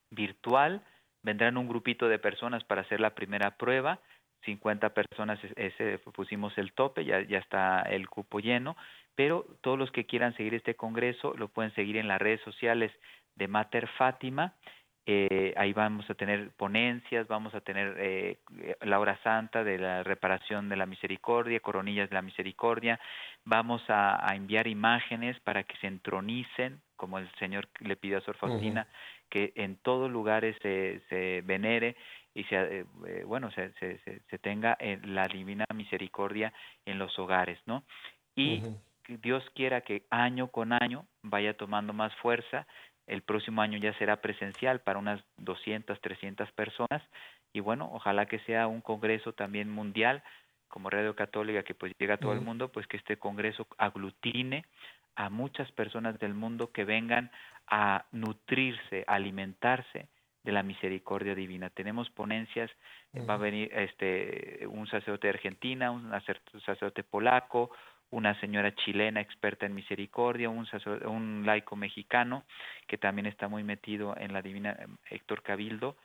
virtual. 0.09 0.83
Vendrán 1.23 1.57
un 1.57 1.67
grupito 1.67 2.07
de 2.07 2.19
personas 2.19 2.63
para 2.63 2.81
hacer 2.81 2.99
la 2.99 3.15
primera 3.15 3.57
prueba. 3.57 3.99
50 4.45 4.93
personas, 4.93 5.39
ese 5.55 5.99
pusimos 5.99 6.57
el 6.57 6.73
tope, 6.73 7.05
ya, 7.05 7.21
ya 7.21 7.37
está 7.37 7.81
el 7.83 8.09
cupo 8.09 8.39
lleno 8.39 8.75
pero 9.15 9.45
todos 9.61 9.77
los 9.77 9.91
que 9.91 10.05
quieran 10.05 10.35
seguir 10.35 10.53
este 10.53 10.75
congreso 10.75 11.33
lo 11.37 11.49
pueden 11.49 11.73
seguir 11.75 11.97
en 11.97 12.07
las 12.07 12.19
redes 12.19 12.41
sociales 12.41 12.91
de 13.35 13.47
Mater 13.47 13.87
Fátima. 13.97 14.55
Eh, 15.13 15.53
ahí 15.57 15.73
vamos 15.73 16.09
a 16.09 16.13
tener 16.13 16.51
ponencias, 16.51 17.27
vamos 17.27 17.53
a 17.53 17.59
tener 17.59 17.97
eh, 17.99 18.37
la 18.79 18.97
hora 18.97 19.19
santa 19.23 19.61
de 19.61 19.77
la 19.77 20.03
reparación 20.03 20.69
de 20.69 20.77
la 20.77 20.85
misericordia, 20.85 21.59
coronillas 21.59 22.09
de 22.09 22.15
la 22.15 22.21
misericordia, 22.21 22.97
vamos 23.43 23.81
a, 23.89 24.25
enviar 24.33 24.67
imágenes 24.67 25.37
para 25.41 25.63
que 25.63 25.75
se 25.77 25.87
entronicen, 25.87 26.79
como 26.95 27.19
el 27.19 27.29
Señor 27.39 27.67
le 27.79 27.97
pidió 27.97 28.19
a 28.19 28.21
Sor 28.21 28.37
Faustina, 28.37 28.87
que 29.29 29.51
en 29.55 29.75
todos 29.75 30.09
lugares 30.09 30.55
se, 30.61 31.01
se 31.09 31.41
venere 31.41 31.97
y 32.33 32.45
se, 32.45 32.55
eh, 32.55 32.85
eh, 33.05 33.23
bueno, 33.25 33.51
se, 33.51 33.73
se, 33.73 33.99
se, 33.99 34.39
tenga 34.39 34.77
la 35.03 35.27
divina 35.27 35.65
misericordia 35.75 36.53
en 36.85 36.99
los 36.99 37.19
hogares, 37.19 37.59
¿no? 37.65 37.83
Y 38.33 38.63
Dios 39.07 39.43
quiera 39.55 39.81
que 39.81 40.05
año 40.09 40.47
con 40.47 40.71
año 40.71 41.05
vaya 41.21 41.55
tomando 41.57 41.91
más 41.91 42.15
fuerza. 42.17 42.65
El 43.11 43.23
próximo 43.23 43.61
año 43.61 43.77
ya 43.77 43.93
será 43.99 44.21
presencial 44.21 44.79
para 44.79 44.97
unas 44.97 45.21
200, 45.37 45.99
300 45.99 46.49
personas. 46.53 47.03
Y 47.51 47.59
bueno, 47.59 47.89
ojalá 47.91 48.25
que 48.25 48.39
sea 48.39 48.67
un 48.67 48.79
congreso 48.79 49.33
también 49.33 49.69
mundial, 49.69 50.23
como 50.69 50.89
Radio 50.89 51.13
Católica, 51.13 51.63
que 51.63 51.75
pues 51.75 51.91
llega 51.99 52.13
a 52.13 52.17
todo 52.17 52.31
el 52.31 52.39
mundo, 52.39 52.71
pues 52.71 52.87
que 52.87 52.95
este 52.95 53.17
congreso 53.17 53.67
aglutine 53.77 54.63
a 55.17 55.29
muchas 55.29 55.69
personas 55.73 56.17
del 56.19 56.33
mundo 56.33 56.71
que 56.71 56.85
vengan 56.85 57.29
a 57.67 58.05
nutrirse, 58.13 59.03
a 59.07 59.15
alimentarse 59.15 60.07
de 60.43 60.51
la 60.53 60.63
misericordia 60.63 61.35
divina. 61.35 61.69
Tenemos 61.69 62.09
ponencias, 62.11 62.71
va 63.29 63.33
a 63.33 63.37
venir 63.37 63.69
este 63.73 64.65
un 64.67 64.87
sacerdote 64.87 65.27
de 65.27 65.33
Argentina, 65.33 65.91
un 65.91 66.09
sacerdote 66.65 67.03
polaco, 67.03 67.71
una 68.11 68.39
señora 68.39 68.75
chilena 68.75 69.21
experta 69.21 69.65
en 69.65 69.73
misericordia, 69.73 70.49
un, 70.49 70.67
un 71.05 71.43
laico 71.45 71.75
mexicano 71.75 72.43
que 72.87 72.97
también 72.97 73.25
está 73.25 73.47
muy 73.47 73.63
metido 73.63 74.15
en 74.17 74.33
la 74.33 74.41
divina, 74.41 74.77
Héctor 75.09 75.41
Cabildo, 75.41 75.95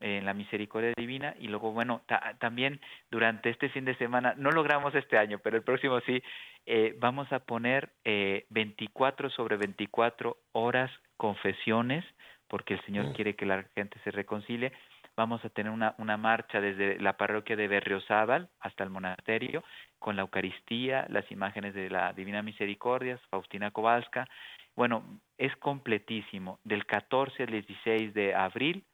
en 0.00 0.24
la 0.24 0.34
misericordia 0.34 0.92
divina 0.96 1.34
y 1.40 1.48
luego 1.48 1.72
bueno 1.72 2.02
también 2.38 2.80
durante 3.10 3.50
este 3.50 3.68
fin 3.68 3.84
de 3.84 3.96
semana 3.96 4.34
no 4.36 4.52
logramos 4.52 4.94
este 4.94 5.18
año 5.18 5.40
pero 5.40 5.56
el 5.56 5.64
próximo 5.64 5.98
sí 6.02 6.22
eh, 6.66 6.94
vamos 7.00 7.32
a 7.32 7.40
poner 7.40 7.90
eh, 8.04 8.46
24 8.50 9.28
sobre 9.30 9.56
24 9.56 10.36
horas 10.52 10.90
confesiones 11.16 12.04
porque 12.46 12.74
el 12.74 12.84
Señor 12.84 13.06
mm. 13.06 13.12
quiere 13.14 13.34
que 13.34 13.46
la 13.46 13.64
gente 13.74 13.98
se 14.04 14.10
reconcilie 14.10 14.72
vamos 15.18 15.44
a 15.44 15.48
tener 15.48 15.72
una, 15.72 16.16
marcha 16.16 16.60
desde 16.60 16.96
la 17.00 17.16
parroquia 17.16 17.56
de 17.56 17.66
Berriozábal 17.66 18.48
hasta 18.60 18.84
el 18.84 18.90
monasterio 18.90 19.64
con 19.98 20.14
la 20.14 20.22
Eucaristía, 20.22 21.06
las 21.10 21.28
imágenes 21.32 21.74
de 21.74 21.90
la 21.90 22.12
Divina 22.12 22.40
Misericordia, 22.40 23.18
Faustina 23.28 23.72
Kowalska. 23.72 24.28
Bueno, 24.76 25.20
es 25.36 25.54
completísimo. 25.56 26.60
Del 26.62 26.86
14 26.86 27.42
al 27.42 27.50
16 27.50 28.14
de 28.14 28.32
abril, 28.32 28.84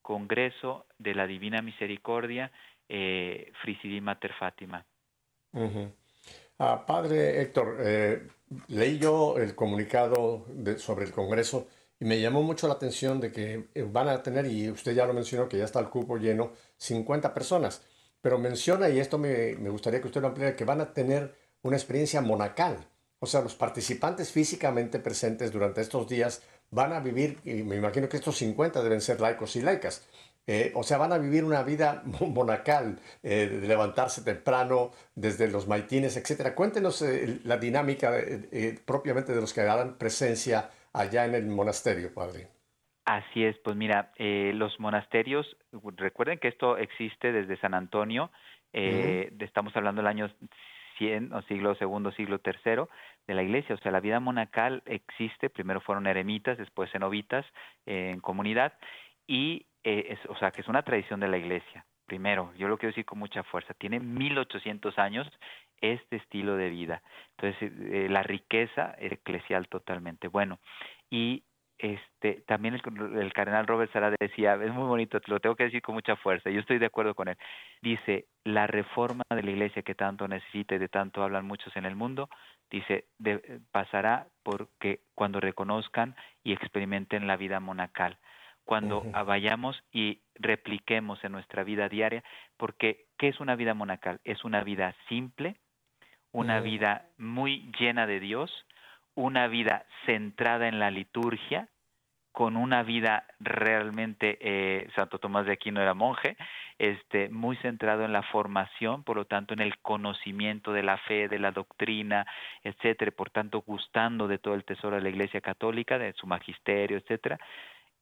Congreso 0.00 0.86
de 0.98 1.14
la 1.14 1.26
Divina 1.26 1.60
Misericordia, 1.60 2.50
eh, 2.88 3.52
Mater 4.00 4.32
Fátima. 4.32 4.86
Ah, 6.58 6.82
padre 6.86 7.42
Héctor, 7.42 7.76
eh, 7.80 8.26
leí 8.68 8.98
yo 8.98 9.36
el 9.36 9.54
comunicado 9.54 10.46
sobre 10.78 11.04
el 11.04 11.12
Congreso 11.12 11.68
y 12.00 12.04
me 12.04 12.20
llamó 12.20 12.42
mucho 12.42 12.68
la 12.68 12.74
atención 12.74 13.20
de 13.20 13.32
que 13.32 13.68
eh, 13.74 13.82
van 13.90 14.08
a 14.08 14.22
tener, 14.22 14.46
y 14.46 14.70
usted 14.70 14.94
ya 14.94 15.06
lo 15.06 15.14
mencionó, 15.14 15.48
que 15.48 15.58
ya 15.58 15.64
está 15.64 15.80
el 15.80 15.88
cupo 15.88 16.16
lleno, 16.16 16.52
50 16.76 17.32
personas. 17.34 17.82
Pero 18.20 18.38
menciona, 18.38 18.88
y 18.88 18.98
esto 19.00 19.18
me, 19.18 19.54
me 19.56 19.70
gustaría 19.70 20.00
que 20.00 20.08
usted 20.08 20.20
lo 20.20 20.28
ampliara, 20.28 20.56
que 20.56 20.64
van 20.64 20.80
a 20.80 20.92
tener 20.92 21.34
una 21.62 21.76
experiencia 21.76 22.20
monacal. 22.20 22.86
O 23.20 23.26
sea, 23.26 23.40
los 23.42 23.54
participantes 23.54 24.30
físicamente 24.32 24.98
presentes 24.98 25.52
durante 25.52 25.80
estos 25.80 26.08
días 26.08 26.42
van 26.70 26.92
a 26.92 27.00
vivir, 27.00 27.38
y 27.44 27.62
me 27.62 27.76
imagino 27.76 28.08
que 28.08 28.16
estos 28.18 28.36
50 28.38 28.82
deben 28.82 29.00
ser 29.00 29.20
laicos 29.20 29.56
y 29.56 29.62
laicas, 29.62 30.02
Eh, 30.46 30.72
o 30.74 30.82
sea, 30.82 30.98
van 30.98 31.12
a 31.12 31.18
vivir 31.18 31.42
una 31.44 31.62
vida 31.62 32.02
monacal, 32.20 33.00
eh, 33.22 33.48
de 33.62 33.66
levantarse 33.66 34.20
temprano 34.22 34.90
desde 35.14 35.48
los 35.48 35.66
maitines, 35.66 36.16
etc. 36.18 36.54
Cuéntenos 36.54 37.00
eh, 37.02 37.40
la 37.44 37.56
dinámica 37.56 38.12
propiamente 38.84 39.32
de 39.34 39.40
los 39.40 39.52
que 39.54 39.62
harán 39.62 39.96
presencia 39.96 40.70
allá 40.94 41.26
en 41.26 41.34
el 41.34 41.46
monasterio, 41.46 42.12
padre. 42.14 42.48
Así 43.04 43.44
es, 43.44 43.58
pues 43.58 43.76
mira, 43.76 44.12
los 44.18 44.80
monasterios, 44.80 45.46
recuerden 45.96 46.38
que 46.38 46.48
esto 46.48 46.78
existe 46.78 47.32
desde 47.32 47.58
San 47.58 47.74
Antonio, 47.74 48.30
estamos 48.72 49.76
hablando 49.76 50.00
del 50.00 50.08
año 50.08 50.30
100 50.96 51.34
o 51.34 51.42
siglo 51.42 51.74
segundo, 51.74 52.12
siglo 52.12 52.38
tercero 52.38 52.88
de 53.26 53.34
la 53.34 53.42
iglesia, 53.42 53.74
o 53.74 53.78
sea, 53.78 53.92
la 53.92 54.00
vida 54.00 54.20
monacal 54.20 54.82
existe, 54.86 55.50
primero 55.50 55.82
fueron 55.82 56.06
eremitas, 56.06 56.56
después 56.56 56.90
cenobitas 56.92 57.44
en 57.84 58.20
comunidad, 58.20 58.72
y 59.26 59.66
eh, 59.84 60.16
o 60.28 60.36
sea, 60.36 60.50
que 60.50 60.62
es 60.62 60.68
una 60.68 60.82
tradición 60.82 61.20
de 61.20 61.28
la 61.28 61.36
iglesia. 61.36 61.84
Primero, 62.06 62.52
yo 62.56 62.68
lo 62.68 62.78
quiero 62.78 62.90
decir 62.90 63.04
con 63.04 63.18
mucha 63.18 63.42
fuerza, 63.44 63.74
tiene 63.74 64.00
1800 64.00 64.98
años 64.98 65.26
este 65.92 66.16
estilo 66.16 66.56
de 66.56 66.70
vida. 66.70 67.02
Entonces, 67.36 67.72
eh, 67.78 68.08
la 68.08 68.22
riqueza 68.22 68.94
eclesial 68.98 69.68
totalmente. 69.68 70.28
Bueno, 70.28 70.58
y 71.10 71.44
este 71.78 72.42
también 72.46 72.74
el, 72.74 73.20
el, 73.20 73.32
cardenal 73.32 73.66
Robert 73.66 73.92
Sara 73.92 74.14
decía, 74.18 74.54
es 74.54 74.72
muy 74.72 74.86
bonito, 74.86 75.20
te 75.20 75.30
lo 75.30 75.40
tengo 75.40 75.56
que 75.56 75.64
decir 75.64 75.82
con 75.82 75.94
mucha 75.94 76.16
fuerza, 76.16 76.48
yo 76.48 76.60
estoy 76.60 76.78
de 76.78 76.86
acuerdo 76.86 77.14
con 77.14 77.28
él. 77.28 77.36
Dice, 77.82 78.26
la 78.44 78.66
reforma 78.66 79.24
de 79.28 79.42
la 79.42 79.50
iglesia 79.50 79.82
que 79.82 79.94
tanto 79.94 80.28
necesita 80.28 80.76
y 80.76 80.78
de 80.78 80.88
tanto 80.88 81.22
hablan 81.22 81.46
muchos 81.46 81.76
en 81.76 81.84
el 81.84 81.96
mundo, 81.96 82.28
dice, 82.70 83.06
de, 83.18 83.60
pasará 83.72 84.28
porque 84.42 85.00
cuando 85.14 85.40
reconozcan 85.40 86.14
y 86.42 86.52
experimenten 86.52 87.26
la 87.26 87.36
vida 87.36 87.60
monacal 87.60 88.18
cuando 88.64 89.02
vayamos 89.26 89.82
y 89.92 90.22
repliquemos 90.34 91.22
en 91.22 91.32
nuestra 91.32 91.64
vida 91.64 91.88
diaria, 91.88 92.24
porque 92.56 93.06
¿qué 93.18 93.28
es 93.28 93.40
una 93.40 93.56
vida 93.56 93.74
monacal? 93.74 94.20
Es 94.24 94.44
una 94.44 94.64
vida 94.64 94.94
simple, 95.08 95.56
una 96.34 96.60
vida 96.60 97.06
muy 97.16 97.70
llena 97.78 98.06
de 98.06 98.18
Dios, 98.18 98.50
una 99.14 99.46
vida 99.46 99.86
centrada 100.04 100.66
en 100.66 100.80
la 100.80 100.90
liturgia, 100.90 101.68
con 102.32 102.56
una 102.56 102.82
vida 102.82 103.24
realmente, 103.38 104.38
eh, 104.40 104.88
Santo 104.96 105.20
Tomás 105.20 105.46
de 105.46 105.52
Aquino 105.52 105.80
era 105.80 105.94
monje, 105.94 106.36
este, 106.76 107.28
muy 107.28 107.56
centrado 107.58 108.04
en 108.04 108.12
la 108.12 108.24
formación, 108.24 109.04
por 109.04 109.16
lo 109.16 109.26
tanto 109.26 109.54
en 109.54 109.60
el 109.60 109.78
conocimiento 109.78 110.72
de 110.72 110.82
la 110.82 110.98
fe, 110.98 111.28
de 111.28 111.38
la 111.38 111.52
doctrina, 111.52 112.26
etcétera, 112.64 113.12
por 113.12 113.30
tanto 113.30 113.62
gustando 113.64 114.26
de 114.26 114.38
todo 114.38 114.54
el 114.54 114.64
tesoro 114.64 114.96
de 114.96 115.02
la 115.02 115.10
Iglesia 115.10 115.40
Católica, 115.40 115.98
de 115.98 116.14
su 116.14 116.26
magisterio, 116.26 116.98
etcétera, 116.98 117.38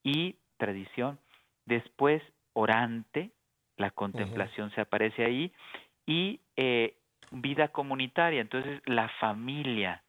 y 0.03 0.37
tradición. 0.57 1.19
Después, 1.67 2.23
orante, 2.55 3.33
la 3.77 3.91
contemplación 3.91 4.71
se 4.71 4.81
aparece 4.81 5.27
ahí, 5.27 5.53
y 6.07 6.41
eh, 6.57 6.97
vida 7.33 7.69
comunitaria, 7.69 8.41
entonces 8.41 8.81
la 8.85 9.09
familia, 9.21 10.03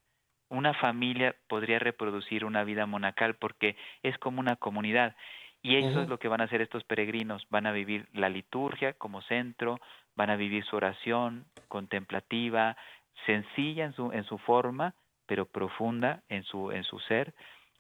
una 0.50 0.74
familia 0.74 1.36
podría 1.48 1.80
reproducir 1.80 2.46
una 2.46 2.64
vida 2.64 2.86
monacal 2.86 3.36
porque 3.36 3.76
es 4.04 4.18
como 4.18 4.40
una 4.40 4.56
comunidad. 4.56 5.16
Y 5.62 5.78
eso 5.78 6.02
es 6.02 6.10
lo 6.10 6.20
que 6.20 6.28
van 6.28 6.42
a 6.42 6.44
hacer 6.44 6.62
estos 6.62 6.84
peregrinos, 6.84 7.48
van 7.50 7.66
a 7.66 7.72
vivir 7.72 8.10
la 8.12 8.28
liturgia 8.28 8.92
como 8.94 9.22
centro, 9.22 9.80
van 10.14 10.30
a 10.30 10.36
vivir 10.36 10.66
su 10.66 10.76
oración 10.76 11.46
contemplativa, 11.70 12.76
sencilla 13.26 13.86
en 13.86 13.94
su, 13.94 14.12
en 14.12 14.26
su 14.26 14.38
forma, 14.40 14.94
pero 15.26 15.46
profunda 15.46 16.22
en 16.28 16.44
su, 16.44 16.72
en 16.72 16.84
su 16.84 17.00
ser, 17.00 17.34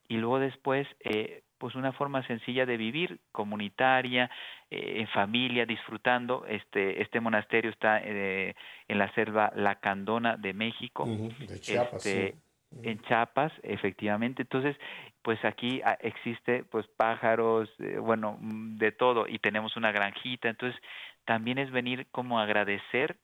y 0.07 0.17
luego 0.17 0.39
después 0.39 0.87
eh, 1.01 1.43
pues 1.64 1.76
una 1.76 1.93
forma 1.93 2.28
sencilla 2.28 2.66
de 2.66 2.76
vivir 2.76 3.22
comunitaria 3.32 4.30
eh, 4.70 4.95
en 4.97 5.07
familia 5.07 5.66
disfrutando. 5.66 6.45
Este 6.45 7.01
este 7.01 7.22
monasterio 7.22 7.72
está 7.72 8.01
eh, 8.03 8.53
en 8.89 8.97
la 8.97 9.09
selva 9.14 9.49
Lacandona 9.55 10.36
de 10.36 10.51
México 10.51 11.05
de 11.07 11.61
Chiapas, 11.61 12.05
este, 12.05 12.36
en 12.82 12.99
Chiapas 13.03 13.53
efectivamente. 13.64 14.41
Entonces 14.41 14.76
pues 15.22 15.39
aquí 15.45 15.82
ah, 15.86 15.97
existe 16.01 16.66
pues 16.66 16.86
pájaros 16.97 17.70
eh, 17.80 17.97
bueno 17.97 18.38
mm, 18.41 18.76
de 18.76 18.91
todo 18.91 19.26
y 19.26 19.39
tenemos 19.39 19.78
una 19.78 19.93
granjita. 19.93 20.49
Entonces 20.49 20.78
también 21.24 21.59
es 21.59 21.72
venir 21.72 22.07
como 22.11 22.41
agradecer 22.41 23.16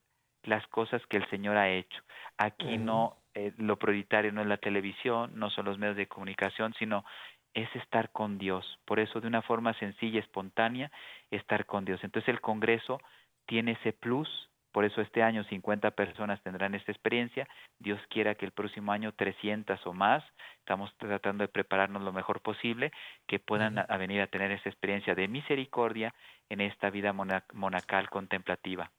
las 0.44 0.66
cosas 0.68 1.06
que 1.08 1.18
el 1.18 1.30
Señor 1.30 1.58
ha 1.58 1.70
hecho. 1.70 2.02
Aquí 2.38 2.78
no 2.78 3.18
lo 3.58 3.78
prioritario 3.78 4.32
no 4.32 4.42
es 4.42 4.48
la 4.48 4.58
televisión, 4.58 5.32
no 5.36 5.50
son 5.50 5.66
los 5.66 5.78
medios 5.78 5.96
de 5.96 6.08
comunicación, 6.08 6.74
sino 6.80 7.06
es 7.54 7.74
estar 7.76 8.12
con 8.12 8.38
Dios. 8.38 8.80
Por 8.86 9.00
eso, 9.00 9.22
de 9.22 9.28
una 9.28 9.41
forma 9.41 9.74
sencilla, 9.76 10.20
espontánea, 10.20 10.91
estar 11.32 11.66
con 11.66 11.86
Dios. 11.86 12.04
Entonces, 12.04 12.30
el 12.30 12.41
Congreso 12.41 13.00
tiene 13.45 13.72
ese 13.74 13.93
plus. 13.93 14.30
Por 14.72 14.86
eso 14.86 15.02
este 15.02 15.24
año 15.24 15.43
50 15.45 15.91
personas 15.91 16.41
tendrán 16.43 16.76
esta 16.76 16.91
experiencia. 16.91 17.47
Dios 17.80 18.00
quiera 18.10 18.36
que 18.36 18.45
el 18.45 18.52
próximo 18.52 18.91
año 18.91 19.14
300 19.14 19.86
o 19.88 19.93
más. 19.93 20.24
Estamos 20.60 20.95
tratando 20.97 21.43
de 21.43 21.47
prepararnos 21.47 22.04
lo 22.04 22.14
mejor 22.14 22.41
posible, 22.41 22.91
que 23.28 23.39
puedan 23.39 23.84
venir 23.97 24.22
a 24.22 24.28
tener 24.28 24.52
esa 24.52 24.70
experiencia 24.70 25.16
de 25.16 25.28
misericordia 25.28 26.14
en 26.50 26.62
esta 26.62 26.91
vida 26.91 27.14
monacal 27.14 28.10
contemplativa. 28.12 28.91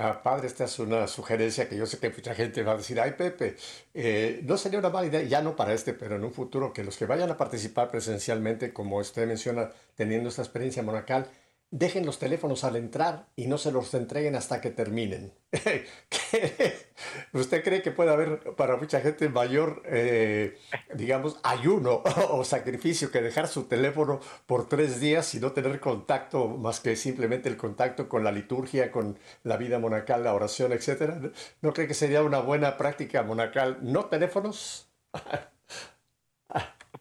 Ah, 0.00 0.22
padre, 0.22 0.46
esta 0.46 0.64
es 0.64 0.78
una 0.78 1.08
sugerencia 1.08 1.68
que 1.68 1.76
yo 1.76 1.84
sé 1.84 1.98
que 1.98 2.08
mucha 2.10 2.32
gente 2.32 2.62
va 2.62 2.72
a 2.72 2.76
decir, 2.76 3.00
ay 3.00 3.14
Pepe, 3.18 3.56
eh, 3.94 4.40
no 4.44 4.56
sería 4.56 4.78
una 4.78 4.90
mala 4.90 5.08
idea, 5.08 5.22
ya 5.24 5.42
no 5.42 5.56
para 5.56 5.72
este, 5.72 5.92
pero 5.92 6.14
en 6.14 6.22
un 6.24 6.32
futuro, 6.32 6.72
que 6.72 6.84
los 6.84 6.96
que 6.96 7.04
vayan 7.04 7.30
a 7.30 7.36
participar 7.36 7.90
presencialmente, 7.90 8.72
como 8.72 8.98
usted 8.98 9.26
menciona, 9.26 9.72
teniendo 9.96 10.28
esta 10.28 10.42
experiencia 10.42 10.84
monacal, 10.84 11.26
dejen 11.70 12.06
los 12.06 12.18
teléfonos 12.18 12.64
al 12.64 12.76
entrar 12.76 13.26
y 13.36 13.46
no 13.46 13.58
se 13.58 13.72
los 13.72 13.92
entreguen 13.94 14.34
hasta 14.36 14.60
que 14.60 14.70
terminen. 14.70 15.34
¿Usted 17.32 17.62
cree 17.62 17.82
que 17.82 17.90
puede 17.90 18.10
haber 18.10 18.54
para 18.56 18.76
mucha 18.76 19.00
gente 19.00 19.28
mayor, 19.28 19.82
eh, 19.86 20.58
digamos, 20.94 21.38
ayuno 21.42 22.02
o 22.30 22.44
sacrificio 22.44 23.10
que 23.10 23.20
dejar 23.20 23.48
su 23.48 23.64
teléfono 23.64 24.20
por 24.46 24.68
tres 24.68 25.00
días 25.00 25.34
y 25.34 25.40
no 25.40 25.52
tener 25.52 25.80
contacto 25.80 26.48
más 26.48 26.80
que 26.80 26.96
simplemente 26.96 27.48
el 27.48 27.56
contacto 27.56 28.08
con 28.08 28.24
la 28.24 28.32
liturgia, 28.32 28.90
con 28.90 29.18
la 29.42 29.56
vida 29.56 29.78
monacal, 29.78 30.24
la 30.24 30.34
oración, 30.34 30.72
etcétera? 30.72 31.20
¿No 31.60 31.72
cree 31.72 31.86
que 31.86 31.94
sería 31.94 32.22
una 32.22 32.40
buena 32.40 32.76
práctica 32.76 33.22
monacal? 33.22 33.78
¿No 33.82 34.06
teléfonos? 34.06 34.88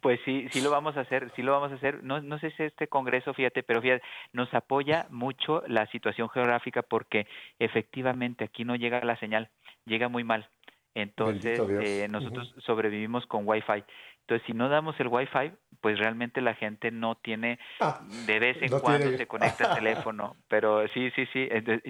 Pues 0.08 0.22
sí, 0.24 0.48
sí 0.54 0.62
lo 0.62 0.72
vamos 0.72 0.96
a 0.96 1.02
hacer, 1.02 1.30
sí 1.36 1.42
lo 1.42 1.52
vamos 1.52 1.70
a 1.70 1.76
hacer. 1.76 2.02
No, 2.02 2.22
no 2.22 2.40
sé 2.40 2.52
si 2.52 2.64
este 2.64 2.88
congreso, 2.88 3.34
fíjate, 3.34 3.62
pero 3.62 3.82
fíjate, 3.82 4.02
nos 4.32 4.54
apoya 4.54 5.06
mucho 5.10 5.64
la 5.68 5.86
situación 5.88 6.30
geográfica 6.30 6.82
porque 6.82 7.28
efectivamente 7.60 8.46
aquí 8.46 8.64
no 8.64 8.78
llega 8.78 9.04
la 9.04 9.20
señal, 9.20 9.50
llega 9.84 10.08
muy 10.08 10.24
mal. 10.24 10.48
Entonces, 10.96 11.60
eh, 11.82 12.08
nosotros 12.10 12.56
sobrevivimos 12.60 13.26
con 13.26 13.46
Wi-Fi. 13.46 13.84
Entonces, 14.22 14.48
si 14.48 14.54
no 14.54 14.70
damos 14.70 14.98
el 15.02 15.10
Wi-Fi, 15.10 15.52
pues 15.82 16.00
realmente 16.00 16.40
la 16.40 16.54
gente 16.54 16.90
no 16.90 17.16
tiene, 17.16 17.60
ah, 17.82 18.00
de 18.26 18.40
vez 18.40 18.62
en 18.62 18.80
cuando 18.80 19.12
se 19.18 19.28
conecta 19.28 19.72
el 19.72 19.84
teléfono, 19.84 20.38
pero 20.48 20.88
sí, 20.88 21.12
sí, 21.18 21.26
sí, 21.34 21.50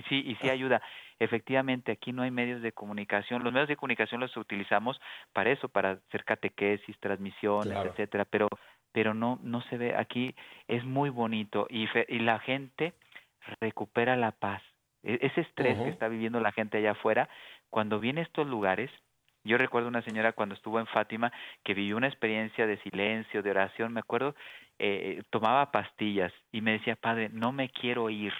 sí, 0.09 0.23
y 0.25 0.35
sí 0.37 0.49
ayuda. 0.49 0.81
Efectivamente, 1.19 1.91
aquí 1.91 2.13
no 2.13 2.21
hay 2.21 2.31
medios 2.31 2.61
de 2.61 2.71
comunicación. 2.71 3.43
Los 3.43 3.53
medios 3.53 3.69
de 3.69 3.75
comunicación 3.75 4.21
los 4.21 4.35
utilizamos 4.37 4.99
para 5.33 5.51
eso, 5.51 5.67
para 5.67 5.91
hacer 5.91 6.23
catequesis, 6.23 6.97
transmisiones, 6.99 7.75
etcétera, 7.85 8.25
pero 8.25 8.47
pero 8.91 9.13
no 9.13 9.39
no 9.43 9.61
se 9.63 9.77
ve 9.77 9.95
aquí 9.95 10.35
es 10.67 10.83
muy 10.83 11.09
bonito 11.09 11.67
y, 11.69 11.87
y 12.07 12.19
la 12.19 12.39
gente 12.39 12.93
recupera 13.59 14.15
la 14.15 14.31
paz. 14.31 14.61
E, 15.03 15.19
ese 15.21 15.41
estrés 15.41 15.77
que 15.79 15.89
está 15.89 16.07
viviendo 16.07 16.39
la 16.39 16.51
gente 16.51 16.77
allá 16.77 16.91
afuera, 16.91 17.29
cuando 17.69 17.99
viene 17.99 18.21
a 18.21 18.23
estos 18.23 18.47
lugares, 18.47 18.91
yo 19.43 19.57
recuerdo 19.57 19.87
una 19.87 20.01
señora 20.01 20.33
cuando 20.33 20.55
estuvo 20.55 20.79
en 20.79 20.87
Fátima 20.87 21.31
que 21.63 21.73
vivió 21.73 21.97
una 21.97 22.07
experiencia 22.07 22.67
de 22.67 22.77
silencio, 22.79 23.41
de 23.41 23.51
oración, 23.51 23.93
me 23.93 24.01
acuerdo, 24.01 24.35
eh, 24.77 25.23
tomaba 25.29 25.71
pastillas 25.71 26.33
y 26.51 26.61
me 26.61 26.73
decía, 26.73 26.95
padre, 26.95 27.29
no 27.29 27.51
me 27.51 27.69
quiero 27.69 28.09
ir, 28.09 28.33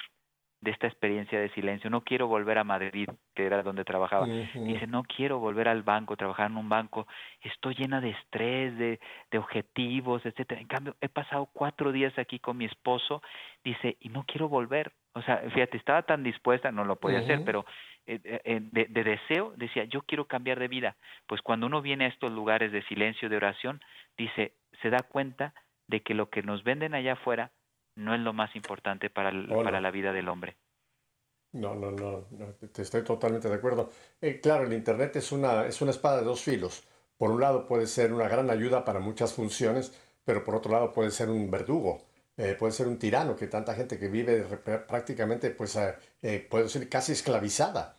de 0.62 0.72
esta 0.72 0.88
experiencia 0.88 1.40
de 1.40 1.50
silencio. 1.50 1.90
No 1.90 2.02
quiero 2.02 2.28
volver 2.28 2.58
a 2.58 2.64
Madrid, 2.64 3.08
que 3.36 3.46
era 3.46 3.62
donde 3.62 3.86
trabajaba. 3.86 4.26
Dice, 4.26 4.88
no 4.88 5.04
quiero 5.04 5.40
volver 5.40 5.68
al 5.68 5.84
banco, 5.84 6.18
trabajar 6.18 6.50
en 6.50 6.58
un 6.58 6.68
banco. 6.68 7.08
Estoy 7.42 7.76
llena 7.76 8.02
de 8.02 8.10
estrés, 8.10 8.78
de, 8.78 9.00
de 9.30 9.38
objetivos, 9.38 10.26
etcétera. 10.26 10.60
En 10.60 10.68
cambio, 10.68 10.96
he 11.02 11.10
pasado 11.10 11.48
cuatro 11.54 11.92
días 11.92 12.18
aquí 12.18 12.40
con 12.40 12.58
mi 12.58 12.66
esposo. 12.66 13.22
Dice, 13.64 13.98
y 14.00 14.10
no 14.10 14.24
quiero 14.24 14.50
volver. 14.50 14.94
O 15.14 15.22
sea, 15.22 15.38
fíjate, 15.54 15.78
estaba 15.78 16.02
tan 16.04 16.24
dispuesta, 16.24 16.72
no 16.72 16.86
lo 16.86 16.96
podía 16.96 17.20
hacer, 17.20 17.44
pero 17.44 17.66
eh, 18.06 18.20
eh, 18.24 18.60
de, 18.62 18.86
de, 18.86 19.04
deseo 19.04 19.54
decía, 19.58 19.84
yo 19.86 20.02
quiero 20.02 20.26
cambiar 20.26 20.60
de 20.60 20.68
vida. 20.68 20.96
Pues 21.28 21.42
cuando 21.42 21.68
uno 21.68 21.82
viene 21.82 22.06
a 22.06 22.10
estos 22.10 22.32
lugares 22.32 22.72
de 22.72 22.84
silencio, 22.84 23.30
de 23.30 23.38
oración, 23.38 23.80
dice, 24.18 24.54
se 24.82 24.90
da 24.90 25.00
cuenta 25.00 25.54
de 25.88 26.02
que 26.02 26.14
lo 26.14 26.30
que 26.30 26.44
nos 26.44 26.64
venden 26.64 26.94
allá 26.94 27.14
afuera 27.14 27.52
no 27.98 28.14
es 28.14 28.22
lo 28.22 28.32
más 28.34 28.56
importante 28.56 29.10
para, 29.10 29.32
para 29.64 29.82
la 29.82 29.92
vida 29.92 30.14
del 30.14 30.30
hombre. 30.30 30.56
No, 31.54 31.74
no, 31.74 31.92
no, 31.92 32.26
te 32.72 32.82
estoy 32.82 33.04
totalmente 33.04 33.50
de 33.50 33.56
acuerdo. 33.56 33.90
Eh, 34.22 34.40
claro, 34.40 34.66
el 34.66 34.74
Internet 34.74 35.16
es 35.16 35.32
una, 35.32 35.66
es 35.66 35.82
una 35.82 35.92
espada 35.92 36.20
de 36.20 36.26
dos 36.26 36.42
filos. 36.42 36.84
Por 37.18 37.32
un 37.32 37.42
lado 37.42 37.66
puede 37.66 37.88
ser 37.88 38.14
una 38.14 38.28
gran 38.28 38.50
ayuda 38.50 38.86
para 38.86 39.00
muchas 39.00 39.34
funciones, 39.34 39.92
pero 40.24 40.44
por 40.44 40.56
otro 40.56 40.72
lado 40.72 40.94
puede 40.94 41.10
ser 41.12 41.30
un 41.30 41.50
verdugo. 41.50 42.06
eh, 42.38 42.56
puede 42.60 42.72
ser 42.74 42.88
un 42.88 43.00
tirano, 43.00 43.36
que 43.36 43.48
tanta 43.48 43.74
gente 43.74 43.98
que 43.98 44.10
vive 44.10 44.44
prácticamente, 44.88 45.50
pues, 45.50 45.76
eh, 46.22 46.48
puede 46.50 46.70
ser 46.70 46.88
casi 46.90 47.14
esclavizada. 47.14 47.98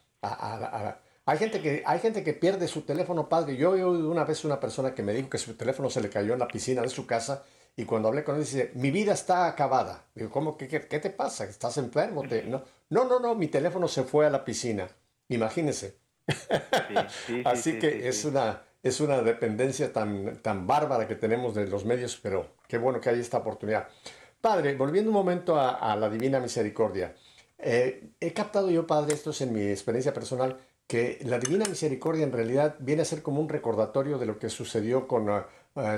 hay, 1.24 1.38
gente 1.38 1.60
que, 1.60 1.82
hay 1.84 1.98
gente 1.98 2.22
que 2.22 2.34
pierde 2.34 2.68
su 2.68 2.82
teléfono, 2.82 3.28
padre. 3.28 3.56
Yo 3.56 3.70
oí 3.72 3.82
una 3.82 4.24
vez 4.24 4.44
una 4.44 4.60
persona 4.60 4.94
que 4.94 5.02
me 5.02 5.12
dijo 5.12 5.28
que 5.28 5.38
su 5.38 5.56
teléfono 5.56 5.90
se 5.90 6.00
le 6.00 6.08
cayó 6.10 6.34
en 6.34 6.38
la 6.40 6.48
piscina 6.48 6.82
de 6.82 6.88
su 6.88 7.06
casa 7.06 7.44
y 7.78 7.84
cuando 7.84 8.08
hablé 8.08 8.24
con 8.24 8.34
él 8.34 8.42
dice, 8.42 8.72
mi 8.74 8.90
vida 8.90 9.12
está 9.12 9.46
acabada. 9.46 10.06
Digo, 10.12 10.30
¿cómo? 10.30 10.58
¿Qué, 10.58 10.66
qué, 10.66 10.98
te 10.98 11.10
pasa? 11.10 11.44
¿Estás 11.44 11.78
enfermo? 11.78 12.24
no, 12.24 12.64
no, 12.90 13.04
no, 13.04 13.20
no, 13.20 13.34
mi 13.36 13.46
teléfono 13.46 13.86
se 13.86 14.02
fue 14.02 14.26
a 14.26 14.30
la 14.30 14.44
piscina. 14.44 14.88
Imagínese. 15.28 15.96
Así 17.44 17.78
que 17.78 18.08
es 18.08 18.24
una 18.24 18.62
es 18.82 19.00
una 19.00 19.22
dependencia 19.22 19.92
tan, 19.92 20.40
tan 20.42 20.66
bárbara 20.66 21.06
que 21.06 21.14
tenemos 21.14 21.54
de 21.54 21.68
los 21.68 21.84
medios, 21.84 22.18
pero 22.20 22.56
qué 22.66 22.78
bueno 22.78 23.00
que 23.00 23.10
hay 23.10 23.20
esta 23.20 23.38
oportunidad. 23.38 23.88
Padre, 24.40 24.74
volviendo 24.76 25.10
un 25.10 25.16
momento 25.16 25.58
a, 25.58 25.94
la 25.96 26.08
Divina 26.10 26.40
Misericordia, 26.40 27.14
eh, 27.58 28.10
he 28.20 28.32
captado 28.32 28.70
yo, 28.70 28.86
Padre, 28.86 29.14
esto 29.14 29.30
es 29.30 29.40
en 29.40 29.52
mi 29.52 29.62
experiencia 29.62 30.12
personal, 30.12 30.58
que 30.86 31.18
la 31.24 31.38
Divina 31.38 31.66
Misericordia 31.66 32.24
en 32.24 32.32
realidad 32.32 32.76
viene 32.78 33.02
a 33.02 33.04
ser 33.04 33.22
como 33.22 33.40
un 33.40 33.48
recordatorio 33.48 34.16
de 34.18 34.26
lo 34.26 34.38
que 34.38 34.48
sucedió 34.48 35.06
con 35.06 35.28
uh, 35.28 35.42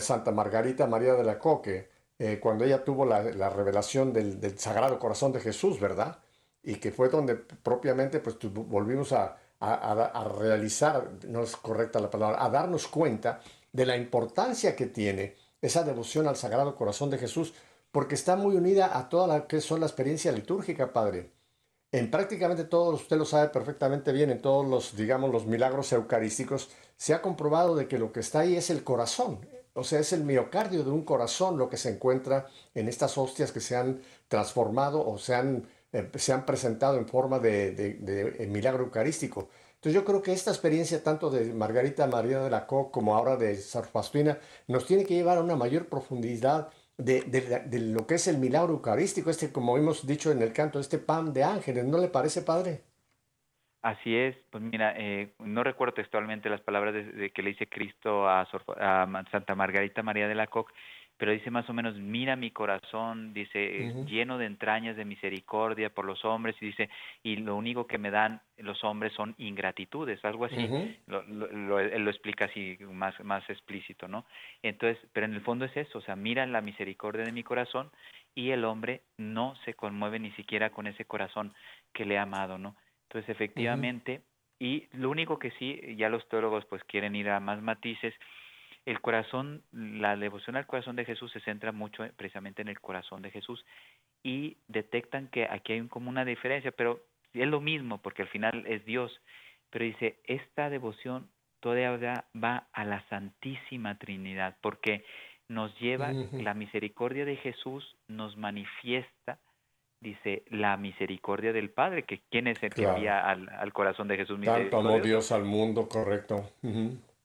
Santa 0.01 0.31
Margarita 0.31 0.87
María 0.87 1.15
de 1.15 1.25
la 1.25 1.39
Coque, 1.39 1.89
eh, 2.19 2.39
cuando 2.39 2.65
ella 2.65 2.85
tuvo 2.85 3.07
la, 3.07 3.51
revelación 3.51 4.13
del, 4.13 4.59
Sagrado 4.59 4.99
Corazón 4.99 5.33
de 5.33 5.41
Jesús, 5.41 5.81
¿verdad? 5.81 6.19
Y 6.63 6.77
que 6.77 6.93
fue 6.93 7.09
donde 7.09 7.35
propiamente 7.35 8.21
pues, 8.21 8.37
volvimos 8.53 9.13
a, 9.13 9.39
a, 9.61 10.25
realizar, 10.39 11.11
no 11.29 11.43
es 11.43 11.57
correcta 11.57 12.01
la 12.01 12.11
palabra, 12.11 12.45
a 12.45 12.51
darnos 12.51 12.89
cuenta 12.89 13.41
de 13.73 13.87
la 13.87 13.97
importancia 13.97 14.75
que 14.75 14.87
tiene 14.87 15.37
esa 15.63 15.83
devoción 15.83 16.27
al 16.27 16.37
Sagrado 16.37 16.77
Corazón 16.77 17.11
de 17.11 17.19
Jesús, 17.19 17.55
porque 17.93 18.15
está 18.15 18.37
muy 18.37 18.57
unida 18.57 18.99
a 18.99 19.09
toda 19.09 19.27
la 19.27 19.47
que 19.47 19.61
son 19.61 19.81
la 19.81 19.87
experiencia 19.87 20.33
litúrgica, 20.33 20.93
Padre. 20.93 21.31
En 21.93 22.11
prácticamente 22.11 22.65
todos, 22.65 23.03
usted 23.03 23.17
lo 23.17 23.25
sabe 23.25 23.49
perfectamente 23.49 24.13
bien, 24.13 24.31
en 24.31 24.41
todos 24.41 24.67
los, 24.67 24.97
digamos, 24.97 25.31
los 25.33 25.47
milagros 25.47 25.93
eucarísticos, 25.93 26.71
se 26.97 27.15
ha 27.15 27.21
comprobado 27.21 27.75
de 27.75 27.89
que 27.89 27.99
lo 27.99 28.13
que 28.13 28.21
está 28.21 28.41
ahí 28.41 28.57
es 28.57 28.71
el 28.71 28.85
corazón, 28.85 29.41
o 29.81 29.85
sea, 29.85 30.01
es 30.01 30.13
el 30.13 30.25
miocardio 30.25 30.85
de 30.85 30.91
un 30.91 31.05
corazón 31.05 31.59
lo 31.59 31.69
que 31.69 31.77
se 31.77 31.91
encuentra 31.91 32.47
en 32.75 32.89
estas 32.89 33.19
hostias 33.19 33.53
que 33.53 33.61
se 33.61 33.77
han 33.77 34.01
transformado 34.29 35.07
o 35.07 35.19
se 35.19 35.35
han 35.35 35.67
eh, 35.93 36.09
se 36.17 36.33
han 36.33 36.47
presentado 36.47 36.99
en 36.99 37.09
forma 37.09 37.39
de, 37.41 38.47
milagro 38.49 38.85
eucarístico. 38.85 39.49
Entonces 39.75 39.95
yo 39.95 40.05
creo 40.05 40.23
que 40.23 40.33
esta 40.33 40.51
experiencia 40.51 41.03
tanto 41.03 41.31
de 41.31 41.53
Margarita 41.53 42.07
María 42.07 42.41
de 42.41 42.51
la 42.51 42.67
Co 42.67 42.91
como 42.93 43.17
ahora 43.17 43.37
de 43.37 43.57
Sarfastuina 43.57 44.39
nos 44.69 44.87
tiene 44.87 45.05
que 45.05 45.15
llevar 45.15 45.39
a 45.39 45.43
una 45.43 45.57
mayor 45.57 45.89
profundidad 45.89 46.71
de, 46.99 47.23
lo 47.95 48.07
que 48.07 48.17
es 48.17 48.29
el 48.29 48.39
milagro 48.39 48.75
eucarístico, 48.75 49.31
este 49.31 49.51
como 49.53 49.79
hemos 49.79 50.07
dicho 50.07 50.31
en 50.31 50.43
el 50.43 50.53
canto, 50.53 50.81
este 50.81 50.99
pan 50.99 51.33
de 51.33 51.45
ángeles, 51.45 51.87
¿no 51.87 51.99
le 51.99 52.09
parece, 52.09 52.43
Padre? 52.43 52.90
Así 53.83 54.15
es, 54.15 54.37
pues 54.51 54.63
mira, 54.63 54.95
eh, 54.97 55.33
no 55.39 55.65
recuerdo 55.65 55.95
textualmente 55.95 56.51
las 56.51 56.61
palabras 56.61 56.93
de, 56.95 57.31
que 57.31 57.43
le 57.43 57.51
dice 57.51 57.67
Cristo 57.67 58.29
a, 58.29 58.43
a 58.43 59.25
Santa 59.31 59.55
Margarita 59.55 60.03
María 60.03 60.29
de 60.29 60.35
la 60.35 60.49
Coque, 60.49 60.75
pero 61.17 61.33
dice 61.33 61.51
más 61.51 61.69
o 61.69 61.75
menos, 61.75 61.97
mira 61.97 62.35
mi 62.35 62.51
corazón, 62.51 63.35
dice, 63.35 63.93
lleno 64.07 64.39
de 64.39 64.47
entrañas 64.47 64.97
de 64.97 65.05
misericordia 65.05 65.91
por 65.91 66.07
los 66.07 66.25
hombres, 66.25 66.57
y 66.61 66.67
dice, 66.67 66.89
y 67.23 67.37
lo 67.37 67.57
único 67.57 67.87
que 67.87 67.99
me 67.99 68.11
dan 68.11 68.41
los 68.57 68.83
hombres 68.85 69.13
son 69.13 69.35
ingratitudes, 69.37 70.25
algo 70.25 70.47
así, 70.47 70.71
lo, 71.07 71.23
lo, 71.23 71.79
él 71.79 72.05
lo 72.05 72.11
explica 72.11 72.47
así 72.47 72.79
más, 72.91 73.19
más 73.23 73.49
explícito, 73.51 74.09
¿no? 74.09 74.25
Entonces, 74.63 74.99
pero 75.13 75.27
en 75.27 75.35
el 75.35 75.43
fondo 75.43 75.67
es 75.67 75.77
eso, 75.77 75.99
o 75.99 76.03
sea, 76.03 76.17
mira 76.17 76.47
la 76.47 76.63
misericordia 76.63 77.25
de 77.25 77.33
mi 77.33 77.43
corazón, 77.43 77.91
y 78.35 78.53
el 78.53 78.65
hombre 78.65 79.03
no 79.19 79.57
se 79.67 79.75
conmueve 79.75 80.19
ni 80.19 80.31
siquiera 80.33 80.71
con 80.71 80.87
ese 80.87 81.05
corazón 81.05 81.53
que 81.93 82.07
le 82.07 82.17
ha 82.17 82.23
amado, 82.23 82.57
¿no? 82.57 82.77
Entonces, 83.11 83.29
efectivamente, 83.29 84.23
y 84.61 84.87
lo 84.93 85.11
único 85.11 85.41
que 85.41 85.51
sí, 85.53 85.81
ya 85.97 86.09
los 86.09 86.29
teólogos 86.29 86.65
pues 86.67 86.85
quieren 86.85 87.17
ir 87.17 87.29
a 87.29 87.41
más 87.41 87.61
matices, 87.61 88.15
el 88.87 89.01
corazón, 89.01 89.65
la 89.73 90.17
devoción 90.17 90.55
al 90.55 90.67
corazón 90.67 90.95
de 90.95 91.05
Jesús 91.05 91.33
se 91.33 91.41
centra 91.41 91.73
mucho 91.73 92.09
precisamente 92.17 92.63
en 92.63 92.69
el 92.69 92.81
corazón 92.81 93.21
de 93.21 93.33
Jesús 93.33 93.65
y 94.23 94.59
detectan 94.69 95.27
que 95.27 95.45
aquí 95.51 95.73
hay 95.73 95.89
como 95.89 96.09
una 96.09 96.25
diferencia, 96.25 96.71
pero 96.71 97.01
es 97.33 97.49
lo 97.49 97.61
mismo 97.61 97.99
porque 97.99 98.23
al 98.23 98.29
final 98.29 98.65
es 98.69 98.85
Dios. 98.85 99.21
Pero 99.71 99.85
dice, 99.85 100.21
esta 100.25 100.71
devoción 100.71 101.29
todavía 101.59 102.25
va 102.33 102.69
a 102.73 102.85
la 102.85 103.03
Santísima 103.09 103.99
Trinidad 103.99 104.57
porque 104.61 105.05
nos 105.49 105.77
lleva, 105.81 106.13
la 106.13 106.55
misericordia 106.55 107.25
de 107.25 107.37
Jesús 107.37 107.97
nos 108.07 108.37
manifiesta, 108.37 109.41
dice, 110.01 110.43
la 110.51 110.77
misericordia 110.77 111.53
del 111.53 111.71
Padre, 111.71 112.05
que 112.05 112.21
quién 112.31 112.47
es 112.47 112.63
el 112.63 112.71
que 112.71 112.85
envía 112.85 113.21
al, 113.21 113.73
corazón 113.73 114.09
de 114.09 114.17
Jesús. 114.17 114.41
Tanto 114.43 114.79
amó 114.79 114.99
Dios 115.01 115.31
al 115.33 115.45
mundo, 115.45 115.89
correcto. 115.89 116.51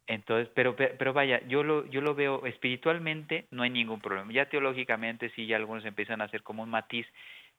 Entonces, 0.08 0.50
pero, 0.54 0.76
pero 0.76 1.14
vaya, 1.14 1.42
yo 1.48 1.64
lo, 1.64 1.86
yo 1.88 2.02
lo 2.02 2.14
veo 2.14 2.46
espiritualmente, 2.46 3.48
no 3.50 3.64
hay 3.64 3.72
ningún 3.72 4.02
problema. 4.02 4.32
Ya 4.32 4.48
teológicamente 4.50 5.32
sí, 5.36 5.48
ya 5.48 5.56
algunos 5.56 5.86
empiezan 5.86 6.22
a 6.22 6.26
hacer 6.26 6.44
como 6.44 6.62
un 6.62 6.70
matiz, 6.70 7.08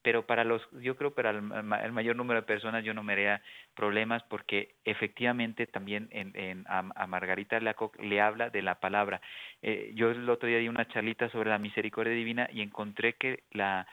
pero 0.02 0.26
para 0.26 0.44
los, 0.44 0.62
yo 0.80 0.96
creo 0.96 1.12
para 1.12 1.30
el, 1.30 1.42
mayor 1.42 2.14
número 2.14 2.40
de 2.40 2.46
personas 2.46 2.84
yo 2.84 2.94
no 2.94 3.02
me 3.02 3.14
haría 3.14 3.42
problemas 3.74 4.22
porque 4.24 4.76
efectivamente 4.84 5.66
también 5.66 6.08
en, 6.12 6.30
en 6.36 6.64
a, 6.68 6.82
Margarita 7.08 7.58
Lacoc 7.58 7.98
le 8.00 8.20
habla 8.20 8.50
de 8.50 8.62
la 8.62 8.76
palabra. 8.76 9.20
Eh, 9.62 9.90
yo 9.94 10.10
el 10.10 10.30
otro 10.30 10.48
día 10.48 10.58
di 10.58 10.68
una 10.68 10.86
charlita 10.86 11.28
sobre 11.30 11.50
la 11.50 11.58
misericordia 11.58 12.12
divina 12.12 12.48
y 12.52 12.60
encontré 12.60 13.14
que 13.14 13.42
la, 13.50 13.88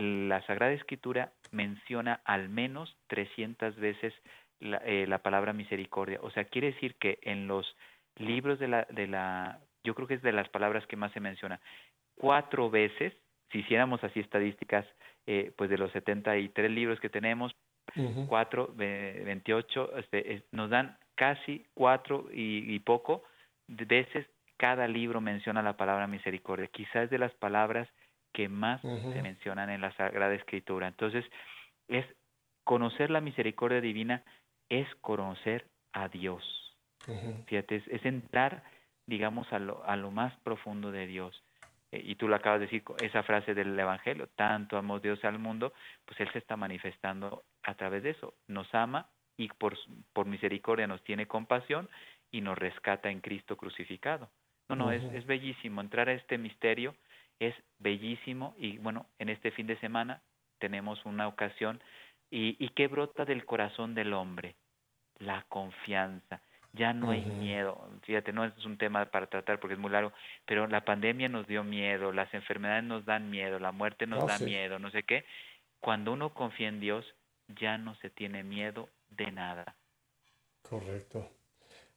la 0.00 0.42
Sagrada 0.46 0.72
Escritura 0.72 1.32
menciona 1.50 2.20
al 2.24 2.48
menos 2.48 2.96
300 3.08 3.76
veces 3.76 4.12
la, 4.60 4.78
eh, 4.78 5.06
la 5.06 5.18
palabra 5.18 5.52
misericordia. 5.52 6.18
O 6.22 6.30
sea, 6.30 6.44
quiere 6.44 6.72
decir 6.72 6.96
que 6.96 7.18
en 7.22 7.46
los 7.46 7.76
libros 8.16 8.58
de 8.58 8.68
la, 8.68 8.86
de 8.90 9.06
la, 9.06 9.60
yo 9.82 9.94
creo 9.94 10.08
que 10.08 10.14
es 10.14 10.22
de 10.22 10.32
las 10.32 10.48
palabras 10.48 10.86
que 10.86 10.96
más 10.96 11.12
se 11.12 11.20
menciona, 11.20 11.60
cuatro 12.16 12.70
veces, 12.70 13.12
si 13.50 13.58
hiciéramos 13.58 14.02
así 14.02 14.20
estadísticas, 14.20 14.86
eh, 15.26 15.52
pues 15.56 15.70
de 15.70 15.78
los 15.78 15.92
73 15.92 16.70
libros 16.70 17.00
que 17.00 17.08
tenemos, 17.08 17.54
cuatro, 18.28 18.72
28, 18.74 19.98
este, 19.98 20.42
nos 20.52 20.70
dan 20.70 20.96
casi 21.14 21.64
cuatro 21.74 22.28
y, 22.32 22.78
poco 22.80 23.22
veces 23.68 24.26
cada 24.56 24.88
libro 24.88 25.20
menciona 25.20 25.62
la 25.62 25.76
palabra 25.76 26.06
misericordia. 26.06 26.66
Quizás 26.68 27.10
de 27.10 27.18
las 27.18 27.32
palabras 27.34 27.88
que 28.34 28.48
más 28.48 28.82
se 28.82 29.22
mencionan 29.22 29.70
en 29.70 29.80
la 29.80 29.92
Sagrada 29.92 30.34
Escritura. 30.34 30.88
Entonces, 30.88 31.24
es 31.88 32.04
conocer 32.64 33.10
la 33.10 33.20
misericordia 33.20 33.80
divina, 33.80 34.22
es 34.68 34.92
conocer 34.96 35.66
a 35.92 36.08
Dios. 36.08 36.42
Fíjate, 37.46 37.82
es, 37.86 38.04
entrar, 38.04 38.64
digamos, 39.06 39.50
a 39.52 39.58
lo, 39.58 39.84
a 39.84 39.96
lo 39.96 40.10
más 40.10 40.36
profundo 40.40 40.90
de 40.90 41.06
Dios. 41.06 41.42
Eh, 41.92 42.02
y 42.04 42.16
tú 42.16 42.26
lo 42.26 42.34
acabas 42.34 42.60
de 42.60 42.66
decir, 42.66 42.82
esa 43.02 43.22
frase 43.22 43.54
del 43.54 43.78
Evangelio, 43.78 44.28
tanto 44.34 44.76
amó 44.76 44.98
Dios 44.98 45.24
al 45.24 45.38
mundo, 45.38 45.72
pues 46.04 46.18
Él 46.18 46.28
se 46.32 46.38
está 46.38 46.56
manifestando 46.56 47.44
a 47.62 47.74
través 47.74 48.02
de 48.02 48.10
eso. 48.10 48.34
Nos 48.48 48.74
ama 48.74 49.10
y 49.36 49.48
por, 49.48 49.78
por 50.12 50.26
misericordia 50.26 50.88
nos 50.88 51.04
tiene 51.04 51.26
compasión 51.26 51.88
y 52.32 52.40
nos 52.40 52.58
rescata 52.58 53.10
en 53.10 53.20
Cristo 53.20 53.56
crucificado. 53.56 54.28
No, 54.68 54.76
no, 54.76 54.90
es, 54.90 55.04
es 55.12 55.26
bellísimo. 55.26 55.82
Entrar 55.82 56.08
a 56.08 56.14
este 56.14 56.38
misterio 56.38 56.96
es 57.38 57.54
bellísimo 57.78 58.54
y 58.58 58.78
bueno, 58.78 59.06
en 59.18 59.28
este 59.28 59.50
fin 59.50 59.66
de 59.66 59.78
semana 59.80 60.22
tenemos 60.58 61.04
una 61.04 61.28
ocasión 61.28 61.82
y, 62.30 62.56
y 62.58 62.70
¿qué 62.70 62.88
brota 62.88 63.24
del 63.24 63.44
corazón 63.44 63.94
del 63.94 64.12
hombre? 64.12 64.56
La 65.18 65.44
confianza 65.48 66.40
ya 66.74 66.92
no 66.92 67.10
hay 67.10 67.24
miedo. 67.24 67.88
Fíjate, 68.02 68.32
no 68.32 68.44
es 68.44 68.64
un 68.64 68.76
tema 68.76 69.04
para 69.06 69.28
tratar 69.28 69.60
porque 69.60 69.74
es 69.74 69.80
muy 69.80 69.90
largo, 69.90 70.12
pero 70.44 70.66
la 70.66 70.84
pandemia 70.84 71.28
nos 71.28 71.46
dio 71.46 71.62
miedo, 71.62 72.12
las 72.12 72.32
enfermedades 72.34 72.84
nos 72.84 73.04
dan 73.04 73.30
miedo, 73.30 73.58
la 73.58 73.72
muerte 73.72 74.06
nos 74.06 74.24
oh, 74.24 74.26
da 74.26 74.38
miedo, 74.38 74.78
no 74.78 74.90
sé 74.90 75.04
qué. 75.04 75.24
Cuando 75.80 76.12
uno 76.12 76.34
confía 76.34 76.68
en 76.68 76.80
Dios, 76.80 77.06
ya 77.60 77.78
no 77.78 77.94
se 77.96 78.10
tiene 78.10 78.42
miedo 78.42 78.88
de 79.10 79.30
nada. 79.30 79.76
Correcto. 80.62 81.28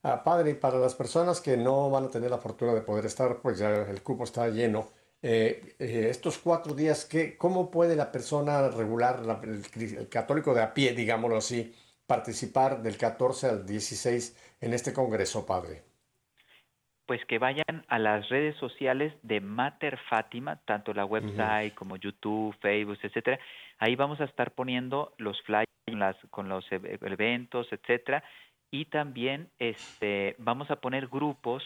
Ah, 0.03 0.23
padre, 0.23 0.51
y 0.51 0.53
para 0.53 0.77
las 0.77 0.93
personas 0.93 1.41
que 1.41 1.57
no 1.57 1.89
van 1.89 2.05
a 2.05 2.09
tener 2.09 2.29
la 2.29 2.38
fortuna 2.38 2.73
de 2.73 2.81
poder 2.81 3.05
estar, 3.05 3.38
pues 3.41 3.57
ya 3.57 3.69
el 3.69 4.03
cupo 4.03 4.25
está 4.25 4.47
lleno. 4.49 4.88
Eh, 5.22 5.76
eh, 5.80 6.07
estos 6.09 6.38
cuatro 6.38 6.74
días, 6.76 7.05
¿qué, 7.05 7.38
¿cómo 7.38 7.72
puede 7.72 7.95
la 7.95 8.11
persona 8.11 8.70
regular, 8.70 9.22
el, 9.43 10.07
católico 10.09 10.53
de 10.53 10.61
a 10.61 10.74
pie, 10.74 10.93
digámoslo 10.93 11.38
así, 11.38 11.74
participar 12.05 12.84
del 12.84 12.97
14 12.97 13.47
al 13.47 13.65
16 13.65 14.57
en 14.61 14.74
este 14.74 14.93
congreso, 14.93 15.45
padre? 15.45 15.82
Pues 17.07 17.24
que 17.26 17.39
vayan 17.39 17.86
a 17.88 17.99
las 17.99 18.30
redes 18.30 18.55
sociales 18.57 19.13
de 19.24 19.39
Mater 19.39 19.97
Fátima, 20.09 20.57
tanto 20.65 20.93
la 20.93 21.05
website 21.05 21.74
como 21.74 21.95
YouTube, 21.95 22.55
Facebook, 22.61 22.99
etcétera. 23.01 23.39
Ahí 23.80 23.95
vamos 23.95 24.20
a 24.20 24.26
estar 24.26 24.51
poniendo 24.51 25.13
los 25.18 25.41
flyers 25.43 25.68
con 26.30 26.49
los 26.49 26.65
eventos, 26.72 27.68
etcétera. 27.72 28.24
Y 28.70 28.86
también 28.86 29.49
este, 29.57 30.36
vamos 30.38 30.70
a 30.70 30.82
poner 30.82 31.07
grupos 31.07 31.63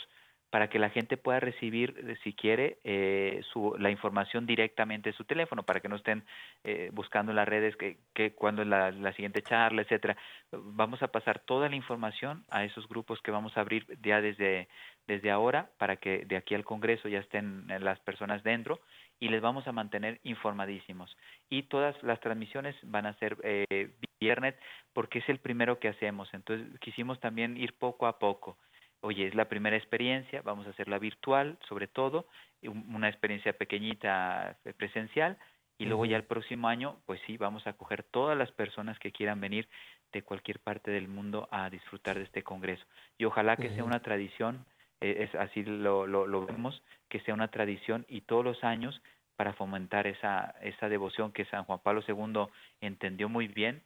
para 0.51 0.69
que 0.69 0.79
la 0.79 0.89
gente 0.89 1.15
pueda 1.15 1.39
recibir, 1.39 1.95
eh, 1.97 2.17
si 2.23 2.33
quiere, 2.33 2.77
eh, 2.83 3.41
su, 3.51 3.73
la 3.79 3.89
información 3.89 4.45
directamente 4.45 5.09
de 5.09 5.15
su 5.15 5.23
teléfono, 5.23 5.63
para 5.63 5.79
que 5.79 5.87
no 5.87 5.95
estén 5.95 6.23
eh, 6.65 6.89
buscando 6.93 7.31
en 7.31 7.37
las 7.37 7.47
redes 7.47 7.75
que, 7.77 7.97
que 8.13 8.33
cuándo 8.33 8.61
es 8.61 8.67
la, 8.67 9.13
siguiente 9.13 9.41
charla, 9.41 9.81
etcétera. 9.81 10.17
Vamos 10.51 11.01
a 11.01 11.07
pasar 11.07 11.39
toda 11.39 11.69
la 11.69 11.75
información 11.77 12.43
a 12.49 12.65
esos 12.65 12.87
grupos 12.89 13.21
que 13.21 13.31
vamos 13.31 13.55
a 13.55 13.61
abrir 13.61 13.87
ya 14.03 14.19
desde, 14.21 14.67
desde 15.07 15.31
ahora, 15.31 15.69
para 15.77 15.95
que 15.95 16.25
de 16.25 16.35
aquí 16.35 16.53
al 16.53 16.65
Congreso 16.65 17.07
ya 17.07 17.19
estén 17.19 17.67
las 17.79 17.99
personas 18.01 18.43
dentro 18.43 18.81
y 19.21 19.29
les 19.29 19.41
vamos 19.41 19.65
a 19.67 19.71
mantener 19.71 20.19
informadísimos. 20.23 21.15
Y 21.49 21.63
todas 21.63 21.95
las 22.03 22.19
transmisiones 22.19 22.75
van 22.83 23.05
a 23.05 23.13
ser 23.13 23.37
eh, 23.43 23.91
viernes 24.19 24.55
porque 24.91 25.19
es 25.19 25.29
el 25.29 25.39
primero 25.39 25.79
que 25.79 25.87
hacemos. 25.87 26.33
Entonces 26.33 26.67
quisimos 26.81 27.21
también 27.21 27.55
ir 27.55 27.73
poco 27.73 28.05
a 28.05 28.19
poco 28.19 28.57
oye, 29.01 29.27
es 29.27 29.35
la 29.35 29.49
primera 29.49 29.75
experiencia, 29.75 30.41
vamos 30.43 30.67
a 30.67 30.71
hacerla 30.71 30.99
virtual 30.99 31.57
sobre 31.67 31.87
todo, 31.87 32.27
una 32.63 33.09
experiencia 33.09 33.53
pequeñita 33.53 34.57
eh, 34.65 34.73
presencial 34.73 35.37
y 35.77 35.85
luego 35.85 36.05
ya 36.05 36.15
el 36.15 36.25
próximo 36.25 36.67
año, 36.67 36.97
pues 37.07 37.19
sí, 37.25 37.37
vamos 37.37 37.65
a 37.65 37.73
coger 37.73 38.03
todas 38.03 38.37
las 38.37 38.51
personas 38.51 38.99
que 38.99 39.11
quieran 39.11 39.41
venir 39.41 39.67
de 40.11 40.21
cualquier 40.21 40.59
parte 40.59 40.91
del 40.91 41.07
mundo 41.07 41.47
a 41.49 41.71
disfrutar 41.71 42.17
de 42.17 42.23
este 42.23 42.43
congreso. 42.43 42.85
Y 43.17 43.25
ojalá 43.25 43.57
que 43.57 43.69
sea 43.69 43.83
una 43.83 44.01
tradición, 44.01 44.63
eh, 44.99 45.27
es 45.27 45.33
así 45.33 45.63
lo, 45.63 46.05
lo, 46.05 46.27
lo, 46.27 46.45
vemos, 46.45 46.83
que 47.09 47.19
sea 47.21 47.33
una 47.33 47.47
tradición 47.47 48.05
y 48.07 48.21
todos 48.21 48.45
los 48.45 48.63
años 48.63 49.01
para 49.35 49.53
fomentar 49.53 50.05
esa, 50.05 50.53
esa 50.61 50.87
devoción 50.87 51.31
que 51.31 51.45
San 51.45 51.63
Juan 51.63 51.79
Pablo 51.79 52.03
II 52.07 52.45
entendió 52.81 53.27
muy 53.27 53.47
bien 53.47 53.81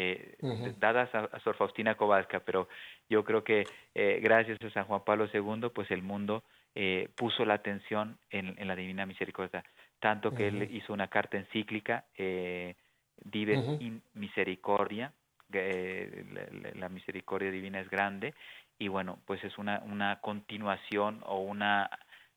eh, 0.00 0.74
dadas 0.78 1.14
a, 1.14 1.38
Sor 1.40 1.56
Faustina 1.56 1.94
Kowalska, 1.94 2.40
pero 2.40 2.68
yo 3.08 3.24
creo 3.24 3.44
que 3.44 3.66
eh, 3.94 4.20
gracias 4.22 4.58
a 4.62 4.70
San 4.70 4.84
Juan 4.84 5.02
Pablo 5.04 5.28
II, 5.32 5.68
pues 5.74 5.90
el 5.90 6.02
mundo 6.02 6.42
eh, 6.74 7.08
puso 7.16 7.44
la 7.44 7.54
atención 7.54 8.18
en, 8.30 8.54
en, 8.58 8.68
la 8.68 8.76
Divina 8.76 9.06
Misericordia, 9.06 9.64
tanto 9.98 10.34
que 10.34 10.48
él 10.48 10.68
hizo 10.72 10.92
una 10.92 11.08
carta 11.08 11.36
encíclica, 11.36 12.04
eh, 12.16 12.74
Dives 13.22 13.80
in 13.80 14.00
Misericordia, 14.14 15.12
la, 15.50 16.72
la, 16.74 16.88
misericordia 16.88 17.50
divina 17.50 17.80
es 17.80 17.90
grande, 17.90 18.32
y 18.78 18.88
bueno, 18.88 19.18
pues 19.26 19.44
es 19.44 19.58
una, 19.58 19.80
una 19.80 20.20
continuación 20.20 21.22
o 21.26 21.40
una, 21.40 21.90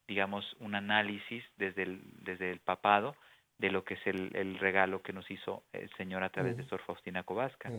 digamos, 0.09 0.43
un 0.59 0.75
análisis 0.75 1.45
desde 1.55 1.83
el, 1.83 2.01
desde 2.23 2.51
el 2.51 2.59
papado 2.59 3.15
de 3.57 3.71
lo 3.71 3.83
que 3.83 3.95
es 3.95 4.07
el, 4.07 4.35
el 4.35 4.59
regalo 4.59 5.01
que 5.01 5.13
nos 5.13 5.29
hizo 5.29 5.63
el 5.71 5.89
Señor 5.97 6.23
a 6.23 6.29
través 6.29 6.57
de 6.57 6.65
Sor 6.65 6.81
Faustina 6.85 7.23
Kowalska 7.23 7.71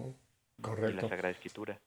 Correcto. 0.61 0.91
y 0.91 0.95
la 0.95 1.09
Sagrada 1.09 1.31
Escritura. 1.31 1.79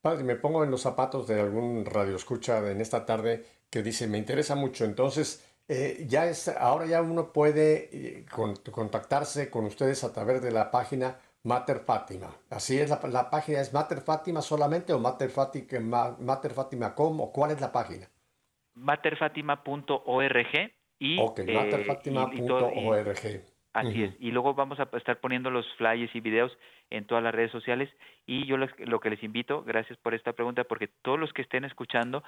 Padre, 0.00 0.24
me 0.24 0.36
pongo 0.36 0.64
en 0.64 0.70
los 0.70 0.82
zapatos 0.82 1.26
de 1.26 1.40
algún 1.40 1.84
radioescucha 1.84 2.70
en 2.70 2.80
esta 2.80 3.04
tarde 3.04 3.44
que 3.70 3.82
dice, 3.82 4.06
me 4.06 4.18
interesa 4.18 4.54
mucho, 4.54 4.84
entonces 4.84 5.46
eh, 5.68 6.04
ya 6.08 6.26
es, 6.26 6.48
ahora 6.48 6.86
ya 6.86 7.02
uno 7.02 7.32
puede 7.32 7.88
eh, 7.92 8.26
con, 8.30 8.56
contactarse 8.56 9.50
con 9.50 9.66
ustedes 9.66 10.02
a 10.04 10.12
través 10.12 10.42
de 10.42 10.50
la 10.50 10.70
página 10.70 11.18
Mater 11.42 11.80
Fátima. 11.80 12.34
Así 12.48 12.78
es, 12.78 12.90
la, 12.90 13.00
la 13.08 13.30
página 13.30 13.60
es 13.60 13.72
Mater 13.72 14.00
Fátima 14.00 14.40
solamente 14.42 14.92
o 14.92 14.98
Mater 14.98 15.30
Fátima, 15.30 16.16
Mater 16.18 16.52
Fátima.com 16.52 17.20
o 17.20 17.32
cuál 17.32 17.50
es 17.52 17.60
la 17.60 17.72
página? 17.72 18.08
materfatima.org 18.74 20.72
y, 21.00 21.18
okay, 21.18 21.52
materfatima.org. 21.52 23.08
Así 23.72 23.88
uh 23.88 23.92
-huh. 23.92 24.08
es. 24.08 24.16
Y 24.20 24.30
luego 24.32 24.54
vamos 24.54 24.78
a 24.80 24.88
estar 24.96 25.18
poniendo 25.20 25.50
los 25.50 25.66
flyers 25.74 26.14
y 26.14 26.20
videos 26.20 26.56
en 26.90 27.06
todas 27.06 27.24
las 27.24 27.34
redes 27.34 27.50
sociales. 27.50 27.88
Y 28.26 28.46
yo 28.46 28.56
les, 28.56 28.70
lo 28.80 29.00
que 29.00 29.10
les 29.10 29.22
invito, 29.22 29.62
gracias 29.64 29.98
por 29.98 30.14
esta 30.14 30.32
pregunta, 30.32 30.64
porque 30.64 30.88
todos 31.02 31.18
los 31.18 31.32
que 31.32 31.42
estén 31.42 31.64
escuchando, 31.64 32.22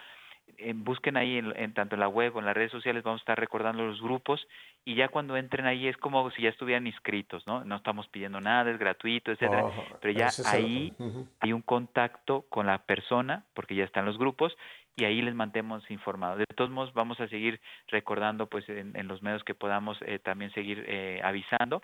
eh, 0.59 0.73
busquen 0.75 1.17
ahí 1.17 1.39
en, 1.39 1.53
en, 1.57 1.75
tanto 1.75 1.97
en 1.97 2.01
la 2.01 2.09
web 2.09 2.37
o 2.37 2.39
en 2.39 2.47
las 2.47 2.55
redes 2.55 2.71
sociales, 2.71 3.03
vamos 3.03 3.21
a 3.21 3.25
estar 3.25 3.39
recordando 3.39 3.85
los 3.85 4.01
grupos 4.01 4.47
y 4.85 4.95
ya 4.95 5.09
cuando 5.09 5.37
entren 5.37 5.67
ahí 5.67 5.89
es 5.89 5.97
como 5.97 6.31
si 6.33 6.43
ya 6.43 6.51
estuvieran 6.51 6.87
inscritos, 6.87 7.47
¿no? 7.47 7.65
No 7.65 7.77
estamos 7.77 8.09
pidiendo 8.09 8.41
nada, 8.41 8.71
es 8.71 8.79
gratuito, 8.79 9.33
etcétera, 9.33 9.65
oh, 9.65 9.73
pero 10.01 10.13
ya 10.13 10.31
ahí 10.47 10.93
uh 10.99 11.05
-huh. 11.05 11.27
hay 11.41 11.53
un 11.53 11.63
contacto 11.63 12.45
con 12.49 12.67
la 12.67 12.79
persona, 12.79 13.45
porque 13.55 13.75
ya 13.75 13.85
están 13.85 14.05
los 14.05 14.19
grupos 14.19 14.57
y 14.97 15.05
ahí 15.05 15.23
les 15.23 15.35
mantemos 15.35 15.91
informados. 15.91 16.39
De 16.39 16.47
todos 16.55 16.71
modos, 16.71 16.93
vamos 16.93 17.19
a 17.21 17.29
seguir 17.29 17.61
recordando, 17.89 18.47
pues, 18.47 18.69
en, 18.69 18.97
en 18.97 19.09
los 19.09 19.23
medios 19.23 19.43
que 19.45 19.55
podamos 19.55 19.99
eh, 20.03 20.19
también 20.19 20.53
seguir 20.53 20.85
eh, 20.87 21.21
avisando. 21.25 21.83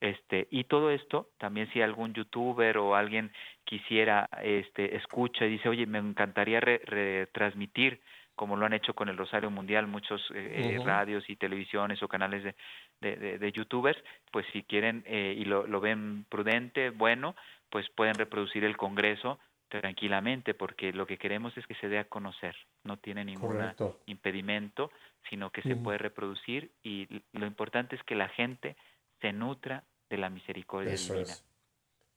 Este, 0.00 0.48
y 0.50 0.64
todo 0.64 0.90
esto, 0.90 1.28
también 1.38 1.70
si 1.72 1.80
algún 1.80 2.12
youtuber 2.12 2.78
o 2.78 2.94
alguien 2.94 3.32
quisiera, 3.64 4.28
este, 4.42 4.96
escucha 4.96 5.44
y 5.44 5.50
dice, 5.50 5.68
oye, 5.68 5.86
me 5.86 5.98
encantaría 5.98 6.60
re 6.60 6.80
retransmitir, 6.84 8.00
como 8.36 8.56
lo 8.56 8.66
han 8.66 8.72
hecho 8.72 8.94
con 8.94 9.08
el 9.08 9.16
Rosario 9.16 9.50
Mundial, 9.50 9.86
muchos 9.86 10.20
eh, 10.34 10.76
uh 10.78 10.82
-huh. 10.82 10.84
radios 10.84 11.28
y 11.30 11.36
televisiones 11.36 12.02
o 12.02 12.08
canales 12.08 12.42
de, 12.42 12.54
de, 13.00 13.16
de, 13.16 13.38
de 13.38 13.52
youtubers, 13.52 13.98
pues 14.32 14.44
si 14.52 14.62
quieren 14.64 15.04
eh, 15.06 15.34
y 15.38 15.44
lo, 15.44 15.66
lo 15.66 15.80
ven 15.80 16.24
prudente, 16.28 16.90
bueno, 16.90 17.36
pues 17.70 17.88
pueden 17.90 18.14
reproducir 18.14 18.64
el 18.64 18.76
Congreso 18.76 19.38
tranquilamente, 19.68 20.54
porque 20.54 20.92
lo 20.92 21.06
que 21.06 21.16
queremos 21.16 21.56
es 21.56 21.66
que 21.66 21.74
se 21.76 21.88
dé 21.88 21.98
a 21.98 22.04
conocer, 22.04 22.54
no 22.84 22.96
tiene 22.96 23.24
ningún 23.24 23.58
impedimento, 24.06 24.90
sino 25.30 25.50
que 25.50 25.62
se 25.62 25.72
uh 25.72 25.76
-huh. 25.76 25.82
puede 25.82 25.98
reproducir 25.98 26.70
y 26.82 27.08
lo 27.32 27.46
importante 27.46 27.96
es 27.96 28.02
que 28.04 28.14
la 28.14 28.28
gente 28.28 28.76
se 29.20 29.32
nutra 29.32 29.84
de 30.10 30.18
la 30.18 30.28
misericordia 30.28 30.92
Eso 30.92 31.14
divina. 31.14 31.32
Es. 31.32 31.44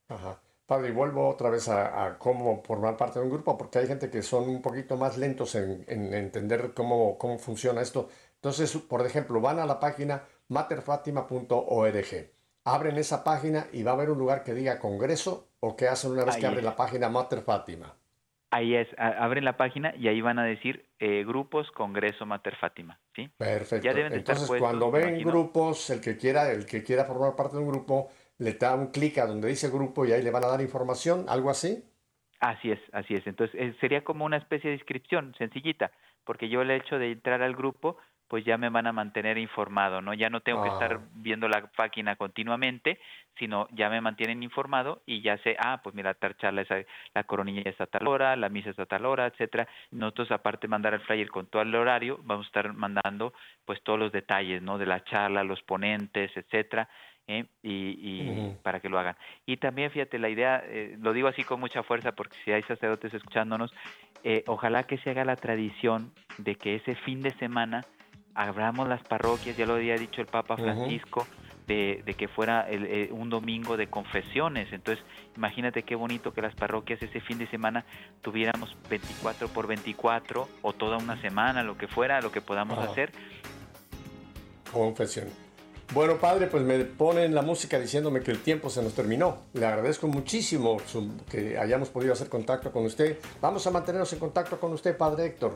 Ajá. 0.10 0.39
Padre, 0.68 0.89
y 0.89 0.91
vuelvo 0.91 1.28
otra 1.28 1.49
vez 1.49 1.68
a, 1.70 2.05
a, 2.05 2.20
cómo 2.20 2.61
formar 2.63 2.97
parte 2.97 3.20
de 3.20 3.26
un 3.26 3.32
grupo, 3.32 3.57
porque 3.57 3.80
hay 3.80 3.88
gente 3.88 4.11
que 4.11 4.22
son 4.22 4.47
un 4.47 4.61
poquito 4.61 4.97
más 4.97 5.18
lentos 5.18 5.55
en, 5.55 5.84
en 5.88 6.13
entender 6.13 6.74
cómo, 6.76 7.18
cómo 7.18 7.39
funciona 7.39 7.82
esto. 7.82 8.09
Entonces, 8.36 8.78
por 8.78 9.03
ejemplo, 9.05 9.41
van 9.41 9.57
a 9.59 9.65
la 9.65 9.80
página 9.80 10.24
materfatima.org 10.49 12.38
abren 12.68 12.97
esa 12.97 13.24
página 13.24 13.68
y 13.72 13.84
va 13.84 13.91
a 13.91 13.93
haber 13.93 14.09
un 14.09 14.20
lugar 14.20 14.43
que 14.43 14.53
diga 14.53 14.78
Congreso 14.78 15.47
o 15.61 15.76
qué 15.78 15.88
hacen 15.88 16.11
una 16.11 16.26
vez 16.26 16.36
ahí 16.36 16.41
que 16.41 16.47
abren 16.47 16.65
la 16.65 16.76
página 16.76 17.07
Mater 17.07 17.41
Fátima. 17.41 17.95
Ahí 18.51 18.76
es, 18.76 18.88
abren 18.97 19.45
la 19.45 19.57
página 19.57 19.93
y 19.95 20.07
ahí 20.07 20.22
van 20.22 20.39
a 20.39 20.43
decir 20.43 20.86
eh, 20.99 21.24
grupos 21.26 21.72
Congreso 21.72 22.26
Mater 22.26 22.55
Fátima, 22.57 22.99
¿sí? 23.15 23.30
Perfecto. 23.38 23.86
Ya 23.86 23.93
deben 23.93 24.13
Entonces, 24.13 24.47
puestos, 24.47 24.68
cuando 24.68 24.91
ven 24.91 25.20
grupos, 25.24 25.89
el 25.89 26.01
que 26.01 26.18
quiera, 26.18 26.51
el 26.51 26.65
que 26.65 26.84
quiera 26.84 27.05
formar 27.05 27.36
parte 27.36 27.55
de 27.55 27.63
un 27.63 27.70
grupo, 27.70 28.09
le 28.40 28.54
da 28.54 28.76
un 28.76 28.88
clic 28.88 29.18
a 29.18 29.26
donde 29.26 29.48
dice 29.48 29.70
grupo 29.70 30.06
y 30.06 30.12
ahí 30.12 30.22
le 30.22 30.32
van 30.32 30.44
a 30.44 30.48
dar 30.48 30.62
información, 30.62 31.26
algo 31.28 31.50
así. 31.50 31.84
Así 32.40 32.72
es, 32.72 32.80
así 32.92 33.16
es. 33.16 33.26
Entonces, 33.26 33.60
eh, 33.60 33.76
sería 33.82 34.04
como 34.04 34.26
una 34.26 34.38
especie 34.38 34.70
de 34.70 34.76
inscripción 34.76 35.34
sencillita, 35.38 35.92
porque 36.24 36.50
yo 36.50 36.62
el 36.62 36.72
hecho 36.72 37.00
de 37.00 37.12
entrar 37.12 37.42
al 37.42 37.56
grupo 37.56 37.98
pues 38.28 38.44
ya 38.44 38.58
me 38.58 38.70
van 38.70 38.88
a 38.88 38.94
mantener 38.94 39.38
informado, 39.38 40.02
¿no? 40.02 40.14
Ya 40.14 40.30
no 40.30 40.42
tengo 40.42 40.62
que 40.64 40.70
estar 40.70 41.00
viendo 41.14 41.48
la 41.48 41.68
página 41.68 42.16
continuamente, 42.18 43.00
sino 43.40 43.68
ya 43.72 43.90
me 43.90 44.02
mantienen 44.02 44.44
informado 44.44 45.02
y 45.06 45.22
ya 45.22 45.38
sé, 45.40 45.56
ah, 45.60 45.80
pues 45.82 45.96
mira, 45.96 46.14
tal 46.14 46.36
charla 46.38 46.64
es 46.64 46.88
la 47.14 47.24
coronilla 47.24 47.62
está 47.66 47.86
a 47.86 47.88
tal 47.88 48.08
hora, 48.08 48.36
la 48.36 48.50
misa 48.50 48.72
está 48.72 48.84
a 48.84 48.88
tal 48.88 49.06
hora, 49.06 49.28
etcétera. 49.28 49.68
Nosotros, 49.92 50.32
aparte 50.32 50.68
de 50.68 50.72
mandar 50.72 50.94
el 50.94 51.02
flyer 51.02 51.30
con 51.30 51.48
todo 51.48 51.62
el 51.62 51.74
horario, 51.74 52.20
vamos 52.24 52.48
a 52.48 52.50
estar 52.50 52.74
mandando 52.74 53.34
pues 53.66 53.82
todos 53.84 53.98
los 53.98 54.12
detalles, 54.12 54.62
¿no? 54.62 54.78
De 54.78 54.86
la 54.86 55.04
charla, 55.06 55.44
los 55.44 55.62
ponentes, 55.64 56.36
etcétera. 56.36 56.90
¿Eh? 57.28 57.45
y, 57.61 57.69
y 57.99 58.30
uh 58.30 58.34
-huh. 58.34 58.57
para 58.61 58.80
que 58.80 58.89
lo 58.89 58.97
hagan. 58.97 59.15
Y 59.45 59.57
también, 59.57 59.91
fíjate, 59.91 60.17
la 60.17 60.30
idea, 60.30 60.63
eh, 60.65 60.97
lo 60.99 61.13
digo 61.13 61.28
así 61.28 61.43
con 61.43 61.59
mucha 61.59 61.84
fuerza 61.84 62.13
porque 62.13 62.38
si 62.43 62.51
hay 62.51 62.63
sacerdotes 62.63 63.13
escuchándonos, 63.13 63.73
eh, 64.23 64.43
ojalá 64.47 64.84
que 64.84 64.97
se 64.99 65.11
haga 65.11 65.25
la 65.25 65.36
tradición 65.36 66.11
de 66.38 66.55
que 66.55 66.75
ese 66.75 66.95
fin 66.95 67.21
de 67.21 67.32
semana 67.38 67.86
abramos 68.34 68.88
las 68.88 69.03
parroquias, 69.03 69.57
ya 69.57 69.65
lo 69.65 69.75
había 69.75 69.95
dicho 69.95 70.21
el 70.21 70.28
Papa 70.28 70.55
Francisco, 70.57 71.21
uh 71.21 71.23
-huh. 71.23 71.65
de, 71.65 72.03
de, 72.05 72.13
que 72.13 72.28
fuera 72.28 72.61
el, 72.69 72.86
eh, 72.86 73.09
un 73.11 73.30
domingo 73.30 73.75
de 73.75 73.88
confesiones. 73.88 74.71
Entonces, 74.71 75.03
imagínate 75.36 75.84
qué 75.84 75.95
bonito 75.95 76.34
que 76.34 76.41
las 76.41 76.55
parroquias 76.55 77.01
ese 77.01 77.19
fin 77.19 77.39
de 77.39 77.47
semana 77.47 77.84
tuviéramos 78.21 78.78
24 78.89 79.49
por 79.49 79.67
24 79.67 80.47
o 80.61 80.73
toda 80.73 80.97
una 80.97 81.19
semana, 81.21 81.63
lo 81.63 81.78
que 81.78 81.88
fuera, 81.88 82.21
lo 82.21 82.32
que 82.32 82.41
podamos 82.41 82.78
uh 82.78 82.82
-huh. 82.82 82.91
hacer. 82.91 83.11
Confesión. 84.71 85.47
Bueno, 85.94 86.18
padre, 86.18 86.48
pues 86.48 86.64
me 86.64 86.80
ponen 86.80 87.34
la 87.34 87.42
música 87.42 87.80
diciéndome 87.80 88.22
que 88.22 88.32
el 88.32 88.44
tiempo 88.44 88.70
se 88.70 88.82
nos 88.84 88.94
terminó. 88.94 89.38
Le 89.54 89.66
agradezco 89.66 90.08
muchísimo 90.08 90.78
que 91.30 91.58
hayamos 91.58 91.90
podido 91.90 92.14
hacer 92.14 92.28
contacto 92.28 92.72
con 92.72 92.86
usted. 92.86 93.18
Vamos 93.42 93.66
a 93.66 93.72
mantenernos 93.72 94.12
en 94.14 94.20
contacto 94.20 94.60
con 94.60 94.74
usted, 94.74 94.98
padre 94.98 95.28
Héctor. 95.28 95.54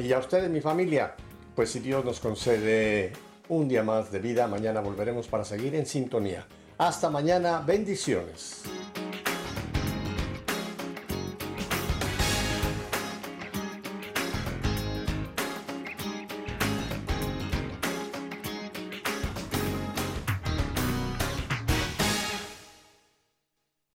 Y 0.00 0.12
a 0.12 0.18
ustedes, 0.18 0.48
mi 0.50 0.60
familia, 0.60 1.14
pues 1.54 1.70
si 1.70 1.80
Dios 1.80 2.04
nos 2.04 2.20
concede 2.20 3.12
un 3.48 3.68
día 3.68 3.82
más 3.82 4.12
de 4.12 4.20
vida, 4.20 4.46
mañana 4.46 4.80
volveremos 4.80 5.26
para 5.26 5.44
seguir 5.44 5.74
en 5.74 5.86
sintonía. 5.86 6.46
Hasta 6.78 7.10
mañana, 7.10 7.60
bendiciones. 7.60 8.62